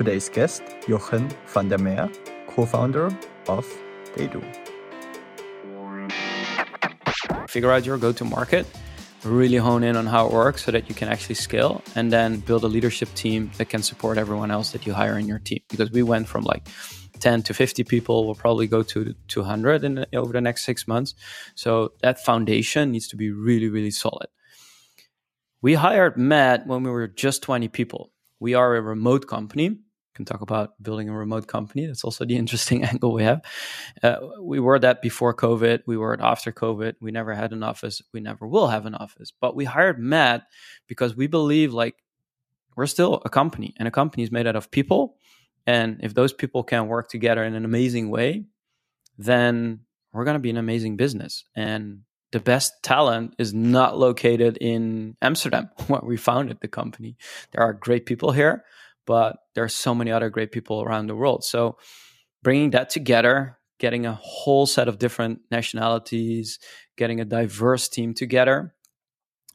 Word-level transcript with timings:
today's 0.00 0.30
guest, 0.30 0.62
Jochem 0.88 1.28
van 1.52 1.68
der 1.68 1.76
Veer, 1.76 2.08
co-founder 2.48 3.10
of 3.48 3.66
TheyDo. 4.14 4.40
Figure 7.46 7.70
out 7.70 7.84
your 7.84 7.98
go-to-market, 7.98 8.64
really 9.24 9.58
hone 9.58 9.84
in 9.84 9.96
on 9.96 10.06
how 10.06 10.26
it 10.26 10.32
works 10.32 10.64
so 10.64 10.70
that 10.70 10.88
you 10.88 10.94
can 10.94 11.08
actually 11.08 11.34
scale, 11.34 11.82
and 11.96 12.10
then 12.10 12.40
build 12.40 12.64
a 12.64 12.66
leadership 12.66 13.12
team 13.12 13.50
that 13.58 13.68
can 13.68 13.82
support 13.82 14.16
everyone 14.16 14.50
else 14.50 14.70
that 14.70 14.86
you 14.86 14.94
hire 14.94 15.18
in 15.18 15.28
your 15.28 15.38
team. 15.38 15.60
Because 15.68 15.90
we 15.90 16.02
went 16.02 16.26
from 16.26 16.44
like 16.44 16.66
10 17.18 17.42
to 17.42 17.52
50 17.52 17.84
people 17.84 18.24
We'll 18.24 18.34
probably 18.34 18.68
go 18.68 18.82
to 18.82 19.14
200 19.28 19.84
in 19.84 20.06
over 20.14 20.32
the 20.32 20.40
next 20.40 20.64
six 20.64 20.88
months 20.88 21.14
so 21.54 21.92
that 22.00 22.24
foundation 22.24 22.92
needs 22.92 23.08
to 23.08 23.16
be 23.16 23.30
really 23.30 23.68
really 23.68 23.90
solid 23.90 24.28
we 25.60 25.74
hired 25.74 26.16
matt 26.16 26.66
when 26.66 26.82
we 26.82 26.90
were 26.90 27.06
just 27.06 27.42
20 27.42 27.68
people 27.68 28.10
we 28.38 28.54
are 28.54 28.74
a 28.74 28.80
remote 28.80 29.26
company 29.26 29.76
can 30.14 30.24
talk 30.24 30.40
about 30.40 30.80
building 30.82 31.08
a 31.08 31.16
remote 31.16 31.46
company. 31.46 31.86
That's 31.86 32.04
also 32.04 32.24
the 32.24 32.36
interesting 32.42 32.84
angle 32.84 33.12
we 33.12 33.24
have. 33.24 33.42
Uh, 34.02 34.16
we 34.40 34.60
were 34.60 34.78
that 34.78 35.02
before 35.02 35.34
covid. 35.34 35.82
We 35.86 35.96
were 35.96 36.20
after 36.20 36.52
covid. 36.52 36.94
We 37.00 37.10
never 37.10 37.34
had 37.34 37.52
an 37.52 37.62
office. 37.62 38.02
We 38.12 38.20
never 38.20 38.46
will 38.46 38.68
have 38.68 38.86
an 38.86 38.94
office. 38.94 39.32
But 39.40 39.54
we 39.56 39.64
hired 39.64 39.98
matt 39.98 40.46
because 40.86 41.16
we 41.16 41.26
believe 41.26 41.72
like 41.72 41.96
we're 42.76 42.86
still 42.86 43.20
a 43.24 43.30
company 43.30 43.74
and 43.78 43.86
a 43.86 43.90
company 43.90 44.22
is 44.22 44.30
made 44.30 44.46
out 44.46 44.56
of 44.56 44.70
people. 44.70 45.16
And 45.66 46.00
if 46.02 46.14
those 46.14 46.32
people 46.32 46.62
can 46.62 46.88
work 46.88 47.08
together 47.08 47.44
in 47.44 47.54
an 47.54 47.64
amazing 47.64 48.10
way, 48.10 48.44
then 49.18 49.80
we're 50.12 50.24
going 50.24 50.34
to 50.34 50.40
be 50.40 50.50
an 50.50 50.56
amazing 50.56 50.96
business. 50.96 51.44
And 51.54 52.02
the 52.32 52.40
best 52.40 52.82
talent 52.82 53.34
is 53.38 53.52
not 53.52 53.98
located 53.98 54.56
in 54.60 55.16
Amsterdam, 55.20 55.70
where 55.88 56.00
we 56.02 56.16
founded 56.16 56.58
the 56.60 56.68
company. 56.68 57.16
There 57.52 57.62
are 57.62 57.72
great 57.72 58.06
people 58.06 58.32
here, 58.32 58.64
but 59.10 59.38
there 59.56 59.64
are 59.64 59.68
so 59.68 59.92
many 59.92 60.12
other 60.12 60.30
great 60.30 60.52
people 60.52 60.82
around 60.82 61.08
the 61.08 61.16
world. 61.16 61.42
So 61.42 61.78
bringing 62.44 62.70
that 62.70 62.90
together, 62.90 63.58
getting 63.80 64.06
a 64.06 64.14
whole 64.14 64.66
set 64.66 64.86
of 64.86 65.00
different 65.00 65.40
nationalities, 65.50 66.60
getting 66.96 67.20
a 67.20 67.24
diverse 67.24 67.88
team 67.88 68.14
together 68.14 68.72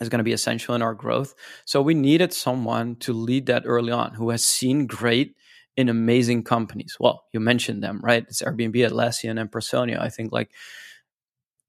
is 0.01 0.09
going 0.09 0.17
to 0.17 0.25
be 0.25 0.33
essential 0.33 0.75
in 0.75 0.81
our 0.81 0.93
growth. 0.93 1.33
So 1.63 1.81
we 1.81 1.93
needed 1.93 2.33
someone 2.33 2.97
to 2.97 3.13
lead 3.13 3.45
that 3.45 3.63
early 3.65 3.93
on 3.93 4.15
who 4.15 4.31
has 4.31 4.43
seen 4.43 4.87
great 4.87 5.37
in 5.77 5.87
amazing 5.87 6.43
companies. 6.43 6.97
Well, 6.99 7.23
you 7.31 7.39
mentioned 7.39 7.81
them, 7.81 8.01
right? 8.03 8.25
It's 8.27 8.41
Airbnb, 8.41 8.75
Atlassian, 8.75 9.39
and 9.39 9.49
Personio. 9.49 10.01
I 10.01 10.09
think 10.09 10.33
like 10.33 10.51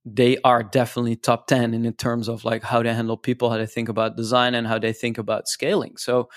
they 0.04 0.38
are 0.42 0.64
definitely 0.64 1.14
top 1.14 1.46
10 1.46 1.72
in 1.72 1.92
terms 1.92 2.28
of 2.28 2.44
like 2.44 2.64
how 2.64 2.82
they 2.82 2.92
handle 2.92 3.16
people, 3.16 3.48
how 3.48 3.58
they 3.58 3.66
think 3.66 3.88
about 3.88 4.16
design, 4.16 4.56
and 4.56 4.66
how 4.66 4.80
they 4.80 4.92
think 4.92 5.18
about 5.18 5.46
scaling. 5.46 5.96
So 5.98 6.30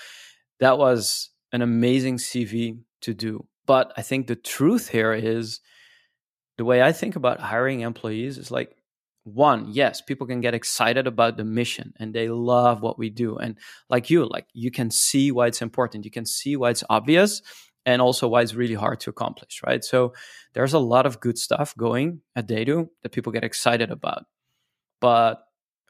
that 0.60 0.78
was 0.78 1.30
an 1.52 1.62
amazing 1.62 2.16
CV 2.18 2.80
to 3.02 3.14
do. 3.14 3.46
But 3.66 3.92
I 3.96 4.02
think 4.02 4.26
the 4.26 4.36
truth 4.36 4.88
here 4.88 5.12
is 5.12 5.60
the 6.58 6.64
way 6.64 6.82
I 6.82 6.92
think 6.92 7.16
about 7.16 7.40
hiring 7.40 7.80
employees 7.80 8.36
is 8.36 8.50
like 8.50 8.76
one 9.24 9.66
yes 9.70 10.00
people 10.00 10.26
can 10.26 10.40
get 10.40 10.54
excited 10.54 11.06
about 11.06 11.36
the 11.36 11.44
mission 11.44 11.92
and 11.98 12.14
they 12.14 12.28
love 12.28 12.82
what 12.82 12.98
we 12.98 13.10
do. 13.10 13.36
And 13.36 13.56
like 13.88 14.10
you 14.10 14.26
like 14.26 14.46
you 14.52 14.70
can 14.70 14.90
see 14.90 15.30
why 15.30 15.46
it's 15.46 15.62
important. 15.62 16.04
You 16.04 16.10
can 16.10 16.26
see 16.26 16.56
why 16.56 16.70
it's 16.70 16.84
obvious 16.88 17.42
and 17.86 18.02
also 18.02 18.28
why 18.28 18.42
it's 18.42 18.54
really 18.54 18.74
hard 18.74 19.00
to 19.00 19.10
accomplish 19.10 19.60
right? 19.64 19.84
So 19.84 20.14
there's 20.54 20.74
a 20.74 20.78
lot 20.78 21.06
of 21.06 21.20
good 21.20 21.38
stuff 21.38 21.76
going 21.76 22.20
at 22.34 22.48
TheyDo 22.48 22.88
that 23.02 23.12
people 23.12 23.32
get 23.32 23.44
excited 23.44 23.90
about. 23.90 24.24
But 25.00 25.42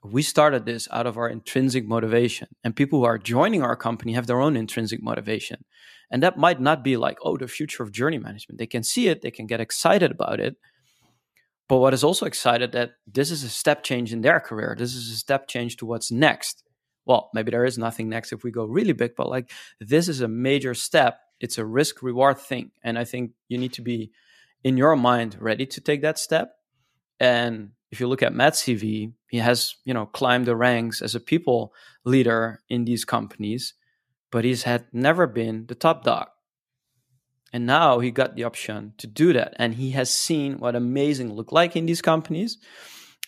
we 0.02 0.22
started 0.22 0.64
this 0.64 0.88
out 0.90 1.06
of 1.06 1.18
our 1.18 1.28
intrinsic 1.28 1.86
motivation 1.86 2.48
and 2.64 2.74
people 2.74 3.00
who 3.00 3.04
are 3.04 3.18
joining 3.18 3.62
our 3.62 3.76
company 3.76 4.14
have 4.14 4.26
their 4.26 4.40
own 4.40 4.56
intrinsic 4.56 5.02
motivation 5.02 5.64
and 6.10 6.22
that 6.22 6.38
might 6.38 6.60
not 6.60 6.82
be 6.82 6.96
like 6.96 7.18
oh 7.22 7.36
the 7.36 7.46
future 7.46 7.82
of 7.82 7.92
journey 7.92 8.18
management 8.18 8.58
they 8.58 8.66
can 8.66 8.82
see 8.82 9.08
it 9.08 9.22
they 9.22 9.30
can 9.30 9.46
get 9.46 9.60
excited 9.60 10.10
about 10.10 10.40
it 10.40 10.56
but 11.70 11.78
what 11.78 11.94
is 11.94 12.02
also 12.02 12.26
excited 12.26 12.72
that 12.72 12.94
this 13.06 13.30
is 13.30 13.44
a 13.44 13.48
step 13.48 13.84
change 13.84 14.12
in 14.12 14.22
their 14.22 14.40
career. 14.40 14.74
This 14.76 14.96
is 14.96 15.08
a 15.12 15.16
step 15.16 15.46
change 15.46 15.76
to 15.76 15.86
what's 15.86 16.10
next. 16.10 16.64
Well, 17.06 17.30
maybe 17.32 17.52
there 17.52 17.64
is 17.64 17.78
nothing 17.78 18.08
next 18.08 18.32
if 18.32 18.42
we 18.42 18.50
go 18.50 18.64
really 18.64 18.92
big, 18.92 19.12
but 19.16 19.28
like 19.28 19.52
this 19.78 20.08
is 20.08 20.20
a 20.20 20.26
major 20.26 20.74
step. 20.74 21.20
It's 21.38 21.58
a 21.58 21.64
risk 21.64 22.02
reward 22.02 22.40
thing. 22.40 22.72
And 22.82 22.98
I 22.98 23.04
think 23.04 23.34
you 23.46 23.56
need 23.56 23.72
to 23.74 23.82
be 23.82 24.10
in 24.64 24.76
your 24.76 24.96
mind 24.96 25.36
ready 25.38 25.64
to 25.64 25.80
take 25.80 26.02
that 26.02 26.18
step. 26.18 26.56
And 27.20 27.70
if 27.90 28.00
you 28.00 28.06
look 28.06 28.22
at 28.22 28.34
Matt's 28.34 28.62
CV, 28.62 29.12
he 29.28 29.38
has, 29.38 29.74
you 29.84 29.92
know, 29.92 30.06
climbed 30.06 30.46
the 30.46 30.56
ranks 30.56 31.02
as 31.02 31.14
a 31.14 31.20
people 31.20 31.72
leader 32.04 32.60
in 32.68 32.84
these 32.84 33.04
companies, 33.04 33.74
but 34.30 34.44
he's 34.44 34.62
had 34.62 34.86
never 34.92 35.26
been 35.26 35.66
the 35.66 35.74
top 35.74 36.04
dog. 36.04 36.28
And 37.52 37.66
now 37.66 37.98
he 37.98 38.12
got 38.12 38.36
the 38.36 38.44
option 38.44 38.94
to 38.98 39.08
do 39.08 39.32
that. 39.32 39.54
And 39.56 39.74
he 39.74 39.90
has 39.90 40.08
seen 40.08 40.58
what 40.58 40.76
amazing 40.76 41.32
look 41.32 41.50
like 41.50 41.74
in 41.74 41.86
these 41.86 42.00
companies. 42.00 42.58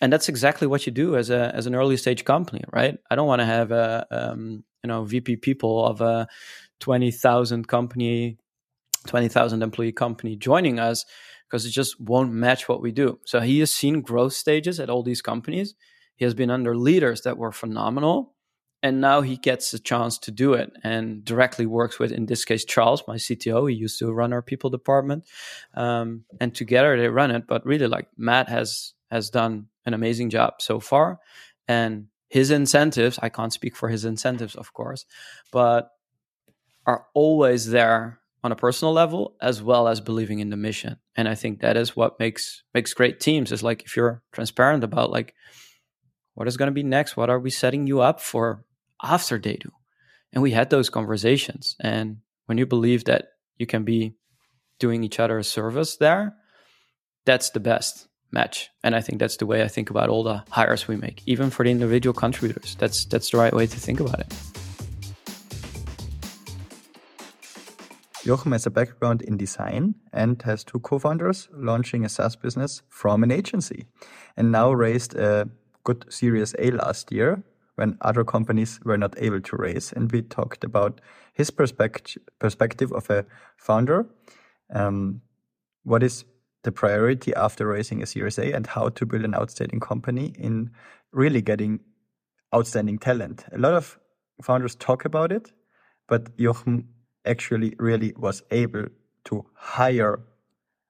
And 0.01 0.11
that's 0.11 0.29
exactly 0.29 0.65
what 0.65 0.85
you 0.85 0.91
do 0.91 1.17
as 1.17 1.29
a 1.29 1.53
as 1.53 1.65
an 1.65 1.75
early 1.75 1.97
stage 1.97 2.25
company, 2.25 2.63
right? 2.71 2.97
I 3.11 3.15
don't 3.15 3.27
want 3.27 3.41
to 3.41 3.45
have 3.45 3.71
a 3.71 4.05
um, 4.11 4.63
you 4.83 4.87
know 4.87 5.03
VP 5.03 5.37
people 5.37 5.85
of 5.85 6.01
a 6.01 6.27
twenty 6.79 7.11
thousand 7.11 7.67
company, 7.67 8.37
twenty 9.07 9.27
thousand 9.27 9.61
employee 9.61 9.91
company 9.91 10.35
joining 10.35 10.79
us 10.79 11.05
because 11.47 11.65
it 11.65 11.71
just 11.71 11.99
won't 11.99 12.31
match 12.31 12.67
what 12.67 12.81
we 12.81 12.91
do. 12.91 13.19
So 13.25 13.39
he 13.39 13.59
has 13.59 13.71
seen 13.71 14.01
growth 14.01 14.33
stages 14.33 14.79
at 14.79 14.89
all 14.89 15.03
these 15.03 15.21
companies. 15.21 15.75
He 16.15 16.25
has 16.25 16.33
been 16.33 16.51
under 16.51 16.75
leaders 16.75 17.21
that 17.21 17.37
were 17.37 17.51
phenomenal, 17.51 18.33
and 18.83 18.99
now 18.99 19.21
he 19.21 19.37
gets 19.37 19.73
a 19.73 19.79
chance 19.79 20.19
to 20.19 20.31
do 20.31 20.53
it 20.53 20.71
and 20.83 21.23
directly 21.23 21.65
works 21.65 21.97
with 21.97 22.11
in 22.11 22.25
this 22.27 22.45
case 22.45 22.65
charles 22.65 23.03
my 23.07 23.15
cto 23.15 23.69
he 23.69 23.75
used 23.75 23.97
to 23.97 24.11
run 24.11 24.33
our 24.33 24.41
people 24.41 24.69
department 24.69 25.25
um, 25.73 26.25
and 26.39 26.53
together 26.53 26.99
they 26.99 27.07
run 27.07 27.31
it 27.31 27.47
but 27.47 27.65
really 27.65 27.87
like 27.87 28.07
matt 28.17 28.49
has 28.49 28.93
has 29.09 29.29
done 29.29 29.67
an 29.85 29.93
amazing 29.93 30.29
job 30.29 30.55
so 30.59 30.79
far 30.79 31.19
and 31.67 32.07
his 32.27 32.51
incentives 32.51 33.17
i 33.21 33.29
can't 33.29 33.53
speak 33.53 33.75
for 33.75 33.89
his 33.89 34.05
incentives 34.05 34.55
of 34.55 34.73
course 34.73 35.05
but 35.51 35.89
are 36.85 37.05
always 37.13 37.69
there 37.69 38.19
on 38.43 38.51
a 38.51 38.55
personal 38.55 38.93
level 38.93 39.35
as 39.41 39.61
well 39.61 39.87
as 39.87 40.01
believing 40.01 40.39
in 40.39 40.49
the 40.49 40.57
mission 40.57 40.97
and 41.15 41.27
i 41.27 41.35
think 41.35 41.61
that 41.61 41.77
is 41.77 41.95
what 41.95 42.19
makes 42.19 42.63
makes 42.73 42.93
great 42.93 43.19
teams 43.19 43.51
is 43.51 43.63
like 43.63 43.83
if 43.83 43.95
you're 43.95 44.21
transparent 44.31 44.83
about 44.83 45.09
like 45.11 45.33
what 46.33 46.47
is 46.47 46.57
going 46.57 46.67
to 46.67 46.73
be 46.73 46.83
next 46.83 47.15
what 47.15 47.29
are 47.29 47.39
we 47.39 47.49
setting 47.49 47.87
you 47.87 48.01
up 48.01 48.19
for 48.19 48.65
after 49.03 49.37
TheyDo. 49.37 49.69
And 50.31 50.41
we 50.41 50.51
had 50.51 50.69
those 50.69 50.89
conversations. 50.89 51.75
And 51.79 52.17
when 52.45 52.57
you 52.57 52.65
believe 52.65 53.03
that 53.05 53.25
you 53.57 53.67
can 53.67 53.83
be 53.83 54.15
doing 54.79 55.03
each 55.03 55.19
other 55.19 55.37
a 55.37 55.43
service 55.43 55.97
there, 55.97 56.35
that's 57.25 57.51
the 57.51 57.59
best 57.59 58.07
match. 58.31 58.69
And 58.83 58.95
I 58.95 59.01
think 59.01 59.19
that's 59.19 59.37
the 59.37 59.45
way 59.45 59.61
I 59.61 59.67
think 59.67 59.91
about 59.91 60.09
all 60.09 60.23
the 60.23 60.43
hires 60.49 60.87
we 60.87 60.95
make, 60.95 61.21
even 61.27 61.51
for 61.51 61.63
the 61.63 61.71
individual 61.71 62.13
contributors. 62.13 62.75
That's 62.79 63.05
that's 63.05 63.29
the 63.29 63.37
right 63.37 63.53
way 63.53 63.67
to 63.67 63.79
think 63.79 63.99
about 63.99 64.21
it. 64.21 64.62
Jochem 68.25 68.53
has 68.53 68.65
a 68.65 68.71
background 68.71 69.21
in 69.21 69.35
design 69.35 69.95
and 70.13 70.41
has 70.43 70.63
two 70.63 70.79
co-founders 70.79 71.49
launching 71.53 72.05
a 72.05 72.09
SaaS 72.09 72.37
business 72.37 72.81
from 72.87 73.21
an 73.21 73.31
agency 73.31 73.85
and 74.37 74.49
now 74.49 74.71
raised 74.71 75.13
a 75.15 75.49
good 75.83 76.05
Series 76.07 76.55
A 76.57 76.71
last 76.71 77.11
year 77.11 77.43
when 77.75 77.97
other 77.99 78.23
companies 78.23 78.79
were 78.85 78.97
not 78.97 79.13
able 79.17 79.41
to 79.41 79.57
raise. 79.57 79.91
And 79.91 80.09
we 80.09 80.21
talked 80.21 80.63
about 80.63 81.01
his 81.33 81.51
perspective 81.51 82.23
perspective 82.39 82.93
of 82.93 83.09
a 83.09 83.25
founder. 83.57 84.05
Um, 84.73 85.21
what 85.83 86.01
is 86.01 86.23
the 86.63 86.71
priority 86.71 87.33
after 87.35 87.67
raising 87.67 88.01
a 88.01 88.05
Series 88.05 88.39
A 88.39 88.53
and 88.53 88.65
how 88.65 88.89
to 88.89 89.05
build 89.05 89.25
an 89.25 89.35
outstanding 89.35 89.81
company 89.81 90.33
in 90.39 90.71
really 91.11 91.41
getting 91.41 91.81
outstanding 92.55 92.97
talent. 92.99 93.45
A 93.51 93.57
lot 93.57 93.73
of 93.73 93.99
founders 94.41 94.75
talk 94.75 95.03
about 95.03 95.31
it, 95.31 95.51
but 96.07 96.37
Jochem 96.37 96.85
actually 97.25 97.75
really 97.79 98.13
was 98.17 98.43
able 98.51 98.85
to 99.25 99.45
hire 99.53 100.19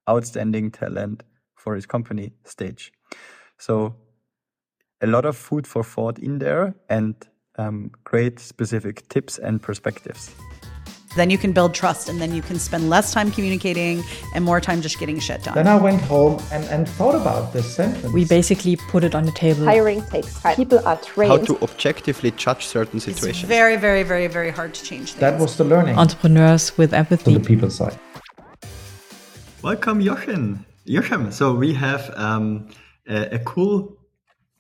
outstanding 0.09 0.71
talent 0.71 1.24
for 1.56 1.75
his 1.75 1.85
company 1.85 2.33
stage. 2.44 2.91
So 3.57 3.95
a 5.01 5.07
lot 5.07 5.25
of 5.25 5.38
food 5.38 5.68
for 5.68 5.83
thought 5.83 6.19
in 6.19 6.39
there 6.39 6.75
and 6.89 7.15
um, 7.57 7.91
great 8.03 8.39
specific 8.39 9.07
tips 9.09 9.38
and 9.38 9.62
perspectives. 9.62 10.33
Then 11.15 11.30
you 11.30 11.38
can 11.38 11.51
build 11.51 11.74
trust 11.74 12.10
and 12.10 12.19
then 12.19 12.33
you 12.33 12.42
can 12.42 12.57
spend 12.57 12.89
less 12.89 13.13
time 13.13 13.31
communicating 13.31 14.04
and 14.33 14.44
more 14.44 14.60
time 14.60 14.81
just 14.81 15.00
getting 15.00 15.19
shit 15.19 15.44
done. 15.44 15.56
Then 15.56 15.68
I 15.68 15.77
went 15.77 16.01
home 16.01 16.42
and, 16.51 16.63
and 16.65 16.89
thought 16.89 17.15
about 17.15 17.54
this 17.54 17.75
sentence. 17.75 18.12
We 18.13 18.25
basically 18.25 18.75
put 18.75 19.04
it 19.04 19.13
on 19.13 19.25
the 19.25 19.31
table. 19.31 19.65
Hiring 19.65 20.01
takes 20.06 20.42
time. 20.42 20.56
People 20.56 20.80
are 20.88 20.98
trained. 20.98 21.31
How 21.31 21.38
to 21.38 21.62
objectively 21.62 22.31
judge 22.31 22.65
certain 22.65 23.00
situations. 23.00 23.44
It's 23.44 23.48
very, 23.48 23.77
very, 23.77 24.04
very, 24.04 24.27
very 24.27 24.50
hard 24.50 24.74
to 24.74 24.83
change 24.83 25.12
things. 25.12 25.19
That 25.19 25.39
was 25.39 25.57
the 25.57 25.63
learning. 25.63 25.98
Entrepreneurs 25.98 26.77
with 26.77 26.94
empathy. 26.94 27.33
To 27.33 27.39
the 27.39 27.45
people 27.45 27.69
side. 27.69 27.98
Welcome, 29.62 30.01
Jochem. 30.01 30.65
Jochem, 30.88 31.31
so 31.31 31.54
we 31.54 31.74
have 31.74 32.12
um, 32.18 32.69
a, 33.07 33.36
a 33.36 33.39
cool 33.39 33.98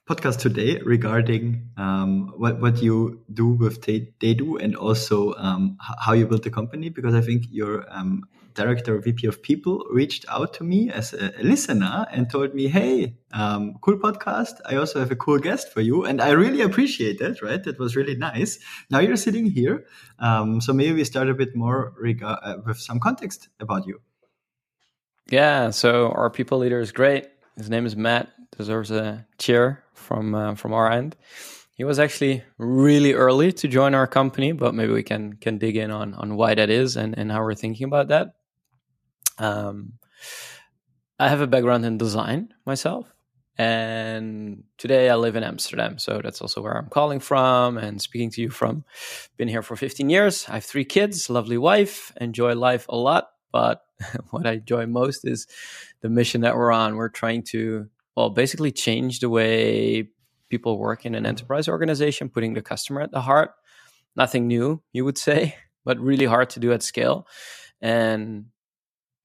podcast 0.05 0.39
today 0.39 0.79
regarding 0.83 1.69
um, 1.77 2.33
what 2.35 2.59
what 2.59 2.81
you 2.81 3.21
do 3.33 3.47
with 3.47 3.83
they, 3.83 4.11
they 4.19 4.33
do 4.33 4.57
and 4.57 4.75
also 4.75 5.33
um, 5.35 5.77
how 5.79 6.13
you 6.13 6.27
built 6.27 6.43
the 6.43 6.49
company 6.49 6.89
because 6.89 7.15
I 7.15 7.21
think 7.21 7.45
your 7.49 7.85
um, 7.89 8.23
director 8.53 8.99
VP 8.99 9.27
of 9.27 9.41
people 9.41 9.85
reached 9.89 10.25
out 10.29 10.53
to 10.55 10.63
me 10.63 10.91
as 10.91 11.13
a, 11.13 11.33
a 11.39 11.43
listener 11.43 12.05
and 12.11 12.29
told 12.29 12.53
me, 12.53 12.67
"Hey, 12.67 13.17
um, 13.31 13.75
cool 13.81 13.97
podcast. 13.97 14.59
I 14.65 14.75
also 14.75 14.99
have 14.99 15.11
a 15.11 15.15
cool 15.15 15.39
guest 15.39 15.71
for 15.71 15.81
you," 15.81 16.03
and 16.05 16.21
I 16.21 16.31
really 16.31 16.61
appreciate 16.61 17.19
that. 17.19 17.41
Right, 17.41 17.63
that 17.63 17.79
was 17.79 17.95
really 17.95 18.15
nice. 18.15 18.59
Now 18.89 18.99
you're 18.99 19.15
sitting 19.15 19.45
here, 19.45 19.85
um, 20.19 20.61
so 20.61 20.73
maybe 20.73 20.93
we 20.93 21.03
start 21.03 21.29
a 21.29 21.33
bit 21.33 21.55
more 21.55 21.93
uh, 22.21 22.55
with 22.65 22.77
some 22.77 22.99
context 22.99 23.49
about 23.59 23.87
you. 23.87 24.01
Yeah, 25.31 25.69
so 25.69 26.11
our 26.11 26.29
people 26.29 26.57
leader 26.57 26.81
is 26.81 26.91
great. 26.91 27.27
His 27.55 27.69
name 27.69 27.85
is 27.85 27.95
Matt. 27.95 28.29
Deserves 28.57 28.91
a 28.91 29.25
cheer 29.37 29.83
from 29.93 30.35
uh, 30.35 30.55
from 30.55 30.73
our 30.73 30.91
end. 30.91 31.15
He 31.75 31.83
was 31.83 31.97
actually 31.97 32.43
really 32.57 33.13
early 33.13 33.51
to 33.53 33.67
join 33.67 33.95
our 33.95 34.05
company, 34.05 34.51
but 34.51 34.75
maybe 34.75 34.93
we 34.93 35.03
can 35.03 35.33
can 35.33 35.57
dig 35.57 35.75
in 35.75 35.91
on 35.91 36.13
on 36.13 36.35
why 36.35 36.55
that 36.55 36.69
is 36.69 36.95
and 36.95 37.17
and 37.17 37.31
how 37.31 37.41
we're 37.43 37.55
thinking 37.55 37.85
about 37.85 38.09
that. 38.09 38.35
Um, 39.39 39.93
I 41.19 41.29
have 41.29 41.41
a 41.41 41.47
background 41.47 41.85
in 41.85 41.97
design 41.97 42.53
myself, 42.65 43.07
and 43.57 44.63
today 44.77 45.09
I 45.09 45.15
live 45.15 45.35
in 45.35 45.43
Amsterdam, 45.43 45.99
so 45.99 46.21
that's 46.23 46.41
also 46.41 46.61
where 46.61 46.75
I'm 46.75 46.89
calling 46.89 47.19
from 47.19 47.77
and 47.77 48.01
speaking 48.01 48.31
to 48.31 48.41
you 48.41 48.49
from. 48.49 48.83
Been 49.37 49.47
here 49.47 49.61
for 49.61 49.75
15 49.75 50.09
years. 50.09 50.45
I 50.49 50.55
have 50.55 50.65
three 50.65 50.85
kids, 50.85 51.29
lovely 51.29 51.57
wife, 51.57 52.11
enjoy 52.19 52.55
life 52.55 52.87
a 52.89 52.95
lot, 52.95 53.29
but 53.51 53.83
what 54.31 54.47
I 54.47 54.53
enjoy 54.53 54.87
most 54.87 55.25
is 55.25 55.47
the 56.01 56.09
mission 56.09 56.41
that 56.41 56.55
we're 56.55 56.71
on. 56.71 56.95
We're 56.95 57.09
trying 57.09 57.43
to, 57.51 57.89
well, 58.15 58.29
basically 58.29 58.71
change 58.71 59.19
the 59.19 59.29
way 59.29 60.09
people 60.49 60.77
work 60.77 61.05
in 61.05 61.15
an 61.15 61.23
mm. 61.23 61.27
enterprise 61.27 61.67
organization, 61.67 62.29
putting 62.29 62.53
the 62.53 62.61
customer 62.61 63.01
at 63.01 63.11
the 63.11 63.21
heart. 63.21 63.51
Nothing 64.15 64.47
new, 64.47 64.81
you 64.91 65.05
would 65.05 65.17
say, 65.17 65.55
but 65.85 65.99
really 65.99 66.25
hard 66.25 66.49
to 66.51 66.59
do 66.59 66.71
at 66.71 66.83
scale. 66.83 67.27
And 67.81 68.45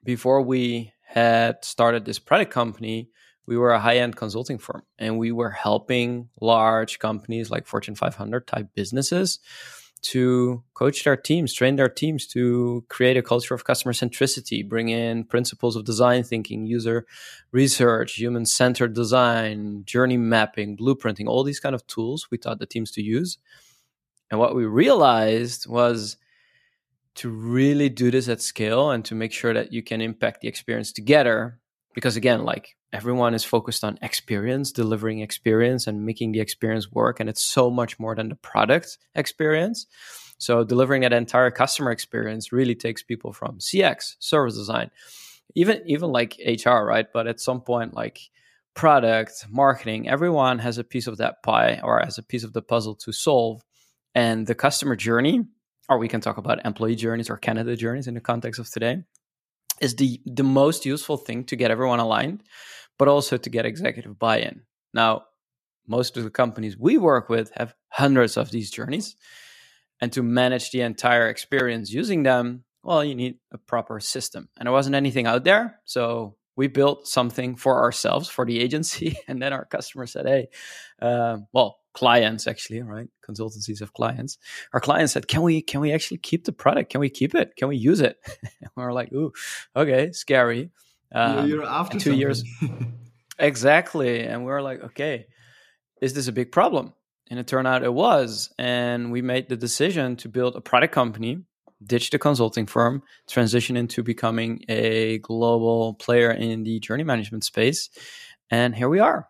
before 0.04 0.42
we 0.42 0.92
had 1.02 1.64
started 1.64 2.04
this 2.04 2.18
product 2.18 2.52
company, 2.52 3.10
we 3.46 3.56
were 3.56 3.72
a 3.72 3.80
high 3.80 3.98
end 3.98 4.14
consulting 4.16 4.58
firm 4.58 4.82
and 4.98 5.18
we 5.18 5.32
were 5.32 5.50
helping 5.50 6.28
large 6.40 6.98
companies 6.98 7.50
like 7.50 7.66
Fortune 7.66 7.94
500 7.94 8.46
type 8.46 8.68
businesses 8.74 9.40
to 10.00 10.62
coach 10.74 11.04
their 11.04 11.16
teams, 11.16 11.52
train 11.52 11.76
their 11.76 11.88
teams 11.88 12.26
to 12.28 12.84
create 12.88 13.16
a 13.16 13.22
culture 13.22 13.54
of 13.54 13.64
customer 13.64 13.92
centricity, 13.92 14.66
bring 14.66 14.88
in 14.88 15.24
principles 15.24 15.76
of 15.76 15.84
design 15.84 16.22
thinking, 16.22 16.66
user 16.66 17.06
research, 17.52 18.14
human 18.14 18.46
centered 18.46 18.94
design, 18.94 19.82
journey 19.84 20.16
mapping, 20.16 20.76
blueprinting, 20.76 21.26
all 21.26 21.44
these 21.44 21.60
kind 21.60 21.74
of 21.74 21.86
tools 21.86 22.28
we 22.30 22.38
taught 22.38 22.58
the 22.58 22.66
teams 22.66 22.90
to 22.92 23.02
use. 23.02 23.38
And 24.30 24.40
what 24.40 24.54
we 24.54 24.64
realized 24.64 25.68
was 25.68 26.16
to 27.16 27.28
really 27.28 27.88
do 27.88 28.10
this 28.10 28.28
at 28.28 28.40
scale 28.40 28.90
and 28.90 29.04
to 29.04 29.14
make 29.14 29.32
sure 29.32 29.52
that 29.52 29.72
you 29.72 29.82
can 29.82 30.00
impact 30.00 30.40
the 30.40 30.48
experience 30.48 30.92
together. 30.92 31.58
Because 31.94 32.16
again, 32.16 32.44
like 32.44 32.76
everyone 32.92 33.34
is 33.34 33.44
focused 33.44 33.84
on 33.84 33.98
experience, 34.02 34.72
delivering 34.72 35.20
experience 35.20 35.86
and 35.86 36.04
making 36.06 36.32
the 36.32 36.40
experience 36.40 36.90
work. 36.90 37.20
And 37.20 37.28
it's 37.28 37.42
so 37.42 37.70
much 37.70 37.98
more 37.98 38.14
than 38.14 38.30
the 38.30 38.34
product 38.36 38.98
experience. 39.14 39.86
So 40.38 40.64
delivering 40.64 41.02
that 41.02 41.12
entire 41.12 41.50
customer 41.50 41.90
experience 41.90 42.52
really 42.52 42.74
takes 42.74 43.02
people 43.02 43.32
from 43.32 43.58
CX, 43.58 44.14
service 44.20 44.56
design, 44.56 44.90
even 45.54 45.82
even 45.86 46.10
like 46.12 46.38
HR, 46.38 46.84
right? 46.84 47.06
But 47.12 47.26
at 47.26 47.40
some 47.40 47.60
point, 47.60 47.94
like 47.94 48.20
product, 48.74 49.46
marketing, 49.50 50.08
everyone 50.08 50.60
has 50.60 50.78
a 50.78 50.84
piece 50.84 51.08
of 51.08 51.16
that 51.18 51.42
pie 51.42 51.80
or 51.82 52.00
has 52.00 52.18
a 52.18 52.22
piece 52.22 52.44
of 52.44 52.52
the 52.52 52.62
puzzle 52.62 52.94
to 52.94 53.12
solve. 53.12 53.62
And 54.14 54.46
the 54.46 54.54
customer 54.54 54.96
journey, 54.96 55.44
or 55.88 55.98
we 55.98 56.08
can 56.08 56.20
talk 56.20 56.38
about 56.38 56.64
employee 56.64 56.96
journeys 56.96 57.28
or 57.28 57.36
candidate 57.36 57.78
journeys 57.78 58.06
in 58.06 58.14
the 58.14 58.20
context 58.20 58.60
of 58.60 58.70
today, 58.70 59.02
is 59.80 59.96
the 59.96 60.20
the 60.24 60.44
most 60.44 60.86
useful 60.86 61.16
thing 61.16 61.44
to 61.44 61.56
get 61.56 61.70
everyone 61.70 61.98
aligned 61.98 62.42
but 62.98 63.08
also 63.08 63.36
to 63.36 63.50
get 63.50 63.66
executive 63.66 64.18
buy 64.18 64.40
in. 64.40 64.62
Now, 64.92 65.24
most 65.86 66.16
of 66.16 66.24
the 66.24 66.30
companies 66.30 66.76
we 66.76 66.98
work 66.98 67.28
with 67.28 67.50
have 67.54 67.74
hundreds 67.88 68.36
of 68.36 68.50
these 68.50 68.70
journeys. 68.70 69.16
And 70.00 70.12
to 70.12 70.22
manage 70.22 70.70
the 70.70 70.82
entire 70.82 71.28
experience 71.28 71.92
using 71.92 72.22
them, 72.22 72.64
well, 72.84 73.02
you 73.02 73.14
need 73.14 73.36
a 73.52 73.58
proper 73.58 73.98
system. 73.98 74.48
And 74.56 74.66
there 74.66 74.72
wasn't 74.72 74.94
anything 74.94 75.26
out 75.26 75.44
there. 75.44 75.80
So 75.84 76.36
we 76.56 76.68
built 76.68 77.08
something 77.08 77.56
for 77.56 77.80
ourselves, 77.82 78.28
for 78.28 78.44
the 78.44 78.60
agency. 78.60 79.18
And 79.28 79.42
then 79.42 79.52
our 79.52 79.64
customer 79.64 80.06
said, 80.06 80.26
hey, 80.26 80.48
uh, 81.00 81.38
well, 81.52 81.78
clients 81.98 82.46
actually, 82.46 82.80
right? 82.82 83.08
Consultancies 83.28 83.80
have 83.80 83.92
clients. 83.92 84.38
Our 84.72 84.80
clients 84.80 85.14
said, 85.14 85.26
"Can 85.26 85.42
we 85.42 85.60
can 85.62 85.80
we 85.80 85.92
actually 85.92 86.18
keep 86.18 86.44
the 86.44 86.52
product? 86.52 86.90
Can 86.90 87.00
we 87.00 87.10
keep 87.10 87.34
it? 87.34 87.56
Can 87.56 87.66
we 87.66 87.76
use 87.76 88.00
it?" 88.00 88.16
we 88.76 88.82
are 88.82 88.92
like, 88.92 89.12
"Ooh, 89.12 89.32
okay, 89.74 90.12
scary." 90.12 90.70
Um, 91.12 91.48
You're 91.48 91.64
after 91.64 91.98
two 91.98 92.10
something. 92.10 92.20
years. 92.20 92.44
exactly. 93.38 94.20
And 94.22 94.44
we 94.44 94.52
are 94.52 94.62
like, 94.62 94.82
okay, 94.82 95.26
is 96.00 96.14
this 96.14 96.28
a 96.28 96.32
big 96.32 96.52
problem? 96.52 96.92
And 97.30 97.38
it 97.38 97.46
turned 97.46 97.66
out 97.66 97.84
it 97.84 97.92
was. 97.92 98.52
And 98.58 99.12
we 99.12 99.22
made 99.22 99.48
the 99.48 99.56
decision 99.56 100.16
to 100.16 100.28
build 100.28 100.56
a 100.56 100.60
product 100.60 100.94
company, 100.94 101.42
ditch 101.84 102.10
the 102.10 102.18
consulting 102.18 102.66
firm, 102.66 103.02
transition 103.28 103.76
into 103.76 104.02
becoming 104.02 104.64
a 104.68 105.18
global 105.18 105.94
player 105.94 106.30
in 106.30 106.64
the 106.64 106.80
journey 106.80 107.04
management 107.04 107.44
space. 107.44 107.90
And 108.50 108.74
here 108.74 108.88
we 108.88 108.98
are. 108.98 109.28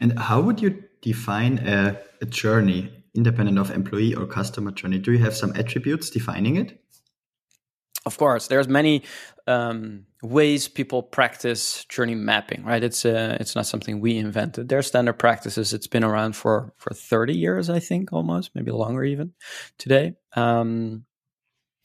And 0.00 0.18
how 0.18 0.40
would 0.40 0.60
you 0.60 0.82
define 1.00 1.58
a, 1.58 1.98
a 2.20 2.26
journey, 2.26 2.90
independent 3.14 3.58
of 3.58 3.70
employee 3.70 4.14
or 4.14 4.26
customer 4.26 4.70
journey? 4.70 4.98
Do 4.98 5.12
you 5.12 5.18
have 5.18 5.34
some 5.34 5.52
attributes 5.56 6.10
defining 6.10 6.56
it? 6.56 6.83
Of 8.06 8.18
course, 8.18 8.48
there's 8.48 8.68
many 8.68 9.02
um, 9.46 10.04
ways 10.22 10.68
people 10.68 11.02
practice 11.02 11.84
journey 11.86 12.14
mapping. 12.14 12.64
Right? 12.64 12.82
It's 12.82 13.04
uh, 13.04 13.36
it's 13.40 13.54
not 13.54 13.66
something 13.66 14.00
we 14.00 14.18
invented. 14.18 14.68
They're 14.68 14.82
standard 14.82 15.14
practices. 15.14 15.72
It's 15.72 15.86
been 15.86 16.04
around 16.04 16.36
for 16.36 16.72
for 16.76 16.92
30 16.92 17.34
years, 17.34 17.70
I 17.70 17.78
think, 17.78 18.12
almost 18.12 18.50
maybe 18.54 18.70
longer 18.72 19.04
even 19.04 19.32
today. 19.78 20.14
Um, 20.36 21.04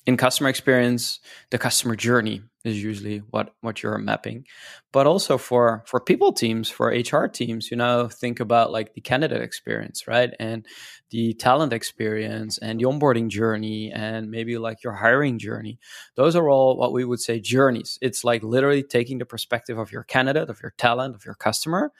in 0.09 0.17
customer 0.17 0.50
experience, 0.50 1.19
the 1.51 1.59
customer 1.59 1.95
journey 1.95 2.41
is 2.65 2.81
usually 2.83 3.19
what 3.19 3.53
what 3.61 3.83
you're 3.83 4.00
mapping. 4.00 4.44
But 4.91 5.06
also 5.06 5.38
for 5.38 5.83
for 5.85 6.00
people 6.00 6.33
teams 6.33 6.67
for 6.67 6.88
hr 6.89 7.27
teams 7.27 7.69
you 7.69 7.77
know 7.77 8.07
think 8.07 8.39
about 8.39 8.71
like 8.71 8.95
the 8.95 9.01
candidate 9.01 9.44
experience 9.44 10.07
right? 10.07 10.31
And 10.39 10.65
the 11.11 11.35
talent 11.35 11.73
experience 11.73 12.57
and 12.57 12.79
the 12.79 12.85
onboarding 12.85 13.29
journey 13.29 13.91
and 13.91 14.31
maybe 14.31 14.57
like 14.57 14.83
your 14.83 14.94
hiring 14.94 15.38
journey. 15.38 15.77
Those 16.15 16.35
are 16.35 16.50
all 16.50 16.75
what 16.75 16.91
we 16.91 17.05
would 17.05 17.19
say 17.19 17.39
journeys. 17.39 18.00
It's 18.01 18.23
like 18.23 18.41
literally 18.41 18.84
taking 18.84 19.19
the 19.19 19.25
perspective 19.27 19.77
of 19.77 19.91
your 19.91 20.03
candidate 20.03 20.50
of 20.50 20.60
your 20.63 20.74
talent 20.75 21.13
of 21.15 21.24
your 21.24 21.36
customer 21.36 21.91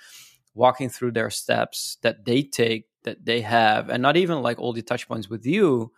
walking 0.55 0.89
through 0.89 1.12
their 1.12 1.29
steps 1.29 2.00
that 2.01 2.25
they 2.25 2.41
take 2.41 2.86
that 3.03 3.24
they 3.24 3.41
have 3.41 3.88
and 3.89 4.01
not 4.01 4.17
even 4.17 4.41
like 4.41 4.60
all 4.60 4.74
the 4.74 4.81
touch 4.81 5.07
points 5.07 5.29
with 5.29 5.45
you 5.45 5.91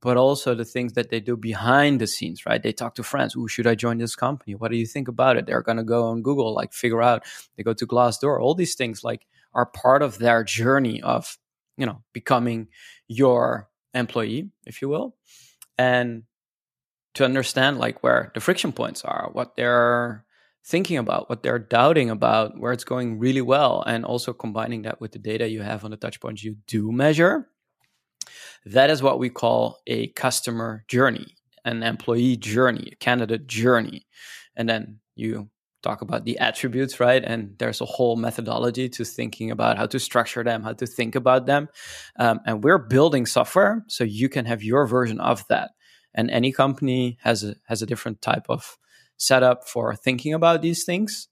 but 0.00 0.16
also 0.16 0.54
the 0.54 0.64
things 0.64 0.92
that 0.92 1.10
they 1.10 1.20
do 1.20 1.36
behind 1.36 2.00
the 2.00 2.06
scenes, 2.06 2.44
right? 2.46 2.62
They 2.62 2.72
talk 2.72 2.94
to 2.96 3.02
friends. 3.02 3.34
Who 3.34 3.48
should 3.48 3.66
I 3.66 3.74
join 3.74 3.98
this 3.98 4.14
company? 4.14 4.54
What 4.54 4.70
do 4.70 4.76
you 4.76 4.86
think 4.86 5.08
about 5.08 5.36
it? 5.36 5.46
They're 5.46 5.62
going 5.62 5.78
to 5.78 5.84
go 5.84 6.04
on 6.04 6.22
Google, 6.22 6.54
like 6.54 6.72
figure 6.72 7.02
out, 7.02 7.24
they 7.56 7.62
go 7.62 7.72
to 7.72 7.86
Glassdoor. 7.86 8.40
All 8.40 8.54
these 8.54 8.74
things 8.74 9.02
like 9.02 9.26
are 9.54 9.66
part 9.66 10.02
of 10.02 10.18
their 10.18 10.44
journey 10.44 11.00
of, 11.02 11.38
you 11.76 11.86
know, 11.86 12.02
becoming 12.12 12.68
your 13.08 13.68
employee, 13.94 14.50
if 14.66 14.82
you 14.82 14.88
will. 14.88 15.16
And 15.78 16.24
to 17.14 17.24
understand 17.24 17.78
like 17.78 18.02
where 18.02 18.30
the 18.34 18.40
friction 18.40 18.72
points 18.72 19.02
are, 19.02 19.30
what 19.32 19.56
they're 19.56 20.24
thinking 20.62 20.98
about, 20.98 21.30
what 21.30 21.42
they're 21.42 21.58
doubting 21.58 22.10
about, 22.10 22.58
where 22.58 22.72
it's 22.72 22.84
going 22.84 23.18
really 23.18 23.40
well, 23.40 23.82
and 23.86 24.04
also 24.04 24.32
combining 24.32 24.82
that 24.82 25.00
with 25.00 25.12
the 25.12 25.18
data 25.18 25.48
you 25.48 25.62
have 25.62 25.84
on 25.84 25.90
the 25.90 25.96
touch 25.96 26.20
points 26.20 26.44
you 26.44 26.56
do 26.66 26.92
measure 26.92 27.48
that 28.66 28.90
is 28.90 29.02
what 29.02 29.18
we 29.18 29.30
call 29.30 29.80
a 29.86 30.08
customer 30.08 30.84
journey, 30.88 31.34
an 31.64 31.82
employee 31.82 32.36
journey, 32.36 32.90
a 32.92 32.96
candidate 32.96 33.46
journey. 33.46 34.06
And 34.56 34.68
then 34.68 34.98
you 35.14 35.48
talk 35.82 36.02
about 36.02 36.24
the 36.24 36.38
attributes, 36.38 36.98
right? 36.98 37.22
And 37.24 37.54
there's 37.58 37.80
a 37.80 37.84
whole 37.84 38.16
methodology 38.16 38.88
to 38.88 39.04
thinking 39.04 39.52
about 39.52 39.76
how 39.76 39.86
to 39.86 40.00
structure 40.00 40.42
them, 40.42 40.64
how 40.64 40.72
to 40.72 40.86
think 40.86 41.14
about 41.14 41.46
them. 41.46 41.68
Um, 42.18 42.40
and 42.44 42.64
we're 42.64 42.78
building 42.78 43.24
software 43.24 43.84
so 43.86 44.02
you 44.02 44.28
can 44.28 44.46
have 44.46 44.64
your 44.64 44.86
version 44.86 45.20
of 45.20 45.46
that. 45.48 45.70
And 46.12 46.30
any 46.30 46.50
company 46.50 47.18
has 47.20 47.44
a 47.44 47.54
has 47.66 47.82
a 47.82 47.86
different 47.86 48.20
type 48.20 48.46
of 48.48 48.78
setup 49.16 49.68
for 49.68 49.94
thinking 49.94 50.34
about 50.34 50.62
these 50.62 50.84
things 50.84 51.28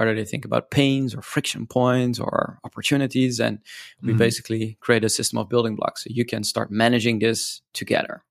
whether 0.00 0.14
they 0.14 0.24
think 0.24 0.46
about 0.46 0.70
pains 0.70 1.14
or 1.14 1.20
friction 1.20 1.66
points 1.66 2.18
or 2.18 2.58
opportunities. 2.64 3.38
And 3.38 3.58
we 4.00 4.08
mm-hmm. 4.08 4.18
basically 4.18 4.78
create 4.80 5.04
a 5.04 5.10
system 5.10 5.38
of 5.38 5.50
building 5.50 5.76
blocks 5.76 6.04
so 6.04 6.08
you 6.10 6.24
can 6.24 6.42
start 6.42 6.70
managing 6.70 7.18
this 7.18 7.60
together. 7.74 8.24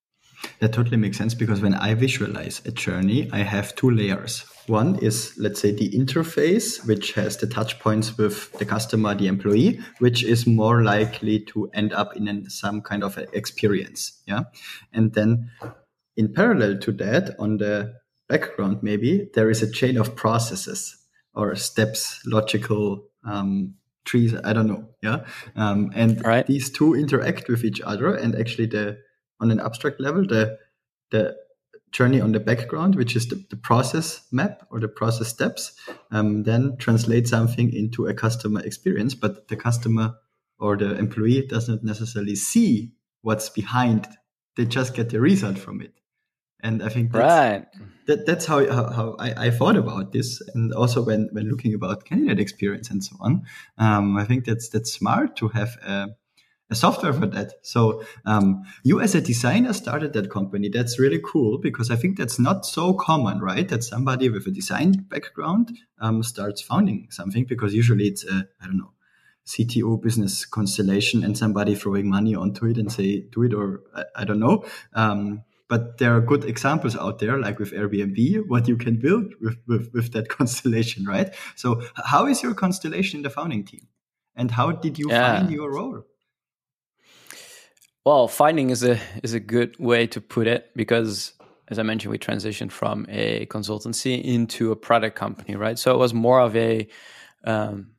That 0.61 0.73
totally 0.73 0.97
makes 0.97 1.19
sense 1.19 1.35
because 1.35 1.61
when 1.61 1.75
I 1.75 1.93
visualize 1.93 2.63
a 2.65 2.71
journey, 2.71 3.29
I 3.31 3.43
have 3.43 3.75
two 3.75 3.91
layers. 3.91 4.45
One 4.65 4.95
is, 4.95 5.35
let's 5.37 5.61
say, 5.61 5.71
the 5.71 5.91
interface, 5.91 6.83
which 6.87 7.11
has 7.13 7.37
the 7.37 7.45
touch 7.45 7.77
points 7.79 8.17
with 8.17 8.51
the 8.53 8.65
customer, 8.65 9.13
the 9.13 9.27
employee, 9.27 9.79
which 9.99 10.23
is 10.23 10.47
more 10.47 10.83
likely 10.83 11.39
to 11.51 11.69
end 11.75 11.93
up 11.93 12.17
in 12.17 12.27
an, 12.27 12.49
some 12.49 12.81
kind 12.81 13.03
of 13.03 13.15
experience. 13.33 14.23
Yeah. 14.25 14.45
And 14.91 15.13
then 15.13 15.51
in 16.17 16.33
parallel 16.33 16.79
to 16.79 16.91
that, 16.93 17.35
on 17.37 17.57
the 17.57 17.93
background, 18.27 18.81
maybe 18.81 19.29
there 19.35 19.51
is 19.51 19.61
a 19.61 19.71
chain 19.71 19.97
of 19.97 20.15
processes 20.15 20.98
or 21.39 21.55
steps, 21.55 22.19
logical 22.25 23.05
um, 23.23 23.75
trees. 24.03 24.33
I 24.43 24.53
don't 24.53 24.67
know. 24.67 24.83
Yeah. 25.01 25.25
Um, 25.55 25.91
and 25.95 26.23
right. 26.25 26.45
these 26.45 26.69
two 26.69 26.95
interact 26.95 27.47
with 27.47 27.63
each 27.63 27.81
other 27.81 28.13
and 28.13 28.35
actually 28.35 28.67
the, 28.67 28.97
on 29.39 29.51
an 29.51 29.59
abstract 29.59 29.99
level, 29.99 30.27
the 30.27 30.57
the 31.11 31.35
journey 31.91 32.21
on 32.21 32.33
the 32.33 32.39
background, 32.39 32.95
which 32.95 33.15
is 33.15 33.27
the, 33.27 33.43
the 33.49 33.55
process 33.55 34.27
map 34.31 34.61
or 34.69 34.79
the 34.79 34.87
process 34.87 35.27
steps, 35.27 35.73
um, 36.11 36.43
then 36.43 36.77
translate 36.77 37.27
something 37.27 37.73
into 37.73 38.07
a 38.07 38.13
customer 38.13 38.61
experience. 38.65 39.15
But 39.15 39.47
the 39.47 39.55
customer 39.55 40.15
or 40.59 40.77
the 40.77 40.97
employee 40.97 41.47
doesn't 41.47 41.83
necessarily 41.83 42.35
see 42.35 42.91
what's 43.21 43.49
behind. 43.49 44.07
They 44.55 44.65
just 44.65 44.93
get 44.93 45.09
the 45.09 45.19
result 45.19 45.57
from 45.57 45.81
it. 45.81 45.93
And 46.61 46.83
I 46.83 46.89
think 46.89 47.11
that's, 47.11 47.23
right. 47.23 47.65
That, 48.09 48.25
that's 48.25 48.45
how, 48.47 48.65
how, 48.71 48.89
how 48.89 49.15
I, 49.19 49.45
I, 49.45 49.51
thought 49.51 49.77
about 49.77 50.11
this. 50.13 50.41
And 50.55 50.73
also 50.73 51.03
when, 51.03 51.29
when 51.31 51.47
looking 51.47 51.75
about 51.75 52.05
candidate 52.05 52.39
experience 52.39 52.89
and 52.89 53.03
so 53.03 53.15
on, 53.19 53.43
um, 53.77 54.17
I 54.17 54.25
think 54.25 54.45
that's, 54.45 54.67
that's 54.69 54.91
smart 54.91 55.35
to 55.37 55.49
have 55.49 55.77
a, 55.85 56.07
a 56.71 56.75
software 56.75 57.13
for 57.13 57.27
that. 57.27 57.53
So 57.61 58.03
um, 58.25 58.63
you 58.83 58.99
as 58.99 59.13
a 59.13 59.21
designer 59.21 59.73
started 59.73 60.13
that 60.13 60.31
company. 60.31 60.69
That's 60.69 60.99
really 60.99 61.21
cool 61.23 61.59
because 61.59 61.91
I 61.91 61.95
think 61.97 62.17
that's 62.17 62.39
not 62.39 62.65
so 62.65 62.93
common, 62.93 63.41
right? 63.41 63.69
That 63.69 63.83
somebody 63.83 64.27
with 64.29 64.47
a 64.47 64.51
design 64.51 64.93
background 65.07 65.77
um, 65.99 66.23
starts 66.23 66.63
founding 66.63 67.09
something 67.11 67.45
because 67.45 67.75
usually 67.75 68.07
it's 68.07 68.25
a, 68.25 68.47
I 68.59 68.65
don't 68.65 68.77
know, 68.77 68.93
CTO 69.45 70.01
business 70.01 70.45
constellation 70.45 71.23
and 71.23 71.37
somebody 71.37 71.75
throwing 71.75 72.09
money 72.09 72.33
onto 72.33 72.65
it 72.65 72.77
and 72.77 72.91
say, 72.91 73.21
do 73.31 73.43
it 73.43 73.53
or 73.53 73.81
I, 73.95 74.03
I 74.17 74.23
don't 74.25 74.39
know. 74.39 74.65
Um, 74.93 75.43
but 75.69 75.99
there 75.99 76.15
are 76.15 76.19
good 76.19 76.43
examples 76.43 76.95
out 76.95 77.19
there, 77.19 77.39
like 77.39 77.59
with 77.59 77.71
Airbnb, 77.71 78.47
what 78.47 78.67
you 78.67 78.75
can 78.75 78.97
build 78.97 79.33
with, 79.39 79.57
with, 79.67 79.91
with 79.93 80.11
that 80.13 80.27
constellation, 80.37 81.05
right? 81.05 81.33
So 81.55 81.81
how 81.95 82.25
is 82.25 82.43
your 82.43 82.55
constellation 82.55 83.19
in 83.19 83.23
the 83.23 83.29
founding 83.29 83.63
team? 83.63 83.87
And 84.35 84.51
how 84.51 84.71
did 84.71 84.97
you 84.97 85.09
yeah. 85.09 85.37
find 85.37 85.51
your 85.51 85.71
role? 85.71 86.03
Well, 88.05 88.27
finding 88.27 88.71
is 88.71 88.83
a 88.83 88.97
is 89.21 89.33
a 89.33 89.39
good 89.39 89.77
way 89.77 90.07
to 90.07 90.21
put 90.21 90.47
it 90.47 90.71
because 90.75 91.33
as 91.67 91.77
I 91.77 91.83
mentioned, 91.83 92.11
we 92.11 92.17
transitioned 92.17 92.71
from 92.71 93.05
a 93.09 93.45
consultancy 93.47 94.23
into 94.23 94.71
a 94.71 94.75
product 94.75 95.15
company, 95.15 95.55
right? 95.55 95.77
So 95.77 95.93
it 95.93 95.97
was 95.97 96.13
more 96.13 96.39
of 96.39 96.55
a 96.55 96.87
um, 97.43 97.91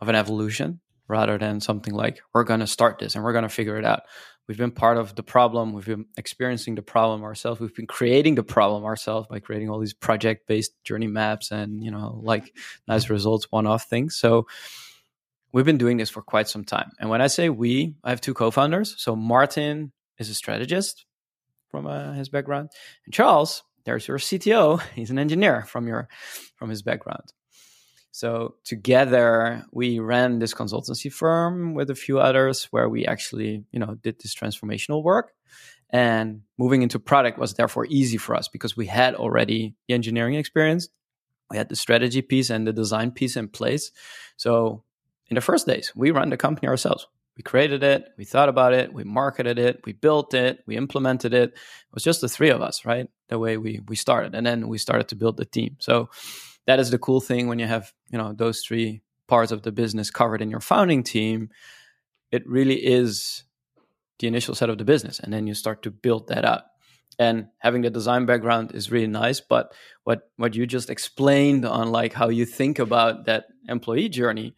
of 0.00 0.08
an 0.08 0.14
evolution 0.14 0.80
rather 1.08 1.36
than 1.38 1.60
something 1.60 1.92
like 1.92 2.20
we're 2.32 2.44
going 2.44 2.60
to 2.60 2.66
start 2.66 3.00
this 3.00 3.14
and 3.14 3.24
we're 3.24 3.32
going 3.32 3.42
to 3.42 3.48
figure 3.48 3.76
it 3.76 3.84
out. 3.84 4.02
We've 4.48 4.58
been 4.58 4.72
part 4.72 4.98
of 4.98 5.14
the 5.14 5.22
problem. 5.22 5.72
We've 5.72 5.86
been 5.86 6.06
experiencing 6.16 6.74
the 6.74 6.82
problem 6.82 7.22
ourselves. 7.22 7.60
We've 7.60 7.74
been 7.74 7.86
creating 7.86 8.34
the 8.34 8.42
problem 8.42 8.84
ourselves 8.84 9.28
by 9.28 9.38
creating 9.38 9.70
all 9.70 9.78
these 9.78 9.94
project 9.94 10.48
based 10.48 10.72
journey 10.82 11.06
maps 11.06 11.52
and 11.52 11.84
you 11.84 11.90
know 11.90 12.20
like 12.22 12.52
nice 12.88 13.08
results, 13.10 13.46
one 13.50 13.66
off 13.66 13.84
things. 13.84 14.16
So 14.16 14.46
we've 15.52 15.64
been 15.64 15.78
doing 15.78 15.98
this 15.98 16.10
for 16.10 16.22
quite 16.22 16.48
some 16.48 16.64
time. 16.64 16.90
And 16.98 17.10
when 17.10 17.22
I 17.22 17.28
say 17.28 17.48
we, 17.48 17.94
I 18.02 18.10
have 18.10 18.20
two 18.20 18.34
co-founders. 18.34 18.94
So 18.98 19.14
Martin 19.14 19.92
is 20.18 20.30
a 20.30 20.34
strategist 20.34 21.06
from 21.70 21.86
uh, 21.86 22.12
his 22.14 22.28
background, 22.28 22.70
and 23.04 23.14
Charles, 23.14 23.62
there's 23.84 24.08
your 24.08 24.18
CTO. 24.18 24.82
He's 24.94 25.10
an 25.10 25.18
engineer 25.18 25.62
from 25.62 25.86
your 25.86 26.08
from 26.56 26.70
his 26.70 26.82
background. 26.82 27.32
So 28.12 28.56
together 28.64 29.64
we 29.72 29.98
ran 30.00 30.38
this 30.38 30.54
consultancy 30.54 31.12
firm 31.12 31.74
with 31.74 31.90
a 31.90 31.94
few 31.94 32.18
others 32.18 32.64
where 32.70 32.88
we 32.88 33.06
actually, 33.06 33.64
you 33.70 33.78
know, 33.78 33.94
did 34.02 34.20
this 34.20 34.34
transformational 34.34 35.02
work. 35.02 35.32
And 35.90 36.42
moving 36.56 36.82
into 36.82 36.98
product 36.98 37.38
was 37.38 37.54
therefore 37.54 37.86
easy 37.88 38.16
for 38.16 38.34
us 38.34 38.48
because 38.48 38.76
we 38.76 38.86
had 38.86 39.14
already 39.14 39.74
the 39.88 39.94
engineering 39.94 40.34
experience. 40.34 40.88
We 41.50 41.56
had 41.56 41.68
the 41.68 41.76
strategy 41.76 42.22
piece 42.22 42.50
and 42.50 42.66
the 42.66 42.72
design 42.72 43.10
piece 43.10 43.36
in 43.36 43.48
place. 43.48 43.90
So 44.36 44.84
in 45.28 45.34
the 45.34 45.40
first 45.40 45.66
days, 45.66 45.92
we 45.96 46.12
ran 46.12 46.30
the 46.30 46.36
company 46.36 46.68
ourselves. 46.68 47.06
We 47.36 47.42
created 47.42 47.82
it, 47.82 48.04
we 48.18 48.24
thought 48.24 48.48
about 48.48 48.74
it, 48.74 48.92
we 48.92 49.02
marketed 49.02 49.58
it, 49.58 49.80
we 49.86 49.92
built 49.94 50.34
it, 50.34 50.62
we 50.66 50.76
implemented 50.76 51.32
it. 51.32 51.50
It 51.52 51.94
was 51.94 52.02
just 52.02 52.20
the 52.20 52.28
three 52.28 52.50
of 52.50 52.60
us, 52.60 52.84
right? 52.84 53.08
The 53.28 53.38
way 53.38 53.56
we 53.56 53.80
we 53.88 53.96
started, 53.96 54.34
and 54.34 54.46
then 54.46 54.68
we 54.68 54.78
started 54.78 55.08
to 55.08 55.16
build 55.16 55.38
the 55.38 55.46
team. 55.46 55.76
So 55.78 56.10
that 56.66 56.78
is 56.78 56.90
the 56.90 56.98
cool 56.98 57.20
thing 57.20 57.48
when 57.48 57.58
you 57.58 57.66
have 57.66 57.92
you 58.10 58.18
know 58.18 58.32
those 58.32 58.60
three 58.62 59.02
parts 59.26 59.52
of 59.52 59.62
the 59.62 59.72
business 59.72 60.10
covered 60.10 60.42
in 60.42 60.50
your 60.50 60.60
founding 60.60 61.02
team. 61.02 61.50
It 62.30 62.46
really 62.46 62.76
is 62.76 63.44
the 64.18 64.28
initial 64.28 64.54
set 64.54 64.70
of 64.70 64.78
the 64.78 64.84
business, 64.84 65.18
and 65.20 65.32
then 65.32 65.46
you 65.46 65.54
start 65.54 65.82
to 65.82 65.90
build 65.90 66.28
that 66.28 66.44
up. 66.44 66.66
And 67.18 67.48
having 67.58 67.82
the 67.82 67.90
design 67.90 68.24
background 68.24 68.72
is 68.74 68.90
really 68.90 69.06
nice, 69.06 69.40
but 69.40 69.72
what 70.04 70.30
what 70.36 70.54
you 70.54 70.66
just 70.66 70.90
explained 70.90 71.64
on 71.64 71.92
like 71.92 72.12
how 72.12 72.28
you 72.28 72.46
think 72.46 72.78
about 72.78 73.26
that 73.26 73.46
employee 73.68 74.08
journey 74.08 74.54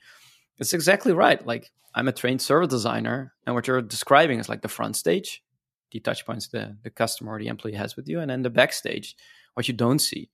it's 0.63 0.73
exactly 0.73 1.13
right. 1.13 1.45
Like 1.45 1.73
I'm 1.95 2.09
a 2.09 2.13
trained 2.13 2.41
service 2.41 2.69
designer, 2.69 3.35
and 3.47 3.55
what 3.55 3.67
you're 3.67 3.83
describing 3.83 4.39
is 4.39 4.49
like 4.49 4.63
the 4.63 4.69
front 4.69 4.97
stage, 4.97 5.43
the 5.91 6.01
touch 6.01 6.25
points 6.25 6.49
the, 6.49 6.77
the 6.83 6.91
customer 6.91 7.33
or 7.33 7.39
the 7.39 7.49
employee 7.49 7.75
has 7.75 7.97
with 7.97 8.09
you, 8.09 8.21
and 8.21 8.31
then 8.31 8.43
the 8.43 8.51
backstage, 8.51 9.17
what 9.55 9.69
you 9.69 9.75
don't 9.75 9.99
see. 9.99 10.31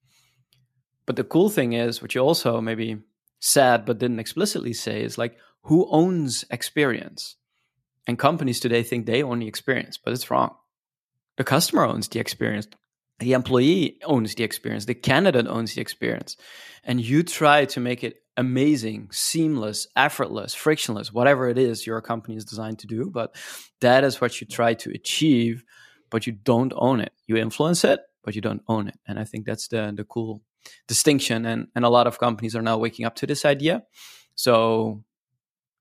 But 1.08 1.16
the 1.16 1.24
cool 1.24 1.48
thing 1.48 1.72
is, 1.72 2.02
what 2.02 2.14
you 2.14 2.20
also 2.20 2.60
maybe 2.60 2.98
said 3.40 3.86
but 3.86 3.96
didn't 3.96 4.18
explicitly 4.18 4.74
say 4.74 5.02
is 5.02 5.16
like 5.16 5.38
who 5.62 5.88
owns 5.90 6.44
experience? 6.50 7.36
And 8.06 8.18
companies 8.18 8.60
today 8.60 8.82
think 8.82 9.06
they 9.06 9.22
own 9.22 9.38
the 9.38 9.48
experience, 9.48 9.96
but 9.96 10.12
it's 10.12 10.30
wrong. 10.30 10.54
The 11.38 11.44
customer 11.44 11.86
owns 11.86 12.08
the 12.08 12.20
experience. 12.20 12.68
The 13.20 13.32
employee 13.32 13.98
owns 14.04 14.34
the 14.34 14.44
experience. 14.44 14.84
The 14.84 14.94
candidate 14.94 15.46
owns 15.46 15.74
the 15.74 15.80
experience. 15.80 16.36
And 16.84 17.00
you 17.00 17.22
try 17.22 17.64
to 17.64 17.80
make 17.80 18.04
it 18.04 18.16
amazing, 18.36 19.08
seamless, 19.10 19.86
effortless, 19.96 20.54
frictionless, 20.54 21.10
whatever 21.10 21.48
it 21.48 21.56
is 21.56 21.86
your 21.86 22.02
company 22.02 22.36
is 22.36 22.44
designed 22.44 22.80
to 22.80 22.86
do. 22.86 23.08
But 23.10 23.34
that 23.80 24.04
is 24.04 24.20
what 24.20 24.42
you 24.42 24.46
try 24.46 24.74
to 24.74 24.90
achieve, 24.90 25.64
but 26.10 26.26
you 26.26 26.34
don't 26.34 26.74
own 26.76 27.00
it. 27.00 27.12
You 27.26 27.38
influence 27.38 27.82
it, 27.82 28.00
but 28.22 28.34
you 28.34 28.42
don't 28.42 28.62
own 28.68 28.88
it. 28.88 28.98
And 29.06 29.18
I 29.18 29.24
think 29.24 29.46
that's 29.46 29.68
the 29.68 29.90
the 29.96 30.04
cool 30.04 30.42
distinction. 30.86 31.46
And 31.46 31.68
and 31.74 31.84
a 31.84 31.88
lot 31.88 32.06
of 32.06 32.18
companies 32.18 32.54
are 32.56 32.62
now 32.62 32.78
waking 32.78 33.06
up 33.06 33.14
to 33.16 33.26
this 33.26 33.44
idea. 33.44 33.82
So 34.34 35.02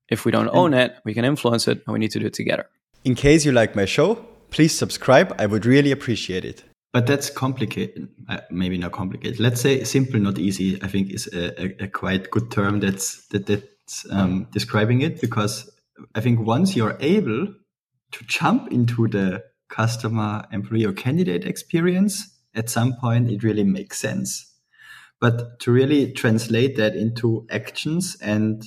if 0.08 0.24
we 0.24 0.32
don't 0.32 0.50
own 0.52 0.74
it, 0.74 0.96
we 1.04 1.14
can 1.14 1.24
influence 1.24 1.68
it, 1.68 1.82
and 1.86 1.92
we 1.92 1.98
need 1.98 2.10
to 2.12 2.18
do 2.18 2.26
it 2.26 2.34
together. 2.34 2.66
In 3.04 3.14
case 3.14 3.44
you 3.44 3.52
like 3.52 3.76
my 3.76 3.84
show, 3.84 4.16
please 4.50 4.76
subscribe. 4.76 5.34
I 5.38 5.46
would 5.46 5.66
really 5.66 5.92
appreciate 5.92 6.44
it. 6.44 6.64
But 6.92 7.06
that's 7.06 7.30
complicated. 7.30 8.08
Uh, 8.28 8.38
maybe 8.50 8.78
not 8.78 8.92
complicated. 8.92 9.38
Let's 9.38 9.60
say 9.60 9.84
simple, 9.84 10.18
not 10.18 10.38
easy. 10.38 10.82
I 10.82 10.88
think 10.88 11.10
is 11.12 11.28
a, 11.32 11.62
a, 11.62 11.84
a 11.84 11.88
quite 11.88 12.30
good 12.30 12.50
term 12.50 12.80
that's 12.80 13.26
that 13.28 13.46
that's 13.46 14.06
um, 14.10 14.48
describing 14.52 15.02
it 15.02 15.20
because 15.20 15.70
I 16.14 16.20
think 16.20 16.40
once 16.40 16.74
you're 16.74 16.96
able 17.00 17.54
to 18.12 18.24
jump 18.24 18.72
into 18.72 19.06
the 19.08 19.44
customer, 19.68 20.46
employee, 20.50 20.86
or 20.86 20.92
candidate 20.92 21.44
experience, 21.44 22.34
at 22.54 22.70
some 22.70 22.94
point 22.94 23.30
it 23.30 23.42
really 23.42 23.64
makes 23.64 23.98
sense. 23.98 24.47
But 25.20 25.58
to 25.60 25.72
really 25.72 26.12
translate 26.12 26.76
that 26.76 26.94
into 26.94 27.46
actions 27.50 28.16
and 28.22 28.64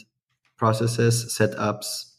processes, 0.57 1.35
setups, 1.37 2.11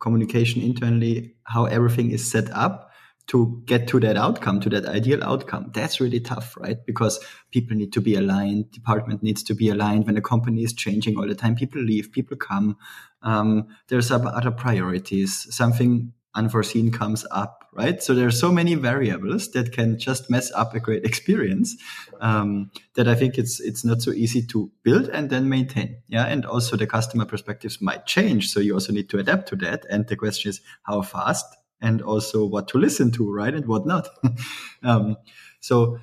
communication 0.00 0.62
internally, 0.62 1.34
how 1.44 1.66
everything 1.66 2.10
is 2.10 2.30
set 2.30 2.50
up 2.50 2.90
to 3.26 3.62
get 3.64 3.86
to 3.86 4.00
that 4.00 4.16
outcome, 4.16 4.58
to 4.60 4.68
that 4.70 4.86
ideal 4.86 5.22
outcome. 5.22 5.70
That's 5.72 6.00
really 6.00 6.18
tough, 6.18 6.56
right? 6.56 6.78
Because 6.84 7.20
people 7.52 7.76
need 7.76 7.92
to 7.92 8.00
be 8.00 8.16
aligned. 8.16 8.72
Department 8.72 9.22
needs 9.22 9.44
to 9.44 9.54
be 9.54 9.68
aligned. 9.68 10.06
When 10.06 10.16
a 10.16 10.22
company 10.22 10.64
is 10.64 10.72
changing 10.72 11.16
all 11.16 11.28
the 11.28 11.36
time, 11.36 11.54
people 11.54 11.80
leave, 11.80 12.10
people 12.10 12.36
come. 12.36 12.76
Um, 13.22 13.68
there's 13.88 14.10
other 14.10 14.50
priorities. 14.50 15.46
Something 15.54 16.12
unforeseen 16.34 16.90
comes 16.90 17.24
up, 17.30 17.59
right? 17.72 18.02
So 18.02 18.14
there 18.14 18.26
are 18.26 18.32
so 18.32 18.50
many 18.50 18.74
variables 18.74 19.50
that 19.52 19.72
can 19.72 19.98
just 19.98 20.30
mess 20.30 20.50
up 20.52 20.74
a 20.74 20.80
great 20.80 21.04
experience 21.04 21.76
um, 22.20 22.70
that 22.94 23.08
I 23.08 23.14
think 23.14 23.38
it's 23.38 23.60
it's 23.60 23.84
not 23.84 24.02
so 24.02 24.12
easy 24.12 24.42
to 24.46 24.70
build 24.82 25.08
and 25.08 25.30
then 25.30 25.48
maintain. 25.48 26.02
Yeah, 26.08 26.26
and 26.26 26.44
also 26.44 26.76
the 26.76 26.86
customer 26.86 27.24
perspectives 27.24 27.80
might 27.80 28.06
change, 28.06 28.50
so 28.50 28.60
you 28.60 28.74
also 28.74 28.92
need 28.92 29.08
to 29.10 29.18
adapt 29.18 29.48
to 29.48 29.56
that. 29.56 29.86
And 29.88 30.06
the 30.06 30.16
question 30.16 30.50
is, 30.50 30.60
how 30.82 31.02
fast 31.02 31.46
and 31.80 32.02
also 32.02 32.44
what 32.44 32.68
to 32.68 32.78
listen 32.78 33.10
to, 33.12 33.32
right, 33.32 33.54
and 33.54 33.66
what 33.66 33.86
not. 33.86 34.08
um, 34.82 35.16
so 35.60 35.98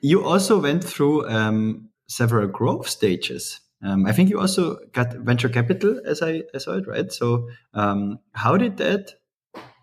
you 0.00 0.24
also 0.24 0.60
went 0.60 0.82
through 0.82 1.28
um, 1.28 1.90
several 2.06 2.48
growth 2.48 2.88
stages. 2.88 3.60
Um, 3.82 4.06
I 4.06 4.12
think 4.12 4.28
you 4.28 4.38
also 4.38 4.78
got 4.92 5.14
venture 5.14 5.48
capital, 5.48 6.00
as 6.04 6.22
I, 6.22 6.42
I 6.54 6.58
saw 6.58 6.72
it, 6.72 6.86
right? 6.86 7.10
So 7.10 7.48
um, 7.72 8.18
how 8.32 8.56
did 8.56 8.76
that 8.78 9.14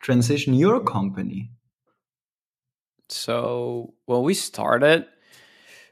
transition 0.01 0.53
your 0.53 0.79
company? 0.81 1.51
So 3.09 3.93
when 4.05 4.23
we 4.23 4.33
started, 4.33 5.05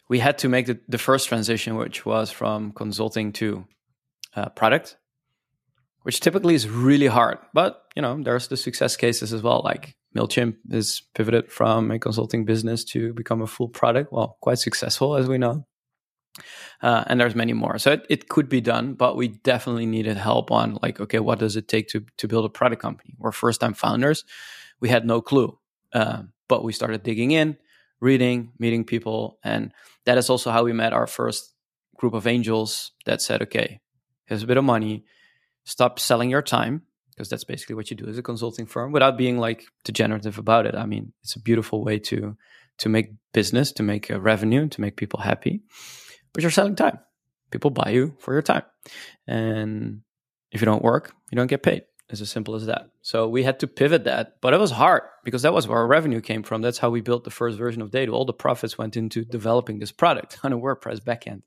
we 0.10 0.20
had 0.20 0.38
to 0.40 0.50
make 0.50 0.68
the, 0.68 0.80
the 0.88 0.98
first 0.98 1.28
transition, 1.28 1.76
which 1.76 2.06
was 2.06 2.32
from 2.32 2.72
consulting 2.72 3.32
to 3.34 3.66
uh, 4.36 4.50
product, 4.50 4.98
which 6.04 6.20
typically 6.20 6.56
is 6.56 6.70
really 6.70 7.08
hard. 7.08 7.38
But 7.54 7.82
you 7.96 8.02
know, 8.02 8.22
there's 8.22 8.48
the 8.48 8.58
success 8.58 8.96
cases 8.98 9.34
as 9.34 9.42
well. 9.42 9.62
Like 9.64 9.96
Mailchimp 10.16 10.58
is 10.70 11.02
pivoted 11.14 11.52
from 11.52 11.92
a 11.92 12.00
consulting 12.00 12.46
business 12.46 12.84
to 12.86 13.14
become 13.14 13.42
a 13.42 13.48
full 13.48 13.70
product. 13.70 14.12
Well, 14.12 14.38
quite 14.42 14.60
successful 14.60 15.16
as 15.16 15.28
we 15.28 15.38
know. 15.38 15.66
Uh, 16.82 17.04
and 17.08 17.20
there's 17.20 17.36
many 17.36 17.54
more. 17.54 17.78
So 17.78 17.94
it, 17.94 18.06
it 18.10 18.30
could 18.30 18.50
be 18.50 18.62
done, 18.62 18.94
but 18.94 19.16
we 19.16 19.30
definitely 19.30 19.86
needed 19.86 20.18
help 20.18 20.52
on 20.52 20.78
like, 20.82 21.00
okay, 21.00 21.20
what 21.20 21.40
does 21.40 21.56
it 21.56 21.68
take 21.68 21.88
to 21.90 22.06
to 22.18 22.28
build 22.28 22.46
a 22.46 22.50
product 22.50 22.82
company? 22.82 23.16
We're 23.18 23.32
first 23.32 23.62
time 23.62 23.74
founders. 23.74 24.24
We 24.80 24.90
had 24.90 25.06
no 25.06 25.22
clue, 25.22 25.58
uh, 25.94 26.24
but 26.48 26.64
we 26.64 26.74
started 26.74 27.04
digging 27.04 27.32
in, 27.32 27.58
reading, 28.02 28.52
meeting 28.60 28.84
people, 28.84 29.40
and 29.44 29.72
that 30.06 30.18
is 30.18 30.30
also 30.30 30.52
how 30.52 30.64
we 30.64 30.74
met 30.74 30.94
our 30.94 31.08
first 31.08 31.54
group 31.96 32.14
of 32.14 32.28
angels 32.28 32.92
that 33.06 33.22
said, 33.22 33.42
okay, 33.42 33.80
here's 34.26 34.44
a 34.44 34.48
bit 34.48 34.58
of 34.58 34.66
money, 34.66 35.06
stop 35.64 36.00
selling 36.00 36.30
your 36.30 36.42
time 36.42 36.82
because 37.12 37.30
that's 37.30 37.46
basically 37.46 37.76
what 37.76 37.90
you 37.90 37.96
do 37.96 38.08
as 38.08 38.18
a 38.18 38.22
consulting 38.22 38.66
firm 38.66 38.92
without 38.92 39.18
being 39.18 39.38
like 39.38 39.64
degenerative 39.86 40.38
about 40.38 40.66
it. 40.66 40.76
I 40.76 40.86
mean, 40.86 41.14
it's 41.24 41.38
a 41.38 41.42
beautiful 41.42 41.84
way 41.84 42.00
to 42.00 42.36
to 42.78 42.90
make 42.90 43.14
business, 43.32 43.72
to 43.72 43.84
make 43.84 44.10
a 44.10 44.20
revenue, 44.20 44.68
to 44.68 44.82
make 44.82 44.98
people 44.98 45.22
happy 45.22 45.64
but 46.36 46.42
you're 46.42 46.52
selling 46.52 46.76
time. 46.76 47.00
People 47.50 47.72
buy 47.72 47.92
you 47.92 48.14
for 48.20 48.34
your 48.34 48.42
time. 48.42 48.64
And 49.26 50.02
if 50.52 50.60
you 50.60 50.66
don't 50.66 50.84
work, 50.84 51.14
you 51.32 51.38
don't 51.38 51.48
get 51.48 51.64
paid. 51.64 51.84
It's 52.10 52.20
as 52.20 52.30
simple 52.30 52.56
as 52.56 52.66
that. 52.66 52.90
So 53.02 53.30
we 53.30 53.44
had 53.44 53.62
to 53.62 53.68
pivot 53.68 54.04
that, 54.04 54.42
but 54.42 54.54
it 54.54 54.60
was 54.60 54.70
hard 54.70 55.04
because 55.24 55.44
that 55.44 55.54
was 55.54 55.66
where 55.66 55.78
our 55.78 55.88
revenue 55.88 56.20
came 56.20 56.44
from. 56.44 56.62
That's 56.62 56.78
how 56.78 56.90
we 56.90 57.00
built 57.00 57.24
the 57.24 57.32
first 57.32 57.58
version 57.58 57.82
of 57.82 57.90
TheyDo. 57.92 58.12
All 58.12 58.26
the 58.26 58.34
profits 58.34 58.78
went 58.78 58.98
into 58.98 59.24
developing 59.24 59.80
this 59.80 59.94
product 59.94 60.38
on 60.44 60.52
a 60.52 60.60
WordPress 60.60 61.00
backend. 61.00 61.44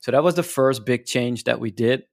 So 0.00 0.12
that 0.12 0.24
was 0.24 0.34
the 0.34 0.42
first 0.42 0.86
big 0.86 1.04
change 1.04 1.44
that 1.44 1.60
we 1.60 1.70
did. 1.70 2.04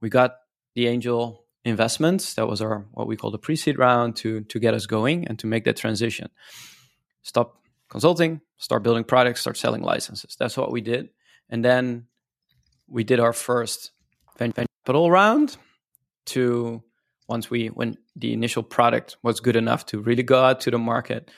We 0.00 0.08
got 0.08 0.36
the 0.76 0.86
angel 0.86 1.46
investments. 1.64 2.34
That 2.34 2.46
was 2.46 2.62
our 2.62 2.86
what 2.92 3.08
we 3.08 3.16
call 3.16 3.32
the 3.32 3.38
pre-seed 3.38 3.76
round 3.76 4.14
to 4.16 4.42
to 4.42 4.60
get 4.60 4.74
us 4.74 4.86
going 4.86 5.26
and 5.26 5.36
to 5.40 5.48
make 5.48 5.64
that 5.64 5.76
transition. 5.76 6.30
Stop 7.22 7.56
consulting, 7.88 8.40
start 8.56 8.84
building 8.84 9.02
products, 9.02 9.40
start 9.40 9.56
selling 9.56 9.82
licenses. 9.82 10.36
That's 10.38 10.56
what 10.56 10.70
we 10.70 10.80
did. 10.80 11.08
And 11.50 11.64
then 11.64 12.06
we 12.88 13.04
did 13.04 13.20
our 13.20 13.32
first 13.32 13.90
venture 14.38 14.64
capital 14.84 15.10
round 15.10 15.56
to 16.26 16.82
once 17.28 17.50
we 17.50 17.68
when 17.68 17.96
the 18.16 18.32
initial 18.32 18.62
product 18.62 19.16
was 19.22 19.40
good 19.40 19.56
enough 19.56 19.86
to 19.86 20.00
really 20.00 20.22
go 20.22 20.42
out 20.42 20.60
to 20.60 20.70
the 20.70 20.78
market 20.78 21.30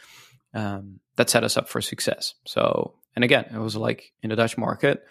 um, 0.54 1.00
that 1.16 1.28
set 1.28 1.44
us 1.44 1.56
up 1.56 1.68
for 1.68 1.80
success. 1.80 2.34
So 2.46 2.94
and 3.14 3.24
again 3.24 3.46
it 3.52 3.58
was 3.58 3.76
like 3.76 4.12
in 4.22 4.30
the 4.30 4.36
dutch 4.36 4.56
market 4.56 5.04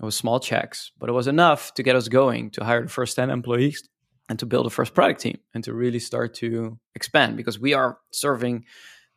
it 0.00 0.04
was 0.04 0.16
small 0.16 0.40
checks 0.40 0.92
but 0.98 1.08
it 1.08 1.12
was 1.12 1.26
enough 1.26 1.74
to 1.74 1.82
get 1.82 1.96
us 1.96 2.08
going 2.08 2.50
to 2.50 2.64
hire 2.64 2.82
the 2.82 2.88
first 2.88 3.16
10 3.16 3.30
employees 3.30 3.88
and 4.28 4.38
to 4.38 4.46
build 4.46 4.66
a 4.66 4.70
first 4.70 4.94
product 4.94 5.20
team 5.20 5.38
and 5.54 5.64
to 5.64 5.72
really 5.72 5.98
start 5.98 6.34
to 6.34 6.78
expand 6.94 7.36
because 7.36 7.58
we 7.58 7.74
are 7.74 7.98
serving 8.10 8.64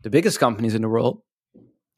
the 0.02 0.10
biggest 0.10 0.40
companies 0.40 0.76
in 0.76 0.82
the 0.82 0.90
world 0.90 1.22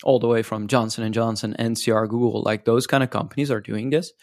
all 0.04 0.20
the 0.20 0.28
way 0.28 0.44
from 0.44 0.68
Johnson 0.68 1.04
and 1.04 1.14
Johnson, 1.14 1.56
NCR, 1.60 2.08
Google, 2.08 2.42
like 2.44 2.66
those 2.66 2.88
kind 2.88 3.04
of 3.04 3.10
companies 3.10 3.52
are 3.52 3.62
doing 3.62 3.90
this, 3.90 4.14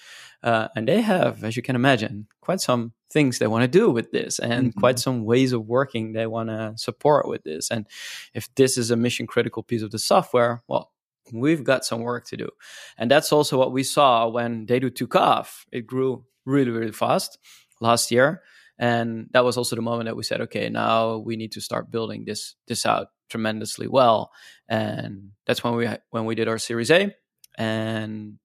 uh, 0.43 0.69
and 0.77 0.87
they 0.87 1.01
have, 1.01 1.45
as 1.45 1.57
you 1.57 1.63
can 1.63 1.77
imagine, 1.77 2.27
quite 2.41 2.61
some 2.61 2.93
things 3.13 3.39
they 3.39 3.47
want 3.47 3.63
to 3.63 3.79
do 3.79 3.91
with 3.91 4.13
this, 4.13 4.39
and 4.39 4.71
mm-hmm. 4.71 4.81
quite 4.81 4.99
some 4.99 5.25
ways 5.25 5.53
of 5.53 5.67
working 5.67 6.13
they 6.13 6.27
want 6.27 6.49
to 6.49 6.73
support 6.77 7.29
with 7.29 7.43
this. 7.45 7.71
And 7.71 7.87
if 8.35 8.55
this 8.55 8.79
is 8.79 8.91
a 8.91 8.97
mission 8.97 9.27
critical 9.27 9.63
piece 9.63 9.83
of 9.83 9.91
the 9.91 9.99
software, 9.99 10.63
well, 10.69 10.93
we've 11.33 11.65
got 11.65 11.85
some 11.85 12.01
work 12.01 12.27
to 12.27 12.37
do, 12.37 12.49
and 12.97 13.11
that's 13.11 13.33
also 13.33 13.59
what 13.59 13.73
we 13.73 13.83
saw 13.83 14.29
when 14.29 14.67
TheyDo 14.67 14.95
took 14.95 15.17
off. 15.17 15.67
It 15.73 15.87
grew 15.87 16.25
really, 16.45 16.71
really 16.71 16.93
fast 16.93 17.39
last 17.81 18.11
year. 18.11 18.43
And 18.79 19.29
that 19.33 19.45
was 19.45 19.59
also 19.59 19.77
the 19.77 19.83
moment 19.83 20.07
that 20.07 20.17
we 20.17 20.23
said, 20.23 20.41
okay, 20.41 20.71
now 20.71 21.19
we 21.19 21.37
need 21.37 21.53
to 21.53 21.61
start 21.61 21.91
building 21.91 22.25
this 22.25 22.55
this 22.67 22.87
out 22.87 23.09
tremendously 23.31 23.89
well. 23.89 24.33
And 24.69 25.31
that's 25.47 25.65
when 25.65 25.75
we 25.75 25.89
when 26.11 26.25
we 26.27 26.35
did 26.35 26.49
our 26.49 26.59
Series 26.59 26.91
A 26.91 27.15
and 27.57 28.39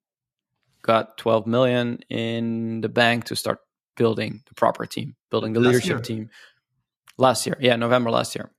got 0.82 1.18
12 1.18 1.48
million 1.48 2.00
in 2.10 2.82
the 2.82 2.90
bank 2.90 3.26
to 3.26 3.36
start 3.36 3.60
building 3.98 4.42
the 4.48 4.56
proper 4.56 4.86
team, 4.86 5.16
building 5.32 5.54
the 5.54 5.60
last 5.60 5.68
leadership 5.68 5.90
year. 5.90 6.00
team. 6.00 6.30
Last 7.18 7.46
year, 7.46 7.58
yeah, 7.60 7.76
November 7.78 8.12
last 8.12 8.36
year. 8.36 8.52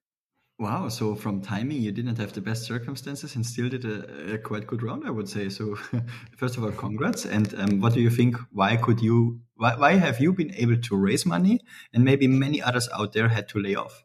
Wow. 0.59 0.89
So 0.89 1.15
from 1.15 1.43
timing, 1.43 1.83
you 1.83 1.93
didn't 1.93 2.17
have 2.17 2.33
the 2.33 2.41
best 2.41 2.65
circumstances 2.65 3.37
and 3.37 3.45
still 3.45 3.69
did 3.69 3.85
a, 3.85 4.35
a 4.35 4.39
quite 4.39 4.67
good 4.67 4.83
round, 4.83 5.05
I 5.07 5.11
would 5.11 5.29
say. 5.29 5.51
So 5.51 5.75
first 6.39 6.57
of 6.57 6.65
all, 6.65 6.73
congrats. 6.73 7.27
And 7.27 7.55
um, 7.59 7.81
what 7.81 7.93
do 7.93 8.01
you 8.01 8.09
think? 8.09 8.37
Why 8.53 8.77
could 8.77 9.01
you? 9.01 9.41
Why, 9.57 9.77
why 9.77 9.93
have 9.93 10.19
you 10.21 10.33
been 10.33 10.55
able 10.55 10.79
to 10.79 10.97
raise 10.97 11.27
money, 11.27 11.61
and 11.93 12.05
maybe 12.05 12.27
many 12.27 12.63
others 12.63 12.89
out 12.95 13.13
there 13.13 13.29
had 13.29 13.49
to 13.51 13.59
lay 13.59 13.75
off? 13.75 14.03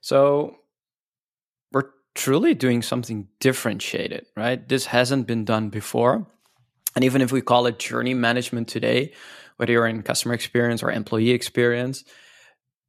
So 0.00 0.56
truly 2.18 2.52
doing 2.52 2.82
something 2.82 3.28
differentiated, 3.38 4.26
right? 4.36 4.68
This 4.68 4.86
hasn't 4.86 5.28
been 5.28 5.44
done 5.44 5.68
before. 5.68 6.26
And 6.96 7.04
even 7.04 7.22
if 7.22 7.30
we 7.30 7.40
call 7.40 7.66
it 7.66 7.78
journey 7.78 8.12
management 8.12 8.66
today, 8.66 9.12
whether 9.56 9.70
you're 9.70 9.86
in 9.86 10.02
customer 10.02 10.34
experience 10.34 10.82
or 10.82 10.90
employee 10.90 11.30
experience, 11.30 12.04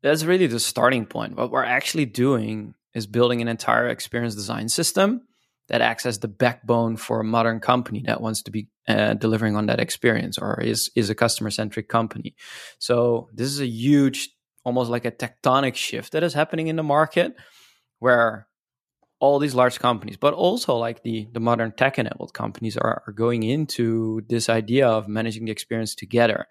that's 0.02 0.24
really 0.24 0.48
the 0.48 0.60
starting 0.60 1.06
point. 1.06 1.36
What 1.36 1.52
we're 1.52 1.64
actually 1.64 2.06
doing 2.06 2.74
is 2.96 3.06
building 3.06 3.40
an 3.40 3.48
entire 3.48 3.88
experience 3.88 4.34
design 4.34 4.68
system 4.68 5.22
that 5.68 5.82
acts 5.82 6.08
as 6.08 6.18
the 6.18 6.28
backbone 6.28 6.98
for 6.98 7.20
a 7.20 7.24
modern 7.24 7.60
company 7.60 8.02
that 8.08 8.22
wants 8.22 8.42
to 8.42 8.52
be 8.52 8.68
uh, 8.88 9.14
delivering 9.14 9.56
on 9.56 9.68
that 9.68 9.80
experience 9.80 10.40
or 10.40 10.60
is 10.60 10.90
is 10.96 11.12
a 11.12 11.16
customer 11.16 11.52
centric 11.52 11.88
company. 11.88 12.34
So 12.80 13.30
this 13.32 13.50
is 13.50 13.62
a 13.62 13.68
huge, 13.68 14.32
almost 14.66 14.90
like 14.90 15.06
a 15.06 15.12
tectonic 15.12 15.76
shift 15.76 16.14
that 16.14 16.24
is 16.24 16.34
happening 16.34 16.66
in 16.66 16.78
the 16.78 16.84
market, 16.84 17.36
where 18.00 18.48
all 19.20 19.40
these 19.40 19.56
large 19.56 19.80
companies, 19.80 20.18
but 20.18 20.34
also 20.34 20.76
like 20.76 21.04
the 21.04 21.28
the 21.34 21.40
modern 21.40 21.72
tech 21.72 22.00
enabled 22.00 22.34
companies 22.34 22.78
are, 22.78 23.04
are 23.06 23.14
going 23.14 23.44
into 23.44 24.22
this 24.30 24.50
idea 24.50 24.88
of 24.88 25.08
managing 25.08 25.46
the 25.46 25.52
experience 25.52 25.96
together, 25.96 26.48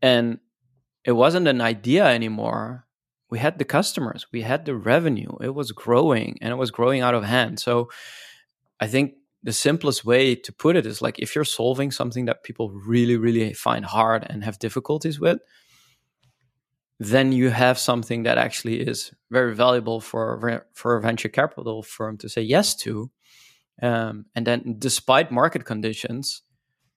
and 0.00 0.38
it 1.04 1.12
wasn't 1.12 1.48
an 1.48 1.60
idea 1.60 2.06
anymore. 2.06 2.86
We 3.30 3.38
had 3.38 3.58
the 3.58 3.64
customers, 3.64 4.26
we 4.32 4.42
had 4.42 4.64
the 4.64 4.74
revenue, 4.74 5.30
it 5.40 5.54
was 5.54 5.70
growing 5.70 6.36
and 6.40 6.50
it 6.52 6.56
was 6.56 6.72
growing 6.72 7.00
out 7.00 7.14
of 7.14 7.22
hand. 7.22 7.60
So 7.60 7.88
I 8.80 8.88
think 8.88 9.14
the 9.42 9.52
simplest 9.52 10.04
way 10.04 10.34
to 10.34 10.52
put 10.52 10.76
it 10.76 10.84
is 10.84 11.00
like 11.00 11.18
if 11.18 11.34
you're 11.34 11.44
solving 11.44 11.90
something 11.90 12.24
that 12.26 12.42
people 12.42 12.70
really, 12.70 13.16
really 13.16 13.52
find 13.52 13.84
hard 13.84 14.26
and 14.28 14.44
have 14.44 14.58
difficulties 14.58 15.20
with, 15.20 15.38
then 17.00 17.32
you 17.32 17.48
have 17.48 17.78
something 17.78 18.24
that 18.24 18.36
actually 18.36 18.78
is 18.78 19.10
very 19.30 19.54
valuable 19.54 20.00
for 20.02 20.66
for 20.74 20.96
a 20.96 21.00
venture 21.00 21.30
capital 21.30 21.82
firm 21.82 22.18
to 22.18 22.28
say 22.28 22.42
yes 22.42 22.76
to. 22.76 23.10
Um, 23.82 24.26
and 24.34 24.46
then, 24.46 24.76
despite 24.78 25.32
market 25.32 25.64
conditions, 25.64 26.42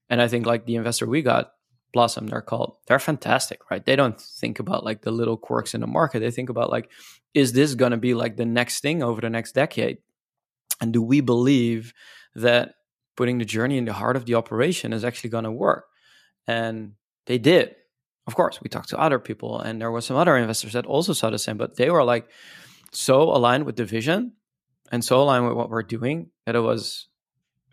and 0.09 0.21
I 0.21 0.27
think 0.27 0.45
like 0.45 0.65
the 0.65 0.75
investor 0.75 1.07
we 1.07 1.21
got, 1.21 1.53
Blossom, 1.93 2.27
they're 2.27 2.41
called, 2.41 2.75
they're 2.87 2.99
fantastic, 2.99 3.71
right? 3.71 3.85
They 3.85 3.95
don't 3.95 4.19
think 4.19 4.59
about 4.59 4.83
like 4.83 5.03
the 5.03 5.11
little 5.11 5.37
quirks 5.37 5.73
in 5.73 5.79
the 5.79 5.87
market. 5.87 6.19
They 6.19 6.31
think 6.31 6.49
about 6.49 6.69
like, 6.69 6.91
is 7.33 7.53
this 7.53 7.73
going 7.73 7.91
to 7.91 7.97
be 7.97 8.13
like 8.13 8.35
the 8.35 8.45
next 8.45 8.81
thing 8.81 9.01
over 9.01 9.21
the 9.21 9.29
next 9.29 9.53
decade? 9.53 9.99
And 10.81 10.91
do 10.91 11.01
we 11.01 11.21
believe 11.21 11.93
that 12.35 12.73
putting 13.15 13.37
the 13.37 13.45
journey 13.45 13.77
in 13.77 13.85
the 13.85 13.93
heart 13.93 14.17
of 14.17 14.25
the 14.25 14.35
operation 14.35 14.91
is 14.91 15.05
actually 15.05 15.29
going 15.29 15.45
to 15.45 15.51
work? 15.51 15.85
And 16.45 16.95
they 17.25 17.37
did. 17.37 17.75
Of 18.25 18.35
course, 18.35 18.61
we 18.61 18.69
talked 18.69 18.89
to 18.89 18.99
other 18.99 19.19
people, 19.19 19.59
and 19.59 19.81
there 19.81 19.91
were 19.91 20.01
some 20.01 20.15
other 20.15 20.37
investors 20.37 20.73
that 20.73 20.85
also 20.85 21.13
saw 21.13 21.29
the 21.29 21.39
same, 21.39 21.57
but 21.57 21.75
they 21.75 21.89
were 21.89 22.03
like 22.03 22.29
so 22.91 23.23
aligned 23.23 23.65
with 23.65 23.75
the 23.75 23.85
vision 23.85 24.33
and 24.91 25.03
so 25.03 25.21
aligned 25.21 25.47
with 25.47 25.55
what 25.55 25.69
we're 25.69 25.83
doing 25.83 26.29
that 26.45 26.55
it 26.55 26.61
was 26.61 27.07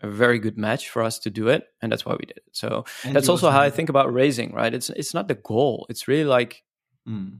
a 0.01 0.09
very 0.09 0.39
good 0.39 0.57
match 0.57 0.89
for 0.89 1.03
us 1.03 1.19
to 1.19 1.29
do 1.29 1.47
it, 1.47 1.67
and 1.81 1.91
that's 1.91 2.05
why 2.05 2.13
we 2.13 2.25
did 2.25 2.37
it. 2.37 2.43
So 2.51 2.85
and 3.03 3.15
that's 3.15 3.29
also 3.29 3.49
how 3.49 3.61
I 3.61 3.69
think 3.69 3.89
about 3.89 4.13
raising. 4.13 4.53
Right? 4.53 4.73
It's 4.73 4.89
it's 4.89 5.13
not 5.13 5.27
the 5.27 5.35
goal. 5.35 5.85
It's 5.89 6.07
really 6.07 6.25
like 6.25 6.63
mm. 7.07 7.37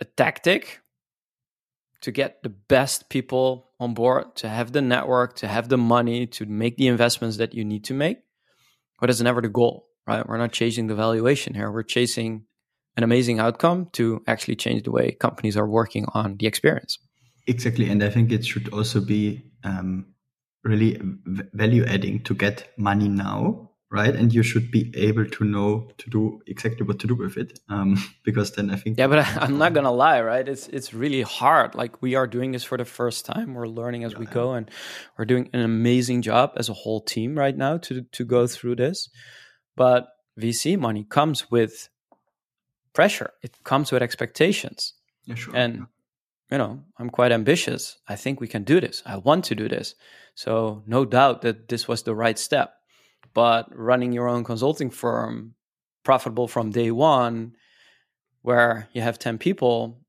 a 0.00 0.04
tactic 0.04 0.80
to 2.02 2.12
get 2.12 2.42
the 2.42 2.50
best 2.50 3.08
people 3.08 3.70
on 3.80 3.94
board, 3.94 4.36
to 4.36 4.48
have 4.48 4.72
the 4.72 4.82
network, 4.82 5.36
to 5.36 5.48
have 5.48 5.70
the 5.70 5.78
money, 5.78 6.26
to 6.26 6.44
make 6.44 6.76
the 6.76 6.86
investments 6.86 7.38
that 7.38 7.54
you 7.54 7.64
need 7.64 7.84
to 7.84 7.94
make. 7.94 8.18
But 9.00 9.08
it's 9.08 9.22
never 9.22 9.40
the 9.40 9.48
goal, 9.48 9.86
right? 10.06 10.26
We're 10.26 10.38
not 10.38 10.52
chasing 10.52 10.86
the 10.86 10.94
valuation 10.94 11.54
here. 11.54 11.70
We're 11.70 11.82
chasing 11.82 12.44
an 12.96 13.02
amazing 13.02 13.40
outcome 13.40 13.88
to 13.92 14.22
actually 14.26 14.56
change 14.56 14.84
the 14.84 14.92
way 14.92 15.12
companies 15.12 15.56
are 15.56 15.68
working 15.68 16.06
on 16.14 16.36
the 16.36 16.46
experience. 16.46 16.98
Exactly, 17.46 17.90
and 17.90 18.02
I 18.02 18.10
think 18.10 18.32
it 18.32 18.44
should 18.44 18.72
also 18.72 19.00
be 19.00 19.42
um, 19.64 20.06
really 20.62 21.00
value 21.52 21.84
adding 21.84 22.22
to 22.22 22.34
get 22.34 22.72
money 22.78 23.08
now 23.08 23.70
right? 23.94 24.16
And 24.16 24.34
you 24.34 24.42
should 24.42 24.72
be 24.72 24.92
able 24.96 25.24
to 25.24 25.44
know 25.44 25.88
to 25.98 26.10
do 26.10 26.40
exactly 26.48 26.84
what 26.84 26.98
to 26.98 27.06
do 27.06 27.14
with 27.14 27.36
it, 27.36 27.60
um, 27.68 27.96
because 28.24 28.50
then 28.52 28.70
I 28.70 28.76
think 28.76 28.98
yeah. 28.98 29.06
But 29.06 29.18
I, 29.42 29.44
am 29.44 29.56
not 29.56 29.72
gonna 29.72 29.92
lie, 29.92 30.20
right? 30.20 30.46
It's 30.46 30.66
it's 30.68 30.92
really 30.92 31.22
hard. 31.22 31.74
Like 31.74 32.02
we 32.02 32.16
are 32.16 32.26
doing 32.26 32.52
this 32.52 32.64
for 32.64 32.76
the 32.76 32.84
first 32.84 33.24
time. 33.24 33.54
We're 33.54 33.68
learning 33.68 34.02
as 34.04 34.12
yeah, 34.12 34.18
we 34.18 34.26
go, 34.26 34.52
and 34.54 34.68
we're 35.16 35.24
doing 35.24 35.48
an 35.52 35.60
amazing 35.60 36.22
job 36.22 36.52
as 36.56 36.68
a 36.68 36.74
whole 36.74 37.00
team 37.00 37.38
right 37.38 37.56
now 37.56 37.78
to 37.78 38.02
to 38.02 38.24
go 38.24 38.46
through 38.46 38.76
this. 38.76 39.08
But 39.76 40.08
VC 40.38 40.78
money 40.78 41.04
comes 41.04 41.50
with 41.50 41.88
pressure. 42.92 43.32
It 43.42 43.62
comes 43.64 43.92
with 43.92 44.02
expectations. 44.02 44.94
Yeah, 45.24 45.34
sure. 45.34 45.56
And 45.56 45.86
you 46.50 46.58
know, 46.58 46.82
I'm 46.98 47.10
quite 47.10 47.32
ambitious. 47.32 47.98
I 48.06 48.16
think 48.16 48.40
we 48.40 48.48
can 48.48 48.64
do 48.64 48.80
this. 48.80 49.02
I 49.06 49.16
want 49.16 49.44
to 49.46 49.54
do 49.54 49.68
this. 49.68 49.94
So 50.34 50.82
no 50.86 51.04
doubt 51.04 51.42
that 51.42 51.68
this 51.68 51.88
was 51.88 52.02
the 52.02 52.14
right 52.14 52.38
step. 52.38 52.74
But 53.32 53.66
running 53.76 54.12
your 54.12 54.28
own 54.28 54.44
consulting 54.44 54.90
firm, 54.90 55.54
profitable 56.04 56.46
from 56.46 56.70
day 56.70 56.90
one, 56.90 57.56
where 58.42 58.88
you 58.92 59.00
have 59.00 59.18
10 59.18 59.38
people, 59.38 60.00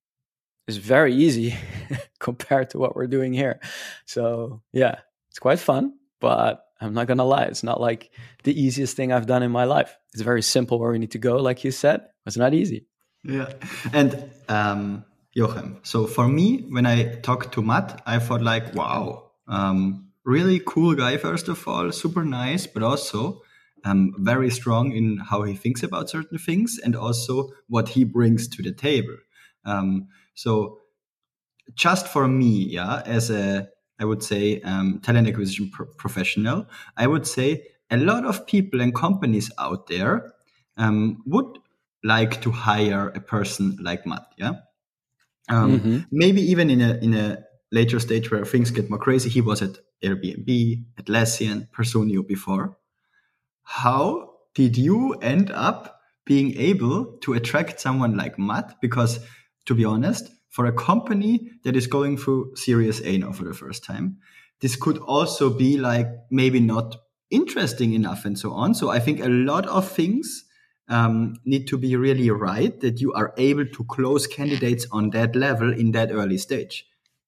is 0.67 0.77
very 0.77 1.15
easy 1.15 1.55
compared 2.19 2.69
to 2.71 2.79
what 2.79 2.95
we're 2.95 3.07
doing 3.07 3.33
here. 3.33 3.59
So 4.05 4.61
yeah, 4.73 4.99
it's 5.29 5.39
quite 5.39 5.59
fun, 5.59 5.93
but 6.19 6.64
I'm 6.81 6.93
not 6.93 7.07
gonna 7.07 7.25
lie, 7.25 7.43
it's 7.43 7.63
not 7.63 7.79
like 7.79 8.11
the 8.43 8.59
easiest 8.59 8.95
thing 8.95 9.11
I've 9.11 9.27
done 9.27 9.43
in 9.43 9.51
my 9.51 9.63
life. 9.63 9.97
It's 10.13 10.21
very 10.21 10.41
simple 10.41 10.79
where 10.79 10.91
we 10.91 10.99
need 10.99 11.11
to 11.11 11.17
go, 11.17 11.37
like 11.37 11.63
you 11.63 11.71
said. 11.71 12.01
It's 12.25 12.37
not 12.37 12.53
easy. 12.53 12.87
Yeah. 13.23 13.51
And 13.93 14.29
um 14.49 15.05
so 15.83 16.07
for 16.07 16.27
me, 16.29 16.65
when 16.69 16.85
I 16.85 17.15
talked 17.15 17.53
to 17.53 17.61
Matt, 17.61 18.01
I 18.05 18.19
thought 18.19 18.41
like, 18.41 18.73
wow, 18.73 19.31
um, 19.49 20.07
really 20.23 20.61
cool 20.65 20.95
guy, 20.95 21.17
first 21.17 21.49
of 21.49 21.67
all, 21.67 21.91
super 21.91 22.23
nice, 22.23 22.65
but 22.65 22.83
also 22.83 23.41
um, 23.83 24.13
very 24.17 24.49
strong 24.49 24.93
in 24.93 25.17
how 25.17 25.43
he 25.43 25.53
thinks 25.53 25.83
about 25.83 26.09
certain 26.09 26.37
things 26.37 26.79
and 26.81 26.95
also 26.95 27.51
what 27.67 27.89
he 27.89 28.05
brings 28.05 28.47
to 28.47 28.63
the 28.63 28.71
table. 28.71 29.17
Um, 29.65 30.07
so 30.35 30.79
just 31.73 32.07
for 32.07 32.29
me, 32.29 32.67
yeah, 32.71 33.01
as 33.05 33.29
a 33.29 33.67
I 33.99 34.05
would 34.05 34.23
say, 34.23 34.61
um, 34.61 34.99
talent 35.03 35.27
acquisition 35.27 35.69
pro- 35.71 35.85
professional, 35.85 36.67
I 36.97 37.07
would 37.07 37.25
say 37.25 37.67
a 37.89 37.97
lot 37.97 38.25
of 38.25 38.45
people 38.45 38.81
and 38.81 38.93
companies 38.93 39.51
out 39.57 39.87
there 39.87 40.33
um, 40.77 41.23
would 41.25 41.59
like 42.03 42.41
to 42.41 42.51
hire 42.51 43.09
a 43.09 43.19
person 43.19 43.77
like 43.81 44.05
Matt. 44.05 44.27
Yeah. 44.37 44.53
Um, 45.49 45.79
mm-hmm. 45.79 45.99
Maybe 46.11 46.41
even 46.41 46.69
in 46.69 46.81
a 46.81 46.93
in 46.95 47.13
a 47.13 47.43
later 47.71 47.99
stage 47.99 48.31
where 48.31 48.45
things 48.45 48.71
get 48.71 48.89
more 48.89 48.99
crazy. 48.99 49.29
He 49.29 49.41
was 49.41 49.61
at 49.61 49.77
Airbnb, 50.03 50.83
Atlassian, 51.01 51.69
Personio 51.71 52.25
before. 52.25 52.77
How 53.63 54.31
did 54.53 54.77
you 54.77 55.13
end 55.21 55.51
up 55.51 55.99
being 56.25 56.57
able 56.57 57.17
to 57.21 57.33
attract 57.33 57.79
someone 57.79 58.15
like 58.17 58.39
Matt? 58.39 58.75
Because 58.81 59.19
to 59.65 59.75
be 59.75 59.85
honest, 59.85 60.31
for 60.55 60.65
a 60.65 60.71
company 60.71 61.51
that 61.65 61.75
is 61.75 61.85
going 61.85 62.15
through 62.15 62.55
Series 62.55 63.01
A 63.01 63.17
now 63.17 63.33
for 63.33 63.43
the 63.43 63.53
first 63.53 63.83
time, 63.83 64.19
this 64.61 64.77
could 64.77 64.97
also 64.99 65.49
be 65.49 65.77
like 65.77 66.07
maybe 66.31 66.61
not 66.61 66.95
interesting 67.29 67.91
enough 67.91 68.23
and 68.23 68.39
so 68.39 68.53
on. 68.53 68.73
So 68.73 68.89
I 68.89 68.99
think 68.99 69.19
a 69.19 69.27
lot 69.27 69.67
of 69.67 69.91
things 69.91 70.45
um, 70.87 71.35
need 71.43 71.67
to 71.67 71.77
be 71.77 71.97
really 71.97 72.29
right 72.29 72.79
that 72.79 73.01
you 73.01 73.11
are 73.11 73.33
able 73.37 73.65
to 73.65 73.83
close 73.83 74.27
candidates 74.27 74.87
on 74.93 75.09
that 75.09 75.35
level 75.35 75.73
in 75.73 75.91
that 75.91 76.13
early 76.13 76.37
stage. 76.37 76.85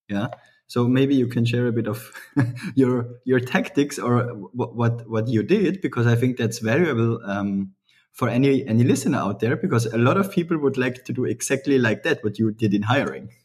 Yeah. 0.08 0.28
So 0.68 0.88
maybe 0.88 1.14
you 1.14 1.28
can 1.28 1.44
share 1.44 1.68
a 1.68 1.74
bit 1.74 1.88
of 1.88 2.10
your 2.76 3.10
your 3.26 3.42
tactics 3.42 4.00
or 4.00 4.24
what 4.54 4.74
what, 4.74 5.10
what 5.10 5.28
you 5.28 5.44
did 5.44 5.82
because 5.82 6.08
I 6.08 6.16
think 6.16 6.38
that's 6.38 6.60
valuable 6.60 7.20
um, 7.26 7.74
for 8.18 8.30
any 8.30 8.68
any 8.68 8.84
listener 8.84 9.20
out 9.20 9.40
there 9.40 9.56
because 9.56 9.86
a 9.86 9.98
lot 9.98 10.18
of 10.18 10.32
people 10.32 10.58
would 10.58 10.76
like 10.76 11.06
to 11.06 11.14
do 11.14 11.26
exactly 11.26 11.78
like 11.78 12.02
that 12.02 12.24
what 12.24 12.40
you 12.40 12.52
did 12.52 12.74
in 12.74 12.82
hiring. 12.82 13.30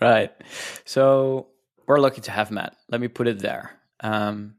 Right. 0.00 0.30
So 0.84 1.48
we're 1.88 1.98
lucky 1.98 2.20
to 2.20 2.30
have 2.30 2.52
matt. 2.52 2.76
Let 2.88 3.00
me 3.00 3.08
put 3.08 3.26
it 3.26 3.40
there. 3.40 3.72
Um, 3.98 4.54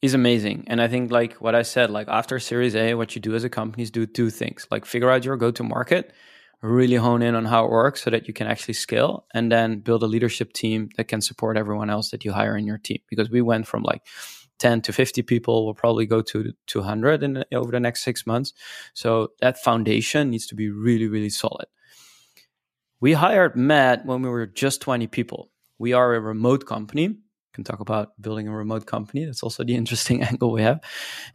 he's 0.00 0.14
amazing. 0.14 0.64
And 0.66 0.82
i 0.82 0.88
think 0.88 1.12
like 1.12 1.34
what 1.34 1.54
i 1.54 1.62
said 1.62 1.88
like 1.90 2.08
after 2.08 2.40
series 2.40 2.74
a 2.74 2.94
what 2.94 3.14
you 3.14 3.20
do 3.20 3.36
as 3.36 3.44
a 3.44 3.48
company 3.48 3.84
is 3.84 3.92
do 3.92 4.06
two 4.06 4.28
things. 4.28 4.66
Like 4.72 4.84
figure 4.86 5.08
out 5.08 5.24
your 5.24 5.36
go 5.36 5.52
to 5.52 5.62
market 5.62 6.12
really 6.62 6.96
hone 6.96 7.22
in 7.22 7.34
on 7.34 7.44
how 7.44 7.64
it 7.64 7.70
works 7.70 8.02
so 8.02 8.10
that 8.10 8.26
you 8.26 8.34
can 8.34 8.46
actually 8.46 8.74
scale 8.74 9.26
and 9.34 9.52
then 9.52 9.80
build 9.80 10.02
a 10.02 10.06
leadership 10.06 10.52
team 10.52 10.88
that 10.96 11.08
can 11.08 11.20
support 11.20 11.56
everyone 11.56 11.90
else 11.90 12.10
that 12.10 12.24
you 12.24 12.32
hire 12.32 12.56
in 12.56 12.66
your 12.66 12.78
team. 12.78 12.98
Because 13.08 13.30
we 13.30 13.40
went 13.40 13.66
from 13.66 13.82
like 13.82 14.02
10 14.62 14.80
to 14.82 14.92
50 14.92 15.22
people 15.22 15.66
will 15.66 15.74
probably 15.74 16.06
go 16.06 16.22
to 16.22 16.52
200 16.68 17.24
in 17.24 17.44
over 17.52 17.72
the 17.72 17.80
next 17.80 18.04
six 18.04 18.24
months. 18.26 18.52
So 18.94 19.32
that 19.40 19.58
foundation 19.58 20.30
needs 20.30 20.46
to 20.46 20.54
be 20.54 20.70
really 20.70 21.08
really 21.08 21.30
solid. 21.30 21.66
We 23.00 23.12
hired 23.14 23.56
matt 23.56 24.06
when 24.06 24.22
we 24.22 24.28
were 24.28 24.46
just 24.46 24.80
20 24.80 25.08
people. 25.08 25.50
We 25.80 25.92
are 25.92 26.14
a 26.14 26.20
remote 26.20 26.64
company. 26.64 27.16
Can 27.54 27.64
talk 27.64 27.80
about 27.80 28.12
building 28.18 28.46
a 28.48 28.56
remote 28.56 28.86
company. 28.86 29.24
That's 29.24 29.42
also 29.42 29.64
the 29.64 29.74
interesting 29.82 30.22
angle 30.22 30.52
we 30.52 30.62
have. 30.62 30.80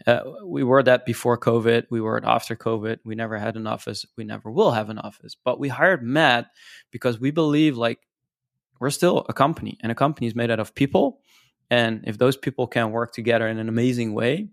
Uh, 0.08 0.22
we 0.46 0.64
were 0.64 0.82
that 0.82 1.06
before 1.06 1.38
covid. 1.38 1.84
We 1.92 2.00
were 2.00 2.18
it 2.18 2.24
after 2.26 2.56
covid. 2.56 3.00
We 3.04 3.16
never 3.16 3.38
had 3.38 3.58
an 3.58 3.68
office. 3.68 4.06
We 4.16 4.24
never 4.24 4.50
will 4.50 4.72
have 4.72 4.90
an 4.90 5.00
office. 5.00 5.36
But 5.44 5.60
we 5.60 5.68
hired 5.68 6.02
matt 6.02 6.48
because 6.92 7.20
we 7.20 7.32
believe 7.32 7.76
like 7.76 8.00
we're 8.80 8.90
still 8.90 9.26
a 9.28 9.34
company 9.34 9.78
and 9.82 9.92
a 9.92 9.96
company 9.96 10.28
is 10.28 10.36
made 10.36 10.50
out 10.50 10.62
of 10.62 10.74
people 10.74 11.20
and 11.70 12.04
if 12.08 12.18
those 12.18 12.38
people 12.38 12.68
can 12.68 12.92
work 12.92 13.12
together 13.12 13.48
in 13.48 13.60
an 13.60 13.70
amazing 13.70 14.14
way, 14.14 14.50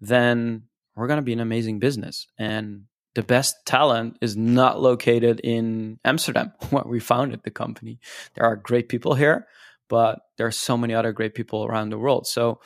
then 0.00 0.62
we're 0.94 1.06
going 1.06 1.18
to 1.18 1.22
be 1.22 1.32
an 1.32 1.40
amazing 1.40 1.78
business. 1.78 2.26
And 2.38 2.84
the 3.14 3.22
best 3.22 3.56
talent 3.64 4.18
is 4.20 4.36
not 4.36 4.80
located 4.80 5.40
in 5.40 5.98
Amsterdam, 6.04 6.52
where 6.70 6.84
we 6.86 7.00
founded 7.00 7.42
the 7.42 7.50
company. 7.50 7.98
There 8.34 8.44
are 8.44 8.56
great 8.56 8.88
people 8.88 9.14
here, 9.14 9.46
but 9.88 10.20
there 10.36 10.46
are 10.46 10.52
so 10.52 10.76
many 10.76 10.94
other 10.94 11.12
great 11.12 11.34
people 11.34 11.64
around 11.64 11.90
the 11.90 11.98
world. 11.98 12.26
So 12.26 12.60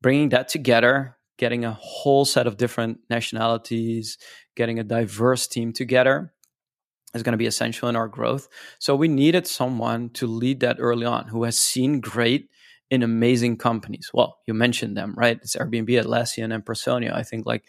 bringing 0.00 0.30
that 0.30 0.48
together, 0.48 1.16
getting 1.38 1.64
a 1.64 1.72
whole 1.80 2.24
set 2.24 2.46
of 2.46 2.56
different 2.56 3.00
nationalities, 3.10 4.18
getting 4.56 4.78
a 4.78 4.84
diverse 4.84 5.46
team 5.46 5.72
together 5.72 6.32
is 7.14 7.22
going 7.22 7.32
to 7.32 7.38
be 7.38 7.46
essential 7.46 7.88
in 7.88 7.96
our 7.96 8.08
growth. 8.08 8.48
So 8.78 8.96
we 8.96 9.08
needed 9.08 9.46
someone 9.46 10.10
to 10.10 10.26
lead 10.26 10.60
that 10.60 10.76
early 10.78 11.04
on 11.04 11.28
who 11.28 11.44
has 11.44 11.58
seen 11.58 12.00
great 12.00 12.48
in 12.92 13.02
amazing 13.02 13.56
companies. 13.56 14.10
Well, 14.12 14.36
you 14.46 14.52
mentioned 14.52 14.98
them, 14.98 15.14
right? 15.16 15.38
It's 15.40 15.56
Airbnb, 15.56 15.88
Atlassian, 15.88 16.54
and 16.54 16.62
Personio. 16.62 17.14
I 17.14 17.22
think 17.22 17.46
like 17.46 17.64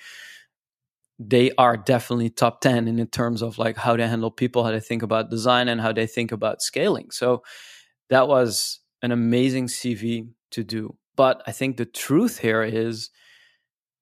they 1.17 1.51
are 1.57 1.77
definitely 1.77 2.29
top 2.29 2.59
10 2.59 2.89
in 2.89 3.07
terms 3.07 3.41
of 3.41 3.57
like 3.57 3.77
how 3.77 3.95
they 3.95 4.05
handle 4.05 4.31
people, 4.31 4.65
how 4.65 4.71
they 4.71 4.81
think 4.81 5.01
about 5.01 5.29
design, 5.29 5.69
and 5.69 5.79
how 5.79 5.93
they 5.93 6.07
think 6.07 6.33
about 6.33 6.61
scaling. 6.61 7.09
So 7.11 7.41
that 8.09 8.27
was 8.27 8.81
an 9.01 9.13
amazing 9.13 9.67
CV 9.67 10.27
to 10.51 10.61
do. 10.65 10.97
But 11.15 11.41
I 11.47 11.53
think 11.53 11.77
the 11.77 11.85
truth 11.85 12.39
here 12.39 12.61
is 12.61 13.09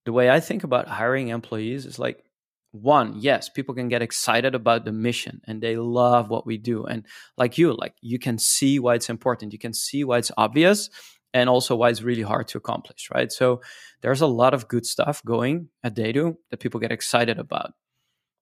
the 0.06 0.14
way 0.14 0.32
I 0.32 0.40
think 0.40 0.64
about 0.64 0.88
hiring 0.88 1.28
employees 1.28 1.86
is 1.86 2.00
like 2.00 2.24
one 2.72 3.14
yes 3.18 3.50
people 3.50 3.76
can 3.76 3.90
get 3.90 4.02
excited 4.02 4.56
about 4.56 4.86
the 4.86 4.92
mission 4.92 5.42
and 5.46 5.62
they 5.62 5.76
love 5.76 6.30
what 6.30 6.46
we 6.46 6.58
do 6.58 6.86
and 6.86 7.06
like 7.38 7.58
you 7.58 7.74
like 7.74 7.94
you 8.02 8.18
can 8.18 8.38
see 8.38 8.80
why 8.80 8.96
it's 8.96 9.10
important 9.10 9.52
you 9.52 9.60
can 9.60 9.74
see 9.74 10.04
why 10.04 10.18
it's 10.18 10.32
obvious 10.38 10.90
and 11.34 11.50
also 11.50 11.76
why 11.76 11.90
it's 11.90 12.02
really 12.02 12.22
hard 12.22 12.48
to 12.48 12.58
accomplish 12.58 13.10
right? 13.14 13.32
So 13.32 13.62
there's 14.02 14.22
a 14.22 14.28
lot 14.28 14.54
of 14.54 14.68
good 14.68 14.86
stuff 14.86 15.24
going 15.26 15.70
at 15.84 15.96
TheyDo 15.96 16.36
that 16.50 16.60
people 16.60 16.80
get 16.80 16.92
excited 16.92 17.40
about 17.40 17.74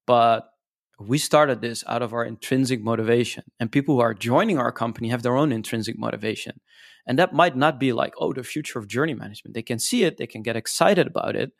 but 0.05 0.49
we 0.99 1.17
started 1.17 1.61
this 1.61 1.83
out 1.87 2.01
of 2.01 2.13
our 2.13 2.25
intrinsic 2.25 2.83
motivation 2.83 3.43
and 3.59 3.71
people 3.71 3.95
who 3.95 4.01
are 4.01 4.13
joining 4.13 4.59
our 4.59 4.71
company 4.71 5.09
have 5.09 5.23
their 5.23 5.37
own 5.37 5.51
intrinsic 5.51 5.97
motivation 5.97 6.59
and 7.07 7.17
that 7.17 7.33
might 7.33 7.55
not 7.55 7.79
be 7.79 7.93
like 7.93 8.13
oh 8.19 8.31
the 8.31 8.43
future 8.43 8.77
of 8.77 8.87
journey 8.87 9.15
management 9.15 9.55
they 9.55 9.63
can 9.63 9.79
see 9.79 10.03
it 10.03 10.17
they 10.17 10.27
can 10.27 10.43
get 10.43 10.55
excited 10.55 11.07
about 11.07 11.35
it 11.35 11.51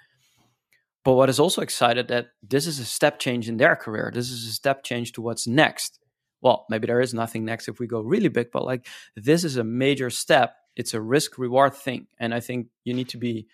but 1.04 1.14
what 1.14 1.30
is 1.30 1.40
also 1.40 1.62
excited 1.62 2.08
that 2.10 2.30
this 2.44 2.68
is 2.68 2.80
a 2.80 2.86
step 2.86 3.20
change 3.20 3.48
in 3.48 3.58
their 3.58 3.76
career. 3.76 4.12
This 4.14 4.30
is 4.30 4.48
a 4.48 4.52
step 4.52 4.84
change 4.84 5.14
to 5.14 5.22
what's 5.22 5.48
next. 5.48 6.00
Well, 6.42 6.66
maybe 6.70 6.88
there 6.88 7.02
is 7.02 7.14
nothing 7.14 7.46
next 7.46 7.68
if 7.68 7.80
we 7.80 7.88
go 7.88 8.02
really 8.02 8.30
big, 8.30 8.52
but 8.52 8.66
like 8.66 8.88
this 9.16 9.44
is 9.44 9.58
a 9.58 9.64
major 9.64 10.10
step. 10.10 10.56
It's 10.76 10.94
a 10.94 11.02
risk 11.02 11.38
reward 11.38 11.74
thing. 11.74 12.08
And 12.20 12.34
I 12.34 12.40
think 12.40 12.68
you 12.84 12.94
need 12.94 13.10
to 13.10 13.18
be 13.18 13.48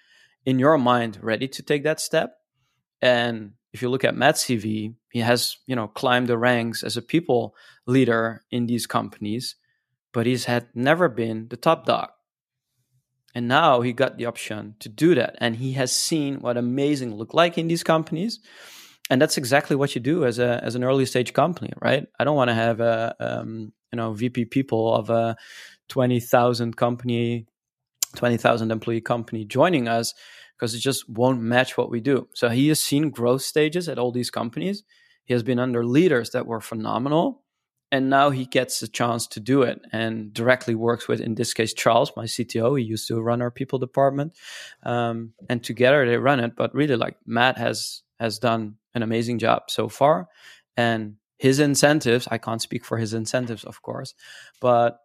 in 0.45 0.59
your 0.59 0.77
mind 0.77 1.19
ready 1.21 1.47
to 1.49 1.63
take 1.63 1.83
that 1.83 1.99
step. 1.99 2.35
And 3.01 3.53
if 3.73 3.81
you 3.81 3.89
look 3.89 4.03
at 4.03 4.15
Matt's 4.15 4.45
CV, 4.45 4.95
he 5.11 5.19
has, 5.19 5.57
you 5.67 5.75
know, 5.75 5.87
climbed 5.87 6.27
the 6.27 6.37
ranks 6.37 6.83
as 6.83 6.97
a 6.97 7.01
people 7.01 7.55
leader 7.85 8.43
in 8.49 8.67
these 8.67 8.87
companies, 8.87 9.55
but 10.13 10.25
he's 10.25 10.45
had 10.45 10.67
never 10.73 11.09
been 11.09 11.47
the 11.49 11.57
top 11.57 11.85
dog. 11.85 12.09
And 13.35 13.47
now 13.47 13.81
he 13.81 13.93
got 13.93 14.17
the 14.17 14.25
option 14.25 14.75
to 14.79 14.89
do 14.89 15.13
that. 15.15 15.35
And 15.39 15.55
he 15.55 15.73
has 15.73 15.95
seen 15.95 16.39
what 16.39 16.57
amazing 16.57 17.13
look 17.13 17.33
like 17.33 17.57
in 17.57 17.67
these 17.67 17.83
companies. 17.83 18.39
And 19.09 19.21
that's 19.21 19.37
exactly 19.37 19.75
what 19.75 19.93
you 19.93 20.01
do 20.01 20.25
as 20.25 20.39
a 20.39 20.59
as 20.63 20.73
an 20.73 20.83
early 20.83 21.05
stage 21.05 21.33
company, 21.33 21.71
right? 21.79 22.07
I 22.19 22.23
don't 22.23 22.35
want 22.35 22.49
to 22.49 22.55
have 22.55 22.79
a 22.79 23.15
um, 23.19 23.73
you 23.91 23.97
know 23.97 24.13
VP 24.13 24.45
people 24.45 24.95
of 24.95 25.11
a 25.11 25.35
twenty 25.89 26.19
thousand 26.19 26.75
company 26.75 27.45
20,000 28.15 28.71
employee 28.71 29.01
company 29.01 29.45
joining 29.45 29.87
us 29.87 30.13
because 30.57 30.73
it 30.73 30.79
just 30.79 31.07
won't 31.09 31.41
match 31.41 31.77
what 31.77 31.91
we 31.91 31.99
do. 31.99 32.27
So 32.33 32.49
he 32.49 32.69
has 32.69 32.81
seen 32.81 33.09
growth 33.09 33.41
stages 33.41 33.89
at 33.89 33.99
all 33.99 34.11
these 34.11 34.31
companies. 34.31 34.83
He 35.25 35.33
has 35.33 35.43
been 35.43 35.59
under 35.59 35.85
leaders 35.85 36.31
that 36.31 36.47
were 36.47 36.61
phenomenal. 36.61 37.43
And 37.91 38.09
now 38.09 38.29
he 38.29 38.45
gets 38.45 38.81
a 38.81 38.87
chance 38.87 39.27
to 39.27 39.39
do 39.39 39.61
it 39.61 39.79
and 39.91 40.33
directly 40.33 40.75
works 40.75 41.07
with, 41.07 41.21
in 41.21 41.35
this 41.35 41.53
case, 41.53 41.73
Charles, 41.73 42.11
my 42.17 42.25
CTO. 42.25 42.77
He 42.77 42.85
used 42.85 43.07
to 43.07 43.21
run 43.21 43.41
our 43.41 43.51
people 43.51 43.79
department. 43.79 44.35
Um, 44.83 45.33
and 45.47 45.63
together 45.63 46.05
they 46.05 46.17
run 46.17 46.39
it. 46.39 46.55
But 46.55 46.73
really, 46.73 46.95
like 46.95 47.17
Matt 47.25 47.57
has 47.57 48.01
has 48.19 48.39
done 48.39 48.75
an 48.93 49.03
amazing 49.03 49.39
job 49.39 49.63
so 49.69 49.87
far. 49.89 50.27
And 50.77 51.15
his 51.37 51.59
incentives, 51.59 52.27
I 52.31 52.37
can't 52.37 52.61
speak 52.61 52.85
for 52.85 52.97
his 52.97 53.13
incentives, 53.13 53.63
of 53.65 53.81
course, 53.81 54.13
but 54.61 54.99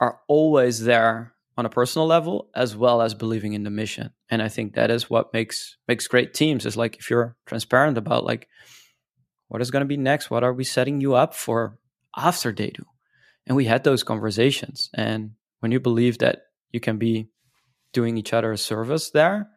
are 0.00 0.20
always 0.28 0.82
there 0.82 1.34
on 1.56 1.66
a 1.66 1.70
personal 1.70 2.06
level 2.06 2.48
as 2.54 2.74
well 2.74 3.02
as 3.02 3.12
believing 3.12 3.52
in 3.52 3.64
the 3.64 3.70
mission 3.70 4.10
and 4.30 4.40
i 4.40 4.48
think 4.48 4.74
that 4.74 4.90
is 4.90 5.10
what 5.10 5.32
makes 5.34 5.76
makes 5.86 6.08
great 6.08 6.32
teams 6.32 6.64
is 6.64 6.74
like 6.74 6.96
if 6.96 7.10
you're 7.10 7.36
transparent 7.44 7.98
about 7.98 8.24
like 8.24 8.48
what 9.48 9.60
is 9.60 9.70
going 9.70 9.82
to 9.82 9.86
be 9.86 9.98
next 9.98 10.30
what 10.30 10.42
are 10.42 10.54
we 10.54 10.64
setting 10.64 11.02
you 11.02 11.14
up 11.14 11.34
for 11.34 11.78
after 12.20 12.52
TheyDo. 12.52 12.84
and 13.46 13.56
we 13.56 13.64
had 13.64 13.84
those 13.84 14.02
conversations 14.02 14.90
and 14.94 15.32
when 15.60 15.72
you 15.72 15.80
believe 15.80 16.18
that 16.18 16.42
you 16.72 16.80
can 16.80 16.98
be 16.98 17.28
doing 17.92 18.16
each 18.16 18.32
other 18.32 18.52
a 18.52 18.58
service 18.58 19.10
there 19.10 19.48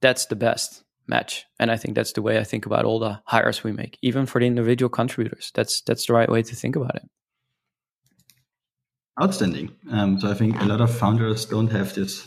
that's 0.00 0.26
the 0.26 0.36
best 0.36 0.84
match 1.06 1.44
and 1.58 1.70
i 1.70 1.76
think 1.76 1.94
that's 1.94 2.12
the 2.12 2.22
way 2.22 2.38
i 2.38 2.44
think 2.44 2.64
about 2.66 2.84
all 2.84 2.98
the 2.98 3.20
hires 3.26 3.64
we 3.64 3.72
make 3.72 3.98
even 4.02 4.24
for 4.26 4.40
the 4.40 4.46
individual 4.46 4.88
contributors 4.88 5.50
that's 5.54 5.82
that's 5.82 6.06
the 6.06 6.12
right 6.12 6.30
way 6.30 6.42
to 6.42 6.54
think 6.54 6.76
about 6.76 6.94
it 6.94 7.02
outstanding. 9.20 9.70
Um, 9.90 10.20
so 10.20 10.30
I 10.30 10.34
think 10.34 10.60
a 10.60 10.64
lot 10.64 10.80
of 10.80 10.94
founders 10.94 11.44
don't 11.44 11.70
have 11.70 11.94
this 11.94 12.26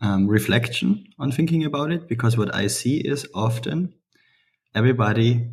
um, 0.00 0.26
reflection 0.26 1.04
on 1.18 1.32
thinking 1.32 1.64
about 1.64 1.90
it 1.92 2.08
because 2.08 2.36
what 2.36 2.54
I 2.54 2.66
see 2.68 2.98
is 2.98 3.26
often 3.34 3.94
everybody, 4.74 5.50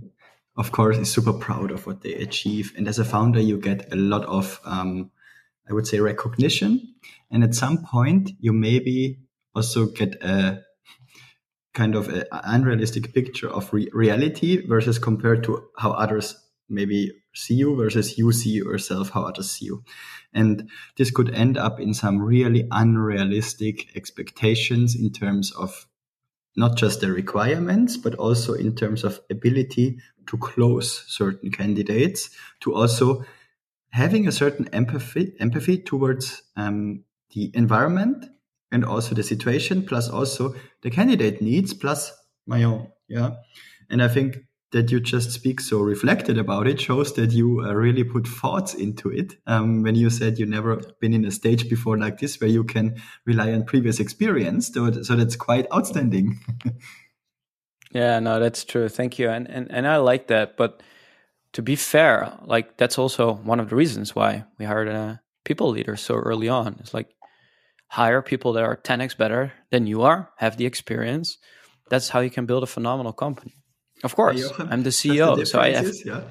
of 0.58 0.72
course, 0.72 0.98
is 0.98 1.12
super 1.12 1.34
proud 1.34 1.72
of 1.72 1.86
what 1.86 2.02
they 2.02 2.14
achieve. 2.14 2.74
And 2.78 2.88
as 2.88 3.00
a 3.00 3.06
founder, 3.06 3.42
you 3.42 3.58
get 3.58 3.92
a 3.92 3.96
lot 3.96 4.26
of, 4.26 4.60
um, 4.66 5.12
I 5.70 5.74
would 5.74 5.88
say, 5.88 6.00
recognition. 6.00 6.96
And 7.30 7.44
at 7.44 7.56
some 7.56 7.84
point, 7.84 8.32
you 8.40 8.54
maybe 8.54 9.20
also 9.54 9.88
get 9.88 10.22
a 10.24 10.62
kind 11.74 11.96
of 11.96 12.08
an 12.08 12.24
unrealistic 12.32 13.14
picture 13.14 13.50
of 13.50 13.72
re- 13.74 13.90
reality 13.92 14.66
versus 14.66 14.98
compared 14.98 15.44
to 15.44 15.68
how 15.78 15.92
others 15.92 16.36
maybe 16.70 17.12
see 17.34 17.56
you 17.56 17.76
versus 17.76 18.18
you 18.18 18.32
see 18.32 18.52
yourself 18.52 19.10
how 19.10 19.24
others 19.24 19.52
see 19.52 19.66
you. 19.66 19.84
And 20.34 20.70
this 20.98 21.12
could 21.12 21.34
end 21.34 21.58
up 21.58 21.80
in 21.80 21.94
some 21.94 22.22
really 22.22 22.68
unrealistic 22.72 23.96
expectations 23.96 24.96
in 24.96 25.12
terms 25.12 25.52
of 25.52 25.86
not 26.56 26.78
just 26.78 27.02
the 27.02 27.12
requirements, 27.12 27.98
but 27.98 28.16
also 28.16 28.54
in 28.54 28.76
terms 28.76 29.04
of 29.04 29.20
ability 29.30 30.00
to 30.28 30.38
close 30.38 31.04
certain 31.08 31.52
candidates, 31.52 32.30
to 32.62 32.74
also 32.74 33.26
having 33.90 34.28
a 34.28 34.32
certain 34.32 34.68
empathy, 34.74 35.34
empathy 35.40 35.78
towards 35.78 36.44
um, 36.56 37.04
the 37.34 37.52
environment 37.54 38.26
and 38.72 38.84
also 38.84 39.16
the 39.16 39.24
situation, 39.24 39.86
plus 39.86 40.10
also 40.10 40.56
the 40.82 40.90
candidate 40.90 41.42
needs, 41.42 41.74
plus 41.74 42.12
my 42.46 42.64
own. 42.64 42.88
Yeah. 43.08 43.32
And 43.90 44.02
I 44.02 44.08
think 44.08 44.38
that 44.76 44.92
you 44.92 45.00
just 45.00 45.32
speak 45.32 45.62
so 45.62 45.80
reflected 45.80 46.38
about 46.38 46.68
it 46.68 46.82
shows 46.82 47.14
that 47.14 47.32
you 47.32 47.62
uh, 47.62 47.74
really 47.74 48.04
put 48.04 48.28
thoughts 48.28 48.74
into 48.74 49.10
it. 49.10 49.38
Um, 49.48 49.84
when 49.84 49.96
you 49.96 50.10
said 50.10 50.38
you've 50.38 50.50
never 50.50 50.76
been 51.00 51.14
in 51.14 51.24
a 51.24 51.32
stage 51.32 51.70
before 51.70 51.98
like 51.98 52.20
this 52.20 52.42
where 52.42 52.50
you 52.50 52.66
can 52.66 53.02
rely 53.26 53.54
on 53.54 53.64
previous 53.64 54.02
experience, 54.02 54.68
so, 54.74 54.92
so 55.02 55.16
that's 55.16 55.38
quite 55.38 55.66
outstanding. 55.74 56.42
yeah, 57.94 58.20
no, 58.20 58.38
that's 58.42 58.66
true. 58.66 58.90
Thank 58.90 59.18
you, 59.18 59.30
and 59.30 59.50
and 59.50 59.72
and 59.72 59.88
I 59.88 59.96
like 59.96 60.28
that. 60.28 60.58
But 60.58 60.84
to 61.54 61.62
be 61.62 61.78
fair, 61.78 62.38
like 62.44 62.76
that's 62.76 63.00
also 63.00 63.32
one 63.34 63.62
of 63.62 63.70
the 63.70 63.78
reasons 63.78 64.14
why 64.14 64.44
we 64.60 64.66
hired 64.66 64.90
a 64.90 65.22
people 65.46 65.70
leader 65.70 65.96
so 65.96 66.16
early 66.16 66.50
on. 66.50 66.76
It's 66.82 66.94
like 66.94 67.16
hire 67.88 68.22
people 68.22 68.52
that 68.54 68.64
are 68.66 68.76
10x 68.76 69.16
better 69.16 69.54
than 69.72 69.88
you 69.88 70.02
are, 70.02 70.32
have 70.36 70.58
the 70.58 70.66
experience. 70.66 71.38
That's 71.90 72.10
how 72.10 72.20
you 72.20 72.30
can 72.30 72.46
build 72.46 72.64
a 72.64 72.68
phenomenal 72.68 73.14
company. 73.14 73.56
Of 74.04 74.16
course, 74.16 74.52
I'm 74.60 74.84
the 74.84 74.90
CEO, 74.90 75.48
so 75.48 75.60
I 75.60 75.72
have. 75.72 75.92
Yeah. 76.06 76.22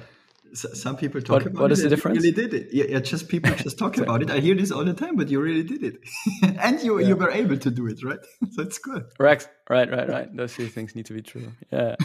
some 0.53 0.95
people 0.95 1.19
talk 1.19 1.29
what, 1.29 1.45
about 1.47 1.61
what 1.61 1.71
it. 1.71 1.73
is 1.73 1.83
the 1.83 1.89
difference? 1.89 2.23
You 2.23 2.31
really 2.31 2.49
did 2.49 2.53
it. 2.53 2.67
Yeah, 2.71 2.99
just 2.99 3.27
people 3.27 3.53
just 3.55 3.77
talk 3.77 3.97
about 3.97 4.21
it. 4.21 4.29
I 4.29 4.39
hear 4.39 4.55
this 4.55 4.71
all 4.71 4.85
the 4.85 4.93
time, 4.93 5.15
but 5.15 5.29
you 5.29 5.41
really 5.41 5.63
did 5.63 5.83
it, 5.83 5.99
and 6.59 6.81
you 6.81 6.99
yeah. 6.99 7.07
you 7.07 7.15
were 7.15 7.31
able 7.31 7.57
to 7.57 7.71
do 7.71 7.87
it, 7.87 8.03
right? 8.03 8.19
so 8.51 8.61
it's 8.61 8.77
good. 8.77 9.05
Right, 9.19 9.45
right, 9.69 9.89
right, 9.89 10.07
right. 10.07 10.35
Those 10.35 10.53
two 10.55 10.67
things 10.67 10.95
need 10.95 11.07
to 11.07 11.13
be 11.13 11.21
true. 11.21 11.51
Yeah. 11.71 11.95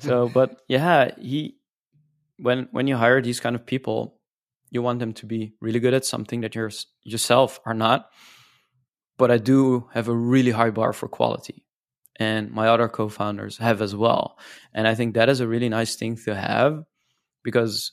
so, 0.00 0.28
but 0.28 0.62
yeah, 0.68 1.10
he 1.18 1.56
when 2.38 2.68
when 2.70 2.86
you 2.86 2.96
hire 2.96 3.20
these 3.20 3.40
kind 3.40 3.56
of 3.56 3.66
people, 3.66 4.20
you 4.70 4.82
want 4.82 5.00
them 5.00 5.12
to 5.14 5.26
be 5.26 5.54
really 5.60 5.80
good 5.80 5.94
at 5.94 6.04
something 6.04 6.42
that 6.42 6.54
you 6.54 6.70
yourself 7.02 7.60
are 7.66 7.74
not. 7.74 8.10
But 9.18 9.32
I 9.32 9.38
do 9.38 9.88
have 9.94 10.06
a 10.06 10.14
really 10.14 10.52
high 10.52 10.70
bar 10.70 10.92
for 10.92 11.08
quality 11.08 11.64
and 12.18 12.50
my 12.50 12.68
other 12.68 12.88
co-founders 12.88 13.58
have 13.58 13.80
as 13.80 13.94
well. 13.94 14.38
And 14.74 14.86
i 14.88 14.94
think 14.94 15.14
that 15.14 15.28
is 15.28 15.40
a 15.40 15.48
really 15.48 15.68
nice 15.68 15.96
thing 15.96 16.16
to 16.24 16.34
have 16.34 16.84
because 17.42 17.92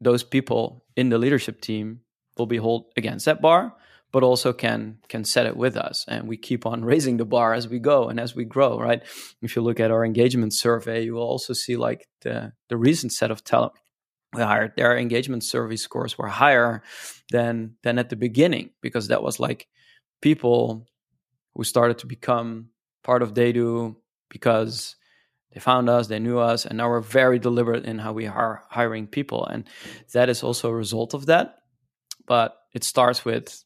those 0.00 0.22
people 0.22 0.84
in 0.96 1.08
the 1.10 1.18
leadership 1.18 1.60
team 1.60 2.00
will 2.38 2.46
be 2.46 2.56
held 2.56 2.86
against 2.96 3.26
that 3.26 3.42
bar 3.42 3.74
but 4.12 4.22
also 4.24 4.52
can 4.52 4.98
can 5.08 5.24
set 5.24 5.46
it 5.46 5.56
with 5.56 5.76
us. 5.76 6.04
And 6.08 6.26
we 6.26 6.36
keep 6.36 6.66
on 6.66 6.84
raising 6.92 7.16
the 7.16 7.24
bar 7.24 7.54
as 7.54 7.68
we 7.68 7.78
go 7.78 8.08
and 8.08 8.18
as 8.18 8.34
we 8.34 8.44
grow 8.44 8.78
right? 8.78 9.02
If 9.42 9.56
you 9.56 9.62
look 9.62 9.80
at 9.80 9.90
our 9.90 10.04
engagement 10.04 10.54
survey 10.54 11.04
you 11.04 11.14
will 11.14 11.22
also 11.22 11.52
see 11.52 11.76
like 11.76 12.08
the 12.22 12.52
the 12.68 12.76
recent 12.76 13.12
set 13.12 13.30
of 13.30 13.44
talent 13.44 13.72
we 14.32 14.42
hired. 14.42 14.72
Their 14.76 14.96
engagement 14.96 15.42
survey 15.42 15.76
scores 15.76 16.16
were 16.16 16.28
higher 16.28 16.82
than 17.32 17.76
than 17.82 17.98
at 17.98 18.10
the 18.10 18.16
beginning 18.16 18.70
because 18.80 19.08
that 19.08 19.22
was 19.22 19.40
like 19.40 19.66
people 20.22 20.86
who 21.54 21.64
started 21.64 21.98
to 21.98 22.06
become 22.06 22.68
part 23.02 23.22
of 23.22 23.34
TheyDo 23.34 23.96
because 24.28 24.96
they 25.52 25.60
found 25.60 25.88
us, 25.88 26.06
they 26.06 26.18
knew 26.18 26.38
us, 26.38 26.64
and 26.64 26.78
now 26.78 26.88
we're 26.88 27.00
very 27.00 27.38
deliberate 27.38 27.84
in 27.84 27.98
how 27.98 28.12
we 28.12 28.26
are 28.26 28.62
hiring 28.68 29.06
people. 29.06 29.46
And 29.46 29.64
that 30.12 30.28
is 30.28 30.42
also 30.42 30.70
a 30.70 30.74
result 30.74 31.14
of 31.14 31.26
that. 31.26 31.56
But 32.26 32.56
it 32.72 32.84
starts 32.84 33.24
with 33.24 33.64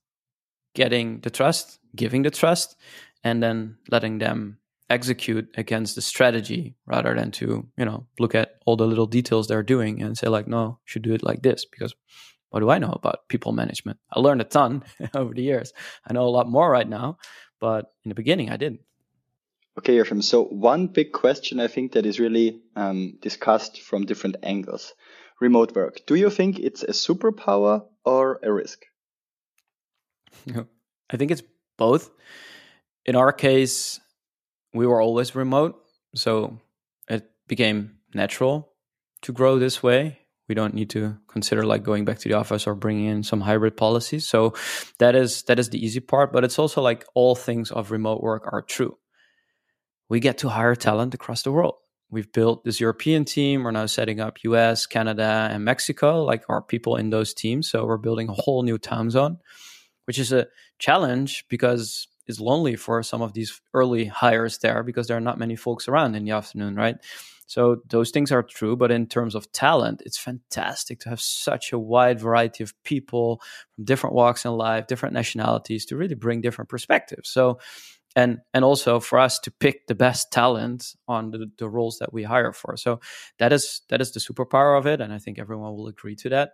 getting 0.74 1.20
the 1.20 1.30
trust, 1.30 1.78
giving 1.94 2.22
the 2.22 2.30
trust, 2.30 2.76
and 3.22 3.42
then 3.42 3.76
letting 3.90 4.18
them 4.18 4.58
execute 4.90 5.48
against 5.56 5.94
the 5.94 6.02
strategy 6.02 6.74
rather 6.86 7.14
than 7.14 7.30
to, 7.32 7.66
you 7.76 7.84
know, 7.84 8.06
look 8.18 8.34
at 8.34 8.56
all 8.66 8.76
the 8.76 8.86
little 8.86 9.06
details 9.06 9.46
they're 9.46 9.62
doing 9.62 10.02
and 10.02 10.16
say, 10.16 10.28
like, 10.28 10.46
no, 10.46 10.78
should 10.84 11.02
do 11.02 11.14
it 11.14 11.22
like 11.22 11.42
this 11.42 11.64
because 11.64 11.94
what 12.50 12.60
do 12.60 12.70
I 12.70 12.78
know 12.78 12.92
about 12.92 13.28
people 13.28 13.52
management? 13.52 13.98
I 14.12 14.20
learned 14.20 14.40
a 14.40 14.44
ton 14.44 14.84
over 15.14 15.34
the 15.34 15.42
years. 15.42 15.72
I 16.06 16.12
know 16.12 16.26
a 16.26 16.30
lot 16.30 16.48
more 16.48 16.70
right 16.70 16.88
now, 16.88 17.18
but 17.60 17.86
in 18.04 18.10
the 18.10 18.14
beginning 18.14 18.50
I 18.50 18.56
didn't. 18.56 18.80
Okay, 19.78 19.96
Joachim. 19.96 20.22
So 20.22 20.44
one 20.44 20.86
big 20.86 21.12
question 21.12 21.58
I 21.58 21.66
think 21.66 21.92
that 21.92 22.06
is 22.06 22.20
really 22.20 22.60
um, 22.76 23.18
discussed 23.20 23.80
from 23.82 24.06
different 24.06 24.36
angles: 24.42 24.94
remote 25.40 25.74
work. 25.74 26.00
Do 26.06 26.14
you 26.14 26.30
think 26.30 26.60
it's 26.60 26.84
a 26.84 26.92
superpower 26.92 27.84
or 28.04 28.38
a 28.42 28.52
risk? 28.52 28.84
I 31.10 31.16
think 31.16 31.30
it's 31.32 31.42
both. 31.76 32.10
In 33.04 33.16
our 33.16 33.32
case, 33.32 34.00
we 34.72 34.86
were 34.86 35.00
always 35.00 35.34
remote, 35.34 35.74
so 36.14 36.60
it 37.08 37.28
became 37.48 37.98
natural 38.14 38.72
to 39.22 39.32
grow 39.32 39.58
this 39.58 39.82
way. 39.82 40.20
We 40.48 40.54
don't 40.54 40.74
need 40.74 40.90
to 40.90 41.18
consider 41.26 41.64
like 41.64 41.82
going 41.82 42.04
back 42.04 42.18
to 42.18 42.28
the 42.28 42.34
office 42.34 42.66
or 42.66 42.74
bringing 42.74 43.06
in 43.06 43.22
some 43.22 43.40
hybrid 43.40 43.76
policies. 43.76 44.28
So 44.28 44.54
that 44.98 45.16
is 45.16 45.42
that 45.44 45.58
is 45.58 45.70
the 45.70 45.84
easy 45.84 46.00
part. 46.00 46.32
But 46.32 46.44
it's 46.44 46.60
also 46.60 46.80
like 46.80 47.04
all 47.14 47.34
things 47.34 47.72
of 47.72 47.90
remote 47.90 48.22
work 48.22 48.46
are 48.52 48.62
true 48.62 48.96
we 50.08 50.20
get 50.20 50.38
to 50.38 50.48
hire 50.48 50.74
talent 50.74 51.14
across 51.14 51.42
the 51.42 51.52
world. 51.52 51.74
We've 52.10 52.30
built 52.32 52.64
this 52.64 52.80
European 52.80 53.24
team. 53.24 53.64
We're 53.64 53.72
now 53.72 53.86
setting 53.86 54.20
up 54.20 54.44
US, 54.44 54.86
Canada, 54.86 55.48
and 55.50 55.64
Mexico, 55.64 56.22
like 56.22 56.44
our 56.48 56.62
people 56.62 56.96
in 56.96 57.10
those 57.10 57.34
teams. 57.34 57.68
So 57.70 57.86
we're 57.86 57.96
building 57.96 58.28
a 58.28 58.34
whole 58.34 58.62
new 58.62 58.78
time 58.78 59.10
zone, 59.10 59.38
which 60.04 60.18
is 60.18 60.32
a 60.32 60.46
challenge 60.78 61.44
because 61.48 62.06
it's 62.26 62.40
lonely 62.40 62.76
for 62.76 63.02
some 63.02 63.22
of 63.22 63.32
these 63.32 63.60
early 63.72 64.04
hires 64.06 64.58
there 64.58 64.82
because 64.82 65.08
there 65.08 65.16
are 65.16 65.20
not 65.20 65.38
many 65.38 65.56
folks 65.56 65.88
around 65.88 66.14
in 66.14 66.24
the 66.24 66.30
afternoon, 66.30 66.76
right? 66.76 66.96
So 67.46 67.82
those 67.88 68.10
things 68.10 68.32
are 68.32 68.42
true, 68.42 68.76
but 68.76 68.90
in 68.90 69.06
terms 69.06 69.34
of 69.34 69.50
talent, 69.52 70.02
it's 70.06 70.16
fantastic 70.16 71.00
to 71.00 71.10
have 71.10 71.20
such 71.20 71.72
a 71.72 71.78
wide 71.78 72.18
variety 72.18 72.64
of 72.64 72.80
people 72.84 73.42
from 73.74 73.84
different 73.84 74.14
walks 74.14 74.44
in 74.44 74.52
life, 74.52 74.86
different 74.86 75.14
nationalities 75.14 75.84
to 75.86 75.96
really 75.96 76.14
bring 76.14 76.40
different 76.40 76.70
perspectives. 76.70 77.28
So 77.28 77.58
and 78.16 78.38
and 78.52 78.64
also 78.64 79.00
for 79.00 79.18
us 79.18 79.38
to 79.38 79.50
pick 79.50 79.86
the 79.86 79.94
best 79.94 80.32
talent 80.32 80.94
on 81.08 81.30
the, 81.30 81.50
the 81.58 81.68
roles 81.68 81.98
that 81.98 82.12
we 82.12 82.22
hire 82.22 82.52
for 82.52 82.76
so 82.76 83.00
that 83.38 83.52
is 83.52 83.82
that 83.88 84.00
is 84.00 84.12
the 84.12 84.20
superpower 84.20 84.78
of 84.78 84.86
it 84.86 85.00
and 85.00 85.12
i 85.12 85.18
think 85.18 85.38
everyone 85.38 85.74
will 85.74 85.88
agree 85.88 86.14
to 86.16 86.28
that 86.28 86.52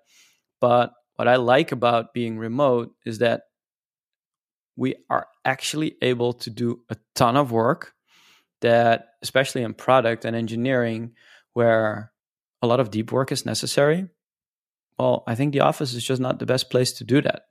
but 0.60 0.92
what 1.16 1.28
i 1.28 1.36
like 1.36 1.72
about 1.72 2.14
being 2.14 2.38
remote 2.38 2.92
is 3.04 3.18
that 3.18 3.42
we 4.76 4.94
are 5.10 5.26
actually 5.44 5.96
able 6.00 6.32
to 6.32 6.48
do 6.48 6.80
a 6.88 6.96
ton 7.14 7.36
of 7.36 7.52
work 7.52 7.94
that, 8.60 9.08
especially 9.22 9.62
in 9.62 9.74
product 9.74 10.24
and 10.24 10.36
engineering, 10.36 11.12
where 11.52 12.12
a 12.62 12.66
lot 12.66 12.80
of 12.80 12.90
deep 12.90 13.12
work 13.12 13.32
is 13.32 13.46
necessary. 13.46 14.08
Well, 14.98 15.24
I 15.26 15.34
think 15.34 15.52
the 15.52 15.60
office 15.60 15.94
is 15.94 16.04
just 16.04 16.20
not 16.20 16.38
the 16.38 16.46
best 16.46 16.70
place 16.70 16.92
to 16.94 17.04
do 17.04 17.20
that. 17.22 17.42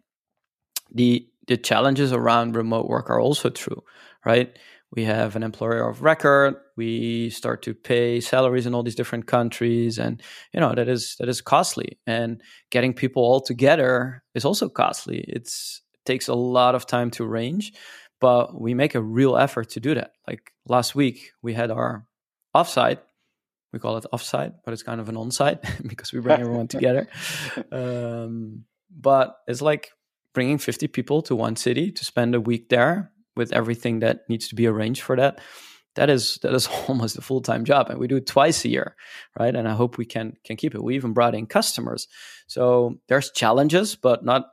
The 0.91 1.27
the 1.49 1.57
challenges 1.57 2.13
around 2.13 2.55
remote 2.55 2.87
work 2.87 3.09
are 3.09 3.19
also 3.19 3.49
true, 3.49 3.83
right? 4.23 4.55
We 4.91 5.03
have 5.03 5.35
an 5.35 5.41
employer 5.41 5.89
of 5.89 6.03
record. 6.03 6.55
We 6.77 7.31
start 7.31 7.63
to 7.63 7.73
pay 7.73 8.21
salaries 8.21 8.67
in 8.67 8.75
all 8.75 8.83
these 8.83 8.95
different 8.95 9.25
countries, 9.25 9.97
and 9.97 10.21
you 10.53 10.59
know 10.59 10.73
that 10.73 10.87
is 10.87 11.15
that 11.19 11.27
is 11.27 11.41
costly. 11.41 11.99
And 12.05 12.41
getting 12.69 12.93
people 12.93 13.23
all 13.23 13.41
together 13.41 14.23
is 14.35 14.45
also 14.45 14.69
costly. 14.69 15.25
It's 15.27 15.81
takes 16.05 16.27
a 16.27 16.35
lot 16.35 16.75
of 16.75 16.85
time 16.85 17.09
to 17.11 17.23
arrange, 17.23 17.73
but 18.21 18.59
we 18.59 18.73
make 18.73 18.95
a 18.95 19.01
real 19.01 19.35
effort 19.35 19.69
to 19.71 19.79
do 19.79 19.95
that. 19.95 20.11
Like 20.27 20.53
last 20.67 20.95
week, 20.95 21.31
we 21.41 21.53
had 21.53 21.71
our 21.71 22.05
offsite. 22.55 22.99
We 23.73 23.79
call 23.79 23.97
it 23.97 24.05
offsite, 24.13 24.53
but 24.65 24.73
it's 24.73 24.83
kind 24.83 25.01
of 25.01 25.09
an 25.09 25.15
onsite 25.15 25.87
because 25.87 26.13
we 26.13 26.19
bring 26.19 26.39
everyone 26.39 26.67
together. 26.75 27.07
Um, 27.71 28.65
but 28.89 29.37
it's 29.47 29.61
like 29.61 29.91
bringing 30.39 30.57
50 30.57 30.87
people 30.87 31.21
to 31.23 31.35
one 31.35 31.57
city 31.57 31.91
to 31.91 32.05
spend 32.05 32.33
a 32.33 32.39
week 32.39 32.69
there 32.69 33.11
with 33.35 33.51
everything 33.51 33.99
that 33.99 34.21
needs 34.29 34.47
to 34.47 34.55
be 34.55 34.67
arranged 34.67 35.01
for 35.01 35.17
that 35.17 35.41
that 35.95 36.09
is 36.09 36.39
that 36.43 36.53
is 36.53 36.65
almost 36.87 37.17
a 37.17 37.21
full-time 37.21 37.65
job 37.65 37.89
and 37.89 37.99
we 37.99 38.07
do 38.07 38.15
it 38.15 38.25
twice 38.25 38.63
a 38.63 38.69
year 38.69 38.95
right? 39.37 39.53
And 39.53 39.67
i 39.67 39.73
hope 39.73 39.97
we 39.97 40.05
can 40.05 40.37
can 40.45 40.55
keep 40.55 40.73
it. 40.73 40.81
We 40.81 40.95
even 40.95 41.11
brought 41.11 41.35
in 41.35 41.45
customers. 41.45 42.07
So 42.47 43.01
there's 43.09 43.31
challenges 43.31 43.97
but 43.97 44.23
not 44.23 44.45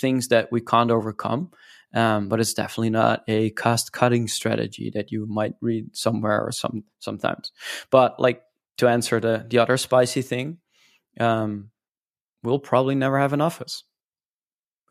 things 0.00 0.26
that 0.34 0.50
we 0.50 0.60
can't 0.60 0.90
overcome 0.90 1.52
um, 1.94 2.28
but 2.28 2.40
it's 2.40 2.54
definitely 2.54 2.90
not 2.90 3.22
a 3.28 3.50
cost 3.50 3.92
cutting 3.92 4.26
strategy 4.26 4.90
that 4.94 5.12
you 5.12 5.26
might 5.26 5.54
read 5.60 5.96
somewhere 5.96 6.40
or 6.44 6.50
some 6.50 6.82
sometimes. 6.98 7.52
But 7.92 8.18
like 8.18 8.42
to 8.78 8.88
answer 8.88 9.20
the 9.20 9.46
the 9.48 9.58
other 9.58 9.76
spicy 9.76 10.22
thing 10.22 10.58
um, 11.20 11.70
we'll 12.42 12.58
probably 12.58 12.96
never 12.96 13.20
have 13.20 13.32
an 13.32 13.40
office 13.40 13.84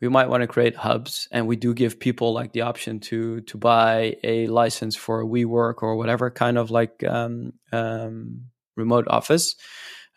we 0.00 0.08
might 0.08 0.28
want 0.28 0.42
to 0.42 0.46
create 0.46 0.76
hubs 0.76 1.28
and 1.30 1.46
we 1.46 1.56
do 1.56 1.72
give 1.72 2.00
people 2.00 2.32
like 2.32 2.52
the 2.52 2.62
option 2.62 3.00
to 3.00 3.40
to 3.42 3.56
buy 3.56 4.16
a 4.22 4.46
license 4.48 4.96
for 4.96 5.24
WeWork 5.24 5.82
or 5.82 5.96
whatever 5.96 6.30
kind 6.30 6.58
of 6.58 6.70
like 6.70 7.02
um, 7.04 7.52
um, 7.72 8.46
remote 8.76 9.06
office 9.08 9.56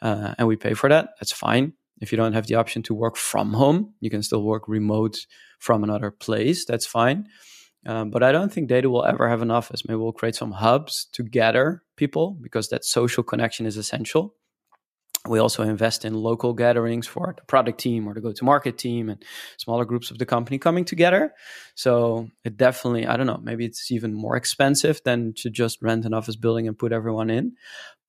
uh, 0.02 0.34
and 0.38 0.48
we 0.48 0.56
pay 0.56 0.74
for 0.74 0.90
that. 0.90 1.10
That's 1.20 1.32
fine. 1.32 1.74
If 2.00 2.12
you 2.12 2.18
don't 2.18 2.34
have 2.34 2.48
the 2.48 2.56
option 2.56 2.84
to 2.84 2.94
work 2.94 3.16
from 3.18 3.54
home 3.54 3.94
you 4.00 4.10
can 4.10 4.24
still 4.24 4.44
work 4.44 4.68
remote 4.68 5.18
from 5.60 5.84
another 5.84 6.12
place. 6.12 6.66
That's 6.66 6.86
fine. 6.86 7.28
Um, 7.86 8.10
but 8.10 8.22
i 8.22 8.32
don't 8.34 8.52
think 8.52 8.70
TheyDo 8.70 8.88
will 8.88 9.06
ever 9.06 9.30
have 9.30 9.42
an 9.42 9.52
office. 9.52 9.84
Maybe 9.88 9.98
we'll 9.98 10.12
create 10.12 10.36
some 10.36 10.52
hubs 10.52 11.08
to 11.14 11.24
gather 11.24 11.84
people 11.96 12.38
because 12.42 12.70
that 12.70 12.84
social 12.84 13.24
connection 13.24 13.66
is 13.66 13.78
essential 13.78 14.36
we 15.28 15.40
also 15.40 15.64
invest 15.64 16.06
in 16.06 16.14
local 16.14 16.54
gatherings 16.54 17.08
for 17.08 17.34
the 17.36 17.44
product 17.44 17.80
team 17.80 18.08
or 18.08 18.14
the 18.14 18.22
go 18.22 18.32
to 18.32 18.46
market 18.46 18.78
team 18.78 19.10
and 19.10 19.24
smaller 19.58 19.86
groups 19.86 20.12
of 20.12 20.18
the 20.18 20.26
company 20.26 20.58
coming 20.58 20.86
together. 20.86 21.34
So 21.76 22.30
it 22.44 22.58
definitely, 22.58 23.08
I 23.08 23.18
don't 23.18 23.28
know, 23.28 23.40
maybe 23.42 23.66
it's 23.66 23.92
even 23.92 24.14
more 24.14 24.36
expensive 24.36 25.02
than 25.04 25.34
to 25.38 25.50
just 25.50 25.82
rent 25.82 26.06
an 26.06 26.14
office 26.14 26.36
building 26.36 26.68
and 26.68 26.78
put 26.78 26.92
everyone 26.92 27.30
in. 27.30 27.54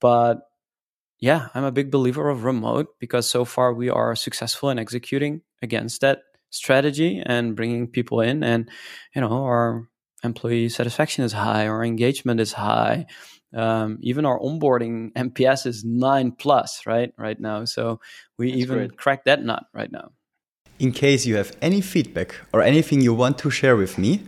But 0.01 0.39
yeah, 1.21 1.49
I'm 1.55 1.65
a 1.65 1.73
big 1.73 1.91
believer 1.91 2.29
of 2.29 2.45
remote 2.45 2.89
because 3.01 3.29
so 3.29 3.45
far 3.45 3.75
we 3.75 3.91
are 3.91 4.15
successful 4.15 4.71
in 4.71 4.79
executing 4.79 5.43
against 5.63 6.01
that 6.03 6.21
strategy 6.51 7.23
and 7.25 7.57
bringing 7.57 7.89
people 7.89 8.21
in. 8.21 8.43
And, 8.45 8.71
you 9.15 9.21
know, 9.21 9.45
our 9.45 9.89
employee 10.23 10.69
satisfaction 10.69 11.25
is 11.25 11.33
high, 11.33 11.67
our 11.67 11.85
engagement 11.85 12.41
is 12.41 12.53
high 12.53 13.07
um, 13.55 13.99
even 14.03 14.27
our 14.27 14.39
onboarding 14.39 15.13
NPS 15.13 15.67
is 15.67 15.85
nine 15.85 16.33
plus, 16.33 16.87
right? 16.87 17.13
Right 17.17 17.41
now. 17.41 17.65
So 17.65 18.01
we 18.39 18.51
That's 18.51 18.63
even 18.63 18.77
great. 18.79 18.97
cracked 18.97 19.25
that 19.25 19.43
nut 19.43 19.65
right 19.73 19.91
now. 19.91 20.13
In 20.79 20.93
case 20.93 21.27
you 21.27 21.37
have 21.37 21.57
any 21.61 21.81
feedback 21.81 22.35
or 22.53 22.63
anything 22.63 23.01
you 23.01 23.13
want 23.13 23.39
to 23.39 23.51
share 23.51 23.77
with 23.77 23.99
me, 23.99 24.23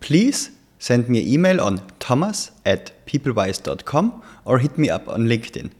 please 0.00 0.50
send 0.78 1.08
me 1.08 1.20
an 1.22 1.28
email 1.28 1.60
on 1.60 1.80
thomas 1.98 2.52
at 2.64 2.92
pplwise.com 3.06 4.22
or 4.44 4.58
hit 4.58 4.78
me 4.78 4.88
up 4.88 5.08
on 5.08 5.26
LinkedIn. 5.26 5.70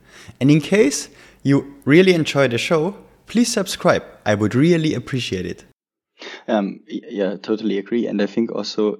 And 0.40 0.50
in 0.50 0.60
case 0.60 1.08
you 1.42 1.76
really 1.84 2.12
enjoy 2.12 2.48
the 2.48 2.58
show, 2.58 2.96
please 3.26 3.52
subscribe. 3.52 4.02
I 4.24 4.34
would 4.34 4.54
really 4.54 4.94
appreciate 4.94 5.46
it. 5.46 5.64
Um, 6.48 6.80
yeah, 6.88 7.36
totally 7.36 7.78
agree. 7.78 8.06
And 8.06 8.20
I 8.22 8.26
think 8.26 8.50
also 8.50 8.96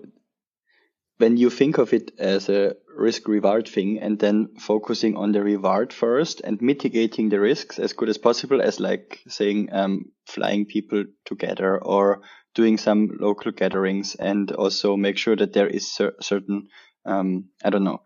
when 1.19 1.37
you 1.37 1.51
think 1.51 1.79
of 1.79 1.93
it 1.93 2.13
as 2.19 2.49
a 2.49 2.77
risk 2.97 3.29
reward 3.29 3.69
thing 3.69 3.99
and 4.01 4.19
then 4.19 4.49
focusing 4.59 5.17
on 5.17 5.33
the 5.33 5.43
reward 5.43 5.93
first 5.93 6.41
and 6.43 6.61
mitigating 6.61 7.29
the 7.29 7.41
risks 7.41 7.79
as 7.79 7.93
good 7.93 8.09
as 8.09 8.19
possible 8.19 8.61
as 8.61 8.81
like 8.81 9.21
saying 9.29 9.69
um, 9.73 10.07
flying 10.27 10.67
people 10.67 11.05
together 11.25 11.79
or 11.79 12.23
doing 12.55 12.79
some 12.79 13.17
local 13.21 13.53
gatherings 13.53 14.15
and 14.15 14.51
also 14.53 14.97
make 14.97 15.19
sure 15.19 15.37
that 15.37 15.53
there 15.53 15.69
is 15.69 15.93
cer- 15.93 16.17
certain 16.21 16.69
um, 17.05 17.45
i 17.63 17.71
don't 17.71 17.85
know 17.85 18.01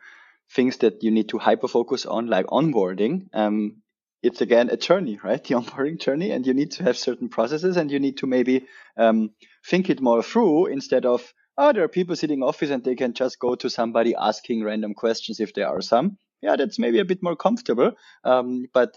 things 0.50 0.79
that 0.79 1.03
you 1.03 1.11
need 1.11 1.29
to 1.29 1.38
hyper 1.38 1.68
focus 1.68 2.07
on 2.07 2.26
like 2.26 2.46
onboarding. 2.46 3.29
Um, 3.33 3.83
it's 4.22 4.40
again 4.40 4.68
a 4.68 4.76
journey 4.76 5.18
right? 5.22 5.42
The 5.48 5.55
onboarding 5.55 6.00
journey 6.00 6.31
and 6.31 6.46
you 6.46 6.55
need 6.55 6.72
to 6.72 6.85
have 6.85 6.98
certain 6.98 7.29
processes 7.29 7.76
and 7.76 7.90
you 7.90 7.98
need 7.98 8.18
to 8.18 8.26
maybe 8.26 8.66
um, 8.96 9.31
think 9.66 9.88
it 9.88 10.00
more 10.00 10.22
through 10.22 10.66
instead 10.66 11.07
of 11.07 11.33
oh, 11.61 11.73
there 11.75 11.85
are 11.85 11.88
people 11.88 12.16
sitting 12.16 12.42
office 12.42 12.70
and 12.70 12.83
they 12.83 12.94
can 12.94 13.12
just 13.12 13.38
go 13.38 13.55
to 13.55 13.68
somebody 13.68 14.14
asking 14.14 14.64
random 14.64 14.94
questions 14.94 15.40
if 15.40 15.53
there 15.53 15.68
are 15.68 15.83
some. 15.83 16.16
Yeah, 16.40 16.57
that's 16.57 16.79
maybe 16.79 17.01
a 17.01 17.05
bit 17.05 17.23
more 17.23 17.37
comfortable. 17.37 17.92
Um, 18.25 18.64
but 18.73 18.96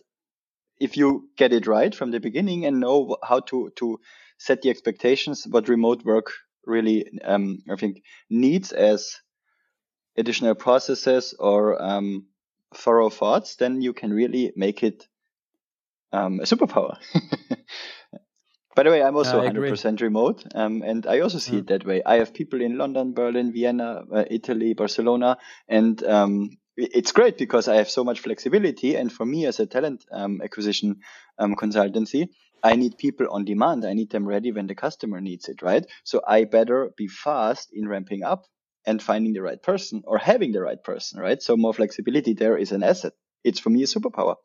if 0.79 0.95
you 0.95 1.29
get 1.37 1.51
it 1.51 1.67
right 1.67 1.93
from 1.93 2.11
the 2.11 2.21
beginning 2.21 2.65
and 2.65 2.79
know 2.79 3.17
how 3.21 3.41
to 3.41 3.71
to 3.75 3.99
set 4.37 4.61
the 4.61 4.69
expectations, 4.69 5.45
what 5.49 5.67
remote 5.67 6.05
work 6.05 6.31
really, 6.65 7.05
um, 7.25 7.59
I 7.69 7.75
think, 7.75 8.01
needs 8.29 8.71
as 8.71 9.19
additional 10.17 10.55
processes 10.55 11.35
or 11.37 11.81
um, 11.81 12.27
thorough 12.73 13.09
thoughts, 13.09 13.57
then 13.57 13.81
you 13.81 13.91
can 13.91 14.13
really 14.13 14.53
make 14.55 14.83
it 14.83 15.05
um, 16.13 16.39
a 16.39 16.43
superpower. 16.43 16.95
By 18.75 18.83
the 18.83 18.89
way, 18.89 19.03
I'm 19.03 19.15
also 19.15 19.41
100% 19.41 20.01
remote, 20.01 20.45
um, 20.55 20.81
and 20.81 21.05
I 21.05 21.19
also 21.19 21.37
see 21.37 21.53
mm. 21.53 21.59
it 21.59 21.67
that 21.67 21.85
way. 21.85 22.01
I 22.03 22.15
have 22.15 22.33
people 22.33 22.59
in 22.61 22.77
London, 22.77 23.13
Berlin, 23.13 23.53
Vienna, 23.53 24.03
uh, 24.11 24.25
Italy, 24.31 24.73
Barcelona, 24.73 25.37
and 25.67 26.03
um, 26.03 26.49
it's 26.75 27.11
great 27.11 27.37
because 27.37 27.67
I 27.67 27.75
have 27.75 27.89
so 27.89 28.03
much 28.03 28.21
flexibility. 28.21 28.95
And 28.95 29.11
for 29.11 29.25
me, 29.25 29.45
as 29.45 29.59
a 29.59 29.67
talent 29.67 30.05
um, 30.11 30.41
acquisition 30.43 31.01
um, 31.37 31.55
consultancy, 31.55 32.29
I 32.63 32.75
need 32.75 32.97
people 32.97 33.27
on 33.29 33.45
demand. 33.45 33.85
I 33.85 33.93
need 33.93 34.09
them 34.09 34.25
ready 34.25 34.51
when 34.51 34.67
the 34.67 34.75
customer 34.75 35.21
needs 35.21 35.49
it, 35.49 35.61
right? 35.61 35.85
So 36.03 36.21
I 36.27 36.45
better 36.45 36.91
be 36.97 37.07
fast 37.07 37.69
in 37.73 37.87
ramping 37.87 38.23
up 38.23 38.45
and 38.85 39.01
finding 39.01 39.33
the 39.33 39.41
right 39.41 39.61
person 39.61 40.01
or 40.05 40.17
having 40.17 40.51
the 40.51 40.61
right 40.61 40.81
person, 40.81 41.19
right? 41.19 41.41
So 41.41 41.57
more 41.57 41.73
flexibility 41.73 42.33
there 42.33 42.57
is 42.57 42.71
an 42.71 42.81
asset. 42.83 43.13
It's 43.43 43.59
for 43.59 43.69
me 43.69 43.83
a 43.83 43.85
superpower. 43.85 44.35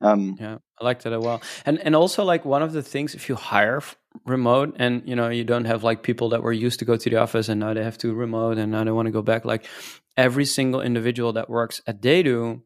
Um, 0.00 0.36
yeah, 0.40 0.58
I 0.80 0.84
like 0.84 1.02
that 1.02 1.12
as 1.12 1.22
well. 1.22 1.42
And 1.66 1.78
and 1.78 1.94
also 1.94 2.24
like 2.24 2.44
one 2.44 2.62
of 2.62 2.72
the 2.72 2.82
things 2.82 3.14
if 3.14 3.28
you 3.28 3.34
hire 3.34 3.82
remote 4.24 4.76
and 4.78 5.02
you 5.06 5.14
know 5.14 5.28
you 5.28 5.44
don't 5.44 5.66
have 5.66 5.84
like 5.84 6.02
people 6.02 6.30
that 6.30 6.42
were 6.42 6.52
used 6.52 6.78
to 6.78 6.84
go 6.84 6.96
to 6.96 7.10
the 7.10 7.16
office 7.16 7.48
and 7.48 7.60
now 7.60 7.74
they 7.74 7.84
have 7.84 7.98
to 7.98 8.14
remote 8.14 8.58
and 8.58 8.72
now 8.72 8.82
they 8.82 8.90
want 8.90 9.06
to 9.06 9.12
go 9.12 9.22
back. 9.22 9.44
Like 9.44 9.66
every 10.16 10.46
single 10.46 10.80
individual 10.80 11.34
that 11.34 11.50
works 11.50 11.82
at 11.86 12.00
TheyDo 12.00 12.62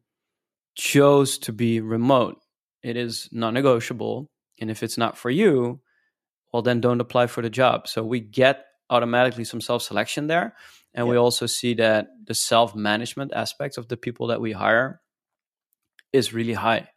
chose 0.75 1.37
to 1.39 1.51
be 1.51 1.81
remote. 1.81 2.37
It 2.83 2.97
is 2.97 3.27
non-negotiable, 3.31 4.29
and 4.61 4.69
if 4.69 4.83
it's 4.83 4.97
not 4.97 5.17
for 5.17 5.29
you, 5.29 5.81
well 6.53 6.61
then 6.61 6.79
don't 6.81 7.01
apply 7.01 7.27
for 7.27 7.41
the 7.41 7.49
job. 7.49 7.87
So 7.87 8.03
we 8.03 8.21
get 8.21 8.65
automatically 8.89 9.43
some 9.43 9.59
self-selection 9.59 10.27
there, 10.27 10.55
and 10.93 11.05
yeah. 11.05 11.11
we 11.11 11.17
also 11.17 11.47
see 11.47 11.73
that 11.75 12.07
the 12.25 12.33
self-management 12.33 13.33
aspects 13.33 13.77
of 13.77 13.89
the 13.89 13.97
people 13.97 14.27
that 14.27 14.39
we 14.39 14.53
hire 14.53 15.01
is 16.13 16.33
really 16.33 16.53
high 16.53 16.87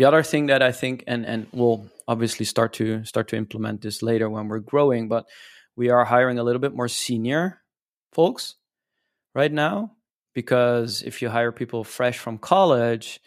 the 0.00 0.06
other 0.06 0.22
thing 0.22 0.46
that 0.46 0.62
I 0.62 0.72
think, 0.72 1.04
and 1.06 1.26
and 1.26 1.46
we'll 1.52 1.86
obviously 2.08 2.46
start 2.46 2.72
to 2.74 3.04
start 3.04 3.28
to 3.28 3.36
implement 3.36 3.82
this 3.82 4.02
later 4.02 4.30
when 4.30 4.48
we're 4.48 4.60
growing, 4.60 5.08
but 5.08 5.26
we 5.76 5.90
are 5.90 6.06
hiring 6.06 6.38
a 6.38 6.42
little 6.42 6.58
bit 6.58 6.74
more 6.74 6.88
senior 6.88 7.60
folks 8.10 8.54
right 9.34 9.52
now 9.52 9.92
because 10.32 11.02
if 11.02 11.20
you 11.20 11.28
hire 11.28 11.52
people 11.52 11.84
fresh 11.84 12.16
from 12.16 12.38
college, 12.38 13.20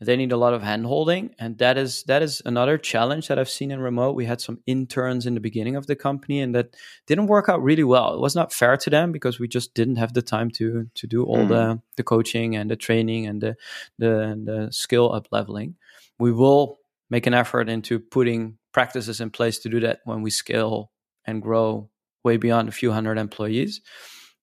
they 0.00 0.14
need 0.14 0.30
a 0.30 0.36
lot 0.36 0.54
of 0.54 0.62
handholding, 0.62 1.34
and 1.36 1.58
that 1.58 1.76
is 1.76 2.04
that 2.04 2.22
is 2.22 2.40
another 2.44 2.78
challenge 2.78 3.26
that 3.26 3.40
I've 3.40 3.50
seen 3.50 3.72
in 3.72 3.80
remote. 3.80 4.14
We 4.14 4.26
had 4.26 4.40
some 4.40 4.60
interns 4.68 5.26
in 5.26 5.34
the 5.34 5.40
beginning 5.40 5.74
of 5.74 5.88
the 5.88 5.96
company, 5.96 6.40
and 6.40 6.54
that 6.54 6.76
didn't 7.08 7.26
work 7.26 7.48
out 7.48 7.60
really 7.60 7.82
well. 7.82 8.14
It 8.14 8.20
was 8.20 8.36
not 8.36 8.52
fair 8.52 8.76
to 8.76 8.88
them 8.88 9.10
because 9.10 9.40
we 9.40 9.48
just 9.48 9.74
didn't 9.74 9.96
have 9.96 10.12
the 10.12 10.22
time 10.22 10.52
to 10.52 10.86
to 10.94 11.06
do 11.08 11.24
all 11.24 11.44
mm. 11.44 11.48
the 11.48 11.82
the 11.96 12.04
coaching 12.04 12.54
and 12.54 12.70
the 12.70 12.76
training 12.76 13.26
and 13.26 13.40
the 13.40 13.56
the, 13.98 14.40
the 14.44 14.68
skill 14.70 15.12
up 15.12 15.26
leveling 15.32 15.74
we 16.20 16.30
will 16.30 16.78
make 17.08 17.26
an 17.26 17.34
effort 17.34 17.68
into 17.68 17.98
putting 17.98 18.58
practices 18.72 19.20
in 19.20 19.30
place 19.30 19.58
to 19.58 19.68
do 19.68 19.80
that 19.80 20.00
when 20.04 20.22
we 20.22 20.30
scale 20.30 20.92
and 21.26 21.42
grow 21.42 21.90
way 22.22 22.36
beyond 22.36 22.68
a 22.68 22.72
few 22.72 22.92
hundred 22.92 23.18
employees. 23.18 23.80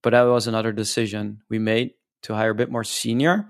But 0.04 0.12
that 0.12 0.24
was 0.24 0.48
another 0.48 0.72
decision 0.72 1.42
we 1.50 1.60
made 1.60 1.92
to 2.24 2.34
hire 2.34 2.52
a 2.52 2.56
bit 2.56 2.72
more 2.72 2.84
senior 2.84 3.48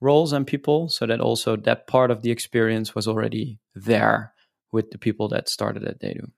roles 0.00 0.32
and 0.32 0.46
people 0.46 0.88
so 0.88 1.06
that 1.06 1.20
also 1.20 1.56
that 1.56 1.86
part 1.86 2.10
of 2.10 2.22
the 2.22 2.30
experience 2.30 2.94
was 2.94 3.06
already 3.06 3.60
there 3.74 4.32
with 4.72 4.90
the 4.90 4.98
people 4.98 5.28
that 5.28 5.48
started 5.48 5.84
at 5.84 6.00
TheyDo. 6.00 6.30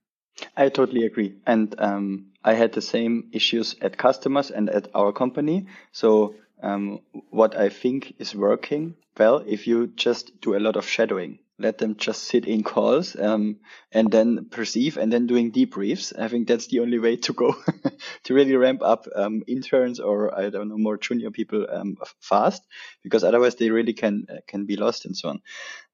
I 0.57 0.69
totally 0.69 1.05
agree. 1.05 1.35
And 1.47 1.75
um, 1.79 2.27
I 2.43 2.55
had 2.55 2.73
the 2.73 2.81
same 2.81 3.29
issues 3.33 3.77
at 3.81 3.99
customers 3.99 4.51
and 4.51 4.69
at 4.71 4.89
our 4.95 5.13
company. 5.13 5.67
So 5.93 6.35
um, 6.63 7.01
what 7.31 7.57
I 7.57 7.69
think 7.69 8.15
is 8.19 8.35
working 8.35 8.97
well, 9.19 9.43
if 9.47 9.67
you 9.67 9.89
just 9.89 10.41
do 10.41 10.57
a 10.57 10.61
lot 10.61 10.77
of 10.77 10.89
shadowing, 10.89 11.39
let 11.59 11.79
them 11.79 11.97
just 11.97 12.25
sit 12.25 12.47
in 12.47 12.63
calls 12.63 13.15
um, 13.15 13.59
and 13.93 14.11
then 14.11 14.47
perceive 14.51 14.97
and 14.97 15.13
then 15.13 15.27
doing 15.27 15.53
debriefs. 15.53 16.19
I 16.19 16.29
think 16.29 16.49
that's 16.49 16.69
the 16.69 16.81
only 16.81 16.99
way 16.99 17.17
to 17.17 17.33
go 17.33 17.55
to 18.25 18.35
really 18.35 18.57
ramp 18.57 18.81
up 18.83 19.07
um, 19.15 19.43
interns 19.47 20.01
or 20.01 20.37
I 20.37 20.49
don't 20.49 20.69
know 20.69 20.79
more 20.79 20.97
junior 20.97 21.31
people 21.31 21.67
um, 21.71 21.97
fast 22.21 22.67
because 23.03 23.23
otherwise 23.23 23.57
they 23.57 23.71
really 23.71 23.93
can 23.93 24.27
uh, 24.31 24.41
can 24.47 24.65
be 24.65 24.77
lost 24.77 25.05
and 25.05 25.17
so 25.17 25.29
on. 25.29 25.43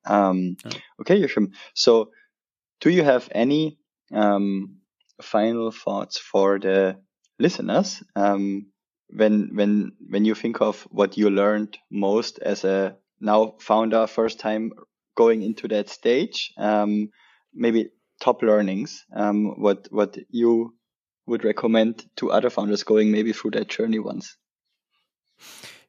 Um, 0.06 0.56
okay, 1.00 1.20
Jochem. 1.20 1.52
So, 1.74 2.12
do 2.80 2.88
you 2.90 3.02
have 3.02 3.28
any 3.32 3.78
um, 4.12 4.76
final 5.20 5.72
thoughts 5.72 6.18
for 6.18 6.60
the 6.60 6.98
listeners? 7.38 8.02
Um, 8.14 8.68
when 9.10 9.50
when 9.54 9.92
when 10.08 10.24
you 10.24 10.34
think 10.34 10.60
of 10.60 10.82
what 10.90 11.16
you 11.16 11.30
learned 11.30 11.78
most 11.90 12.38
as 12.38 12.64
a 12.64 12.96
now 13.20 13.54
founder 13.60 14.06
first 14.06 14.38
time 14.38 14.72
going 15.16 15.42
into 15.42 15.68
that 15.68 15.88
stage 15.88 16.52
um, 16.58 17.08
maybe 17.54 17.90
top 18.20 18.42
learnings 18.42 19.04
um, 19.14 19.60
what 19.60 19.88
what 19.90 20.18
you 20.30 20.74
would 21.26 21.44
recommend 21.44 22.06
to 22.16 22.30
other 22.30 22.50
founders 22.50 22.84
going 22.84 23.10
maybe 23.10 23.32
through 23.32 23.50
that 23.50 23.68
journey 23.68 23.98
once? 23.98 24.36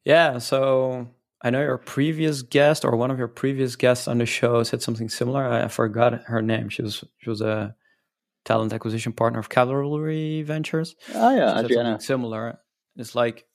Yeah 0.04 0.38
so 0.40 1.08
i 1.42 1.50
know 1.50 1.62
your 1.62 1.78
previous 1.78 2.42
guest 2.42 2.84
or 2.86 2.96
one 2.96 3.12
of 3.12 3.18
your 3.18 3.28
previous 3.28 3.76
guests 3.76 4.08
on 4.08 4.18
the 4.18 4.26
show 4.26 4.64
said 4.64 4.82
something 4.82 5.10
similar. 5.10 5.46
I 5.48 5.68
forgot 5.68 6.24
her 6.26 6.42
name. 6.42 6.70
She 6.70 6.82
was 6.82 7.04
she 7.18 7.30
was 7.30 7.42
a 7.42 7.76
talent 8.46 8.74
acquisition 8.74 9.12
partner 9.12 9.40
of 9.40 9.50
cavalry 9.50 10.42
ventures. 10.42 10.96
Oh 11.14 11.36
yeah 11.36 11.60
adriana. 11.60 12.00
similar 12.00 12.60
it's 13.00 13.16
like 13.16 13.46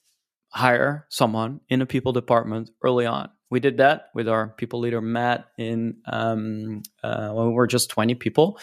hire 0.49 1.07
someone 1.09 1.61
in 1.69 1.83
a 1.83 1.87
people 1.87 2.13
department 2.13 2.71
early 2.83 3.07
on. 3.07 3.29
We 3.51 3.61
did 3.61 3.79
that 3.79 4.07
with 4.15 4.29
our 4.29 4.49
people 4.49 4.81
leader 4.81 5.01
Matt 5.01 5.47
in 5.59 5.99
um, 6.07 6.83
uh, 7.03 7.31
when 7.31 7.49
we 7.49 7.53
were 7.53 7.67
just 7.67 7.91
20 7.91 8.15
people. 8.15 8.59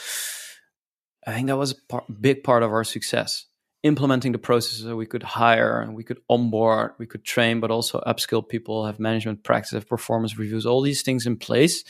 I 1.25 1.33
think 1.33 1.47
that 1.47 1.57
was 1.57 1.71
a 1.71 1.75
par- 1.89 2.05
big 2.19 2.43
part 2.43 2.63
of 2.63 2.71
our 2.71 2.83
success. 2.83 3.45
Implementing 3.83 4.31
the 4.31 4.37
processes 4.37 4.83
that 4.83 4.95
we 4.95 5.05
could 5.05 5.23
hire 5.23 5.81
and 5.81 5.95
we 5.95 6.03
could 6.03 6.19
onboard, 6.29 6.91
we 6.97 7.07
could 7.07 7.23
train, 7.23 7.59
but 7.59 7.71
also 7.71 7.99
upskill 8.01 8.47
people, 8.47 8.85
have 8.85 8.99
management 8.99 9.43
practice, 9.43 9.71
have 9.71 9.87
performance 9.87 10.37
reviews, 10.37 10.65
all 10.65 10.81
these 10.81 11.01
things 11.01 11.25
in 11.25 11.37
place 11.37 11.83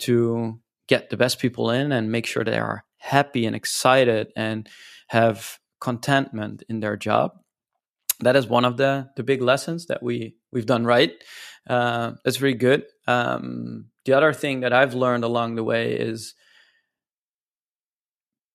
to 0.00 0.58
get 0.88 1.10
the 1.10 1.16
best 1.16 1.38
people 1.38 1.70
in 1.70 1.92
and 1.92 2.10
make 2.10 2.26
sure 2.26 2.44
they 2.44 2.58
are 2.58 2.84
happy 2.98 3.46
and 3.46 3.56
excited 3.56 4.32
and 4.36 4.68
have 5.08 5.58
contentment 5.80 6.62
in 6.68 6.80
their 6.80 6.96
job 6.96 7.39
that 8.20 8.36
is 8.36 8.46
one 8.46 8.64
of 8.64 8.76
the 8.76 9.10
the 9.16 9.22
big 9.22 9.42
lessons 9.42 9.86
that 9.86 10.02
we 10.02 10.36
we've 10.52 10.66
done 10.66 10.84
right. 10.84 11.12
Uh, 11.68 12.12
that's 12.24 12.40
really 12.40 12.56
good. 12.56 12.84
Um, 13.06 13.86
the 14.04 14.12
other 14.14 14.32
thing 14.32 14.60
that 14.60 14.72
I've 14.72 14.94
learned 14.94 15.24
along 15.24 15.56
the 15.56 15.64
way 15.64 15.92
is 15.92 16.34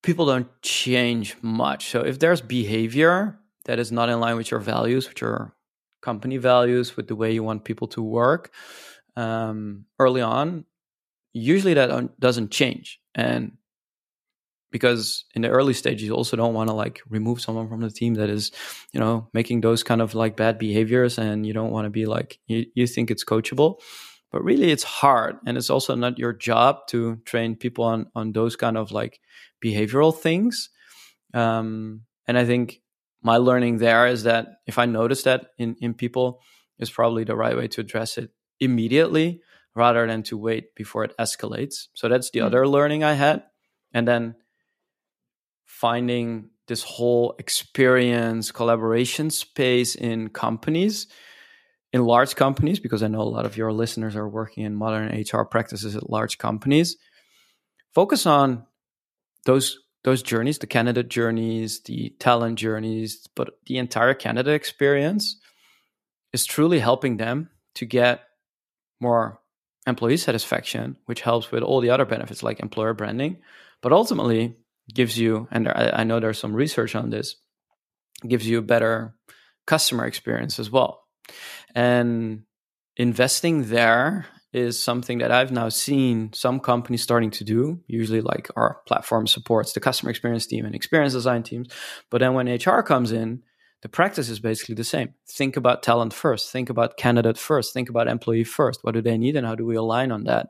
people 0.02 0.26
don't 0.26 0.50
change 0.62 1.36
much. 1.42 1.90
So 1.90 2.02
if 2.02 2.20
there's 2.20 2.42
behavior 2.42 3.40
that 3.66 3.80
is 3.80 3.92
not 3.92 4.10
in 4.10 4.20
line 4.20 4.38
with 4.38 4.52
your 4.52 4.60
values, 4.60 5.08
with 5.08 5.22
your 5.22 5.56
company 6.02 6.38
values, 6.38 6.96
with 6.96 7.08
the 7.08 7.16
way 7.16 7.32
you 7.32 7.44
want 7.44 7.64
people 7.64 7.88
to 7.90 8.02
work, 8.02 8.54
um, 9.16 9.86
early 10.00 10.22
on, 10.22 10.66
usually 11.34 11.74
that 11.74 12.20
doesn't 12.20 12.52
change. 12.52 13.00
And 13.14 13.58
because 14.76 15.24
in 15.36 15.42
the 15.42 15.48
early 15.48 15.74
stages 15.74 16.06
you 16.06 16.14
also 16.14 16.36
don't 16.36 16.54
want 16.54 16.68
to 16.68 16.76
like 16.76 17.00
remove 17.08 17.40
someone 17.40 17.70
from 17.70 17.80
the 17.80 17.90
team 17.90 18.16
that 18.16 18.30
is 18.30 18.52
you 18.92 19.00
know 19.00 19.30
making 19.32 19.62
those 19.62 19.84
kind 19.84 20.02
of 20.02 20.14
like 20.14 20.36
bad 20.36 20.58
behaviors 20.58 21.18
and 21.18 21.46
you 21.46 21.54
don't 21.54 21.72
want 21.72 21.86
to 21.86 21.90
be 21.90 22.06
like 22.06 22.40
you, 22.48 22.66
you 22.74 22.86
think 22.86 23.10
it's 23.10 23.24
coachable. 23.24 23.80
But 24.32 24.44
really 24.44 24.70
it's 24.72 24.84
hard 24.84 25.38
and 25.46 25.58
it's 25.58 25.70
also 25.70 25.96
not 25.96 26.20
your 26.20 26.34
job 26.34 26.88
to 26.88 27.16
train 27.24 27.56
people 27.56 27.86
on 27.86 28.08
on 28.16 28.34
those 28.34 28.58
kind 28.58 28.78
of 28.78 28.92
like 28.92 29.22
behavioral 29.64 30.14
things. 30.14 30.70
Um, 31.34 32.02
and 32.28 32.38
i 32.38 32.46
think 32.46 32.82
my 33.22 33.38
learning 33.38 33.78
there 33.78 34.08
is 34.08 34.24
that 34.24 34.48
if 34.66 34.78
i 34.78 34.86
notice 34.86 35.24
that 35.24 35.52
in 35.58 35.76
in 35.80 35.94
people 35.94 36.42
is 36.80 36.90
probably 36.90 37.24
the 37.24 37.36
right 37.36 37.56
way 37.56 37.68
to 37.68 37.82
address 37.82 38.18
it 38.18 38.30
immediately 38.60 39.42
rather 39.76 40.08
than 40.08 40.24
to 40.24 40.38
wait 40.38 40.74
before 40.76 41.04
it 41.04 41.14
escalates. 41.20 41.88
So 41.94 42.08
that's 42.08 42.32
the 42.32 42.40
mm. 42.40 42.46
other 42.46 42.68
learning 42.68 43.04
i 43.04 43.14
had. 43.14 43.44
And 43.94 44.08
then 44.08 44.36
finding 45.80 46.50
this 46.68 46.84
whole 46.84 47.36
experience 47.38 48.50
collaboration 48.50 49.30
space 49.30 49.94
in 49.96 50.30
companies 50.30 51.08
in 51.92 52.06
large 52.06 52.36
companies 52.36 52.80
because 52.80 53.04
i 53.04 53.10
know 53.10 53.22
a 53.22 53.36
lot 53.38 53.46
of 53.46 53.58
your 53.58 53.74
listeners 53.74 54.16
are 54.16 54.30
working 54.30 54.64
in 54.64 54.74
modern 54.74 55.08
hr 55.34 55.44
practices 55.44 55.96
at 55.96 56.10
large 56.10 56.38
companies. 56.38 56.96
Focus 57.94 58.26
on 58.26 58.66
those 59.46 59.78
those 60.06 60.24
journeys 60.24 60.60
the 60.60 60.68
candidate 60.68 61.10
journeys 61.10 61.82
the 61.84 62.16
talent 62.20 62.58
journeys 62.58 63.28
but 63.36 63.50
the 63.66 63.78
entire 63.78 64.14
candidate 64.14 64.56
experience 64.56 65.40
is 66.32 66.46
truly 66.46 66.80
helping 66.80 67.18
them 67.18 67.50
to 67.74 67.86
get 67.86 68.22
more 69.02 69.42
employee 69.88 70.18
satisfaction 70.18 70.96
which 71.06 71.22
helps 71.22 71.52
with 71.52 71.64
all 71.64 71.82
the 71.82 71.90
other 71.90 72.06
benefits 72.06 72.44
like 72.44 72.62
employer 72.62 72.94
branding 72.94 73.38
but 73.82 73.92
ultimately 73.92 74.56
gives 74.94 75.18
you, 75.18 75.48
and 75.52 75.68
I, 75.68 75.92
I 75.94 76.04
know 76.04 76.20
there's 76.20 76.40
some 76.40 76.54
research 76.54 76.96
on 76.96 77.10
this, 77.10 77.36
gives 78.28 78.48
you 78.48 78.60
a 78.60 78.64
better 78.64 79.16
customer 79.66 80.06
experience 80.06 80.60
as 80.60 80.70
well. 80.70 81.04
And 81.74 82.44
investing 82.96 83.70
there 83.70 84.28
is 84.54 84.82
something 84.82 85.18
that 85.18 85.32
I've 85.32 85.52
now 85.52 85.68
seen 85.68 86.32
some 86.32 86.62
companies 86.62 87.04
starting 87.04 87.32
to 87.32 87.44
do. 87.44 87.82
Usually, 87.88 88.22
like 88.22 88.50
our 88.56 88.82
platform 88.88 89.28
supports 89.28 89.74
the 89.74 89.82
customer 89.82 90.10
experience 90.10 90.48
team 90.48 90.66
and 90.66 90.74
experience 90.74 91.14
design 91.14 91.44
teams. 91.44 91.68
But 92.10 92.20
then 92.20 92.36
when 92.36 92.48
HR 92.48 92.82
comes 92.82 93.12
in, 93.12 93.44
the 93.82 93.90
practice 93.90 94.30
is 94.30 94.40
basically 94.40 94.76
the 94.76 94.84
same. 94.84 95.14
Think 95.28 95.58
about 95.58 95.84
talent 95.84 96.14
first, 96.14 96.52
think 96.52 96.70
about 96.70 96.98
candidate 96.98 97.38
first, 97.38 97.74
think 97.74 97.90
about 97.90 98.08
employee 98.08 98.44
first. 98.44 98.84
What 98.84 98.94
do 98.94 99.02
they 99.02 99.18
need 99.18 99.36
and 99.36 99.46
how 99.46 99.56
do 99.56 99.66
we 99.66 99.76
align 99.76 100.12
on 100.12 100.24
that? 100.24 100.48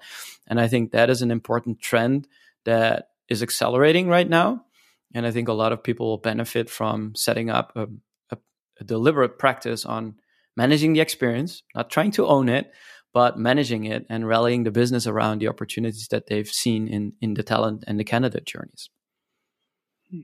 And 0.47 0.57
I 0.57 0.67
think 0.67 0.91
that 0.91 1.09
is 1.09 1.21
an 1.21 1.31
important 1.31 1.81
trend 1.81 2.27
that 2.63 3.09
is 3.29 3.43
accelerating 3.43 4.07
right 4.07 4.29
now. 4.29 4.65
And 5.13 5.25
I 5.25 5.31
think 5.31 5.47
a 5.47 5.53
lot 5.53 5.71
of 5.71 5.83
people 5.83 6.07
will 6.07 6.17
benefit 6.17 6.69
from 6.69 7.13
setting 7.15 7.49
up 7.49 7.71
a, 7.75 7.87
a, 8.31 8.37
a 8.79 8.83
deliberate 8.83 9.39
practice 9.39 9.85
on 9.85 10.15
managing 10.57 10.93
the 10.93 11.01
experience, 11.01 11.63
not 11.73 11.89
trying 11.89 12.11
to 12.11 12.27
own 12.27 12.49
it, 12.49 12.71
but 13.13 13.39
managing 13.39 13.85
it 13.85 14.05
and 14.09 14.27
rallying 14.27 14.63
the 14.63 14.71
business 14.71 15.07
around 15.07 15.39
the 15.39 15.47
opportunities 15.47 16.09
that 16.09 16.27
they've 16.27 16.49
seen 16.49 16.87
in, 16.87 17.13
in 17.21 17.33
the 17.33 17.43
talent 17.43 17.83
and 17.87 17.99
the 17.99 18.03
candidate 18.03 18.45
journeys. 18.45 18.89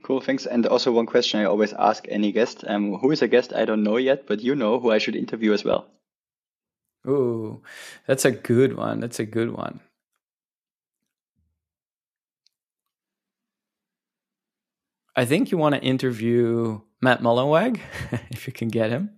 Cool, 0.03 0.21
thanks. 0.21 0.45
And 0.45 0.65
also 0.67 0.91
one 0.91 1.05
question 1.05 1.39
I 1.39 1.45
always 1.45 1.73
ask 1.73 2.05
any 2.07 2.31
guest: 2.31 2.63
um, 2.67 2.95
Who 2.95 3.11
is 3.11 3.21
a 3.21 3.27
guest 3.27 3.53
I 3.53 3.65
don't 3.65 3.83
know 3.83 3.97
yet, 3.97 4.27
but 4.27 4.41
you 4.41 4.55
know 4.55 4.79
who 4.79 4.91
I 4.91 4.99
should 4.99 5.15
interview 5.15 5.53
as 5.53 5.63
well? 5.63 5.87
Ooh, 7.07 7.63
that's 8.05 8.25
a 8.25 8.31
good 8.31 8.77
one. 8.77 8.99
That's 8.99 9.19
a 9.19 9.25
good 9.25 9.51
one. 9.51 9.79
I 15.15 15.25
think 15.25 15.51
you 15.51 15.57
want 15.57 15.75
to 15.75 15.81
interview 15.81 16.81
Matt 17.01 17.21
Mullenweg 17.21 17.79
if 18.31 18.47
you 18.47 18.53
can 18.53 18.69
get 18.69 18.89
him. 18.89 19.11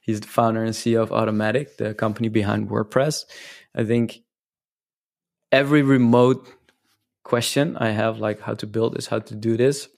He's 0.00 0.20
the 0.20 0.28
founder 0.28 0.62
and 0.62 0.74
CEO 0.74 1.02
of 1.02 1.10
Automattic, 1.10 1.78
the 1.78 1.94
company 1.94 2.28
behind 2.28 2.68
WordPress. 2.68 3.24
I 3.74 3.84
think 3.84 4.20
every 5.50 5.82
remote 5.82 6.46
question 7.22 7.76
I 7.78 7.90
have, 7.90 8.18
like 8.18 8.40
how 8.40 8.54
to 8.54 8.66
build 8.66 8.94
this, 8.94 9.06
how 9.06 9.20
to 9.20 9.34
do 9.34 9.56
this, 9.56 9.88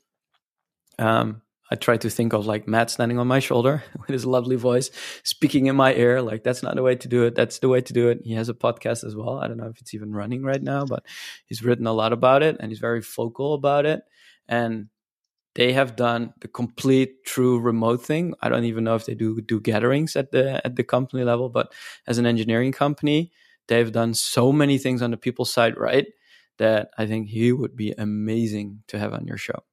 um, 0.98 1.42
I 1.70 1.74
try 1.74 1.96
to 1.96 2.08
think 2.08 2.32
of 2.32 2.46
like 2.46 2.68
Matt 2.68 2.90
standing 2.90 3.18
on 3.18 3.26
my 3.26 3.40
shoulder 3.40 3.82
with 3.98 4.10
his 4.10 4.24
lovely 4.24 4.54
voice, 4.54 4.90
speaking 5.24 5.66
in 5.66 5.74
my 5.74 5.92
ear. 5.94 6.22
Like, 6.22 6.44
that's 6.44 6.62
not 6.62 6.76
the 6.76 6.82
way 6.82 6.94
to 6.94 7.08
do 7.08 7.24
it. 7.24 7.34
That's 7.34 7.58
the 7.58 7.68
way 7.68 7.80
to 7.80 7.92
do 7.92 8.08
it. 8.08 8.20
He 8.24 8.34
has 8.34 8.48
a 8.48 8.54
podcast 8.54 9.02
as 9.02 9.16
well. 9.16 9.38
I 9.38 9.48
don't 9.48 9.56
know 9.56 9.66
if 9.66 9.80
it's 9.80 9.94
even 9.94 10.12
running 10.12 10.44
right 10.44 10.62
now, 10.62 10.84
but 10.84 11.04
he's 11.46 11.64
written 11.64 11.88
a 11.88 11.92
lot 11.92 12.12
about 12.12 12.44
it 12.44 12.56
and 12.60 12.70
he's 12.70 12.78
very 12.78 13.00
vocal 13.00 13.54
about 13.54 13.86
it. 13.86 14.02
And 14.48 14.86
they 15.56 15.72
have 15.72 15.96
done 15.96 16.34
the 16.40 16.48
complete 16.48 17.24
true 17.24 17.58
remote 17.58 18.04
thing. 18.04 18.34
I 18.42 18.50
don't 18.50 18.64
even 18.64 18.84
know 18.84 18.94
if 18.94 19.06
they 19.06 19.14
do 19.14 19.40
do 19.40 19.58
gatherings 19.58 20.14
at 20.14 20.30
the 20.30 20.64
at 20.64 20.76
the 20.76 20.84
company 20.84 21.24
level, 21.24 21.48
but 21.48 21.72
as 22.06 22.18
an 22.18 22.26
engineering 22.26 22.72
company, 22.72 23.32
they've 23.66 23.90
done 23.90 24.14
so 24.14 24.52
many 24.52 24.78
things 24.78 25.02
on 25.02 25.10
the 25.10 25.16
people 25.16 25.46
side 25.46 25.76
right 25.78 26.06
that 26.58 26.90
I 26.98 27.06
think 27.06 27.28
he 27.28 27.52
would 27.52 27.74
be 27.74 27.94
amazing 27.96 28.82
to 28.88 28.98
have 28.98 29.12
on 29.14 29.26
your 29.26 29.38
show. 29.38 29.64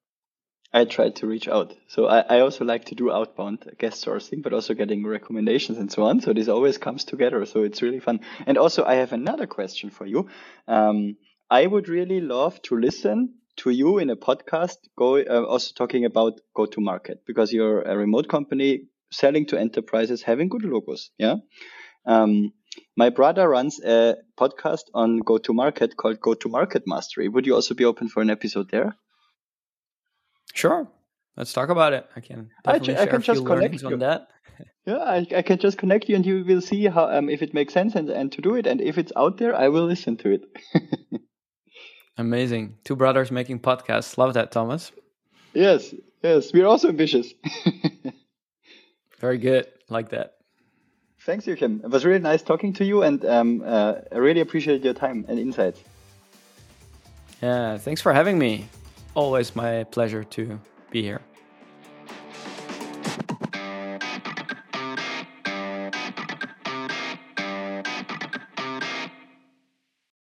I 0.76 0.86
tried 0.86 1.18
to 1.18 1.28
reach 1.28 1.48
out. 1.48 1.76
So 1.88 2.08
I, 2.08 2.22
I 2.22 2.40
also 2.40 2.66
like 2.66 2.86
to 2.86 2.96
do 2.96 3.12
outbound 3.12 3.70
guest 3.78 4.04
sourcing, 4.04 4.42
but 4.42 4.54
also 4.54 4.74
getting 4.74 5.06
recommendations 5.06 5.78
and 5.78 5.92
so 5.92 6.04
on. 6.04 6.20
So 6.22 6.34
this 6.34 6.48
always 6.48 6.80
comes 6.80 7.04
together. 7.04 7.46
So 7.46 7.64
it's 7.64 7.82
really 7.84 8.00
fun. 8.00 8.22
And 8.48 8.58
also 8.58 8.84
I 8.84 8.96
have 8.96 9.14
another 9.14 9.46
question 9.46 9.92
for 9.92 10.08
you. 10.08 10.30
Um, 10.68 11.18
I 11.50 11.68
would 11.68 11.90
really 11.90 12.22
love 12.22 12.60
to 12.64 12.76
listen 12.76 13.36
to 13.58 13.70
you 13.70 14.00
in 14.00 14.10
a 14.10 14.16
podcast, 14.16 14.78
go 14.98 15.18
uh, 15.18 15.44
also 15.44 15.72
talking 15.76 16.06
about 16.06 16.42
go 16.56 16.66
to 16.66 16.82
market 16.82 17.24
because 17.26 17.54
you're 17.54 17.82
a 17.82 17.98
remote 17.98 18.28
company 18.28 18.88
selling 19.12 19.46
to 19.48 19.60
enterprises, 19.60 20.22
having 20.22 20.50
good 20.50 20.64
logos. 20.64 21.12
Yeah. 21.18 21.36
Um, 22.06 22.54
my 22.98 23.10
brother 23.10 23.48
runs 23.48 23.80
a 23.84 24.18
podcast 24.38 24.86
on 24.94 25.20
go 25.20 25.38
to 25.38 25.54
market 25.54 25.96
called 25.96 26.20
Go 26.20 26.34
to 26.34 26.50
Market 26.50 26.84
Mastery. 26.88 27.28
Would 27.28 27.46
you 27.46 27.56
also 27.56 27.76
be 27.76 27.86
open 27.86 28.10
for 28.10 28.22
an 28.22 28.30
episode 28.30 28.70
there? 28.72 28.96
Sure. 30.54 30.88
Let's 31.38 31.54
talk 31.54 31.70
about 31.70 31.94
it. 31.94 32.08
I 32.16 32.20
can 32.20 32.50
I, 32.66 32.74
definitely 32.74 32.96
I 32.96 32.98
share 32.98 33.08
can 33.08 33.22
just 33.22 33.46
connect 33.46 33.82
you. 33.82 33.88
on 33.88 34.00
that. 34.00 34.28
Yeah, 34.86 34.98
I, 34.98 35.26
I 35.38 35.42
can 35.44 35.60
just 35.60 35.78
connect 35.78 36.10
you 36.10 36.16
and 36.18 36.26
you 36.26 36.44
will 36.46 36.60
see 36.60 36.86
how 36.88 37.10
um, 37.10 37.30
if 37.30 37.42
it 37.42 37.54
makes 37.54 37.74
sense 37.74 37.96
and, 37.96 38.10
and 38.10 38.30
to 38.34 38.42
do 38.42 38.56
it. 38.56 38.68
And 38.68 38.82
if 38.82 38.98
it's 38.98 39.14
out 39.16 39.38
there, 39.38 39.56
I 39.56 39.70
will 39.70 39.86
listen 39.86 40.18
to 40.18 40.32
it. 40.32 40.44
Amazing. 42.18 42.78
Two 42.84 42.96
brothers 42.96 43.32
making 43.32 43.60
podcasts. 43.60 44.18
Love 44.18 44.34
that, 44.36 44.52
Thomas. 44.52 44.92
yes, 45.54 45.94
yes, 46.22 46.54
we're 46.54 46.68
also 46.68 46.90
ambitious. 46.90 47.34
Very 49.20 49.38
good. 49.38 49.68
Like 49.90 50.10
that. 50.10 50.36
Thanks, 51.22 51.46
Jochem. 51.46 51.84
It 51.84 51.90
was 51.90 52.04
really 52.06 52.20
nice 52.20 52.42
talking 52.42 52.74
to 52.74 52.86
you, 52.86 53.04
and 53.04 53.24
um, 53.26 53.64
uh, 53.66 53.96
I 54.12 54.18
really 54.18 54.42
appreciate 54.42 54.84
your 54.84 54.94
time 54.94 55.26
and 55.28 55.40
insights. 55.40 55.80
Yeah. 57.42 57.78
Thanks 57.78 58.02
for 58.02 58.14
having 58.14 58.38
me. 58.38 58.68
Always 59.16 59.56
my 59.56 59.84
pleasure 59.86 60.24
to 60.24 60.60
be 60.92 61.02
here. 61.02 61.22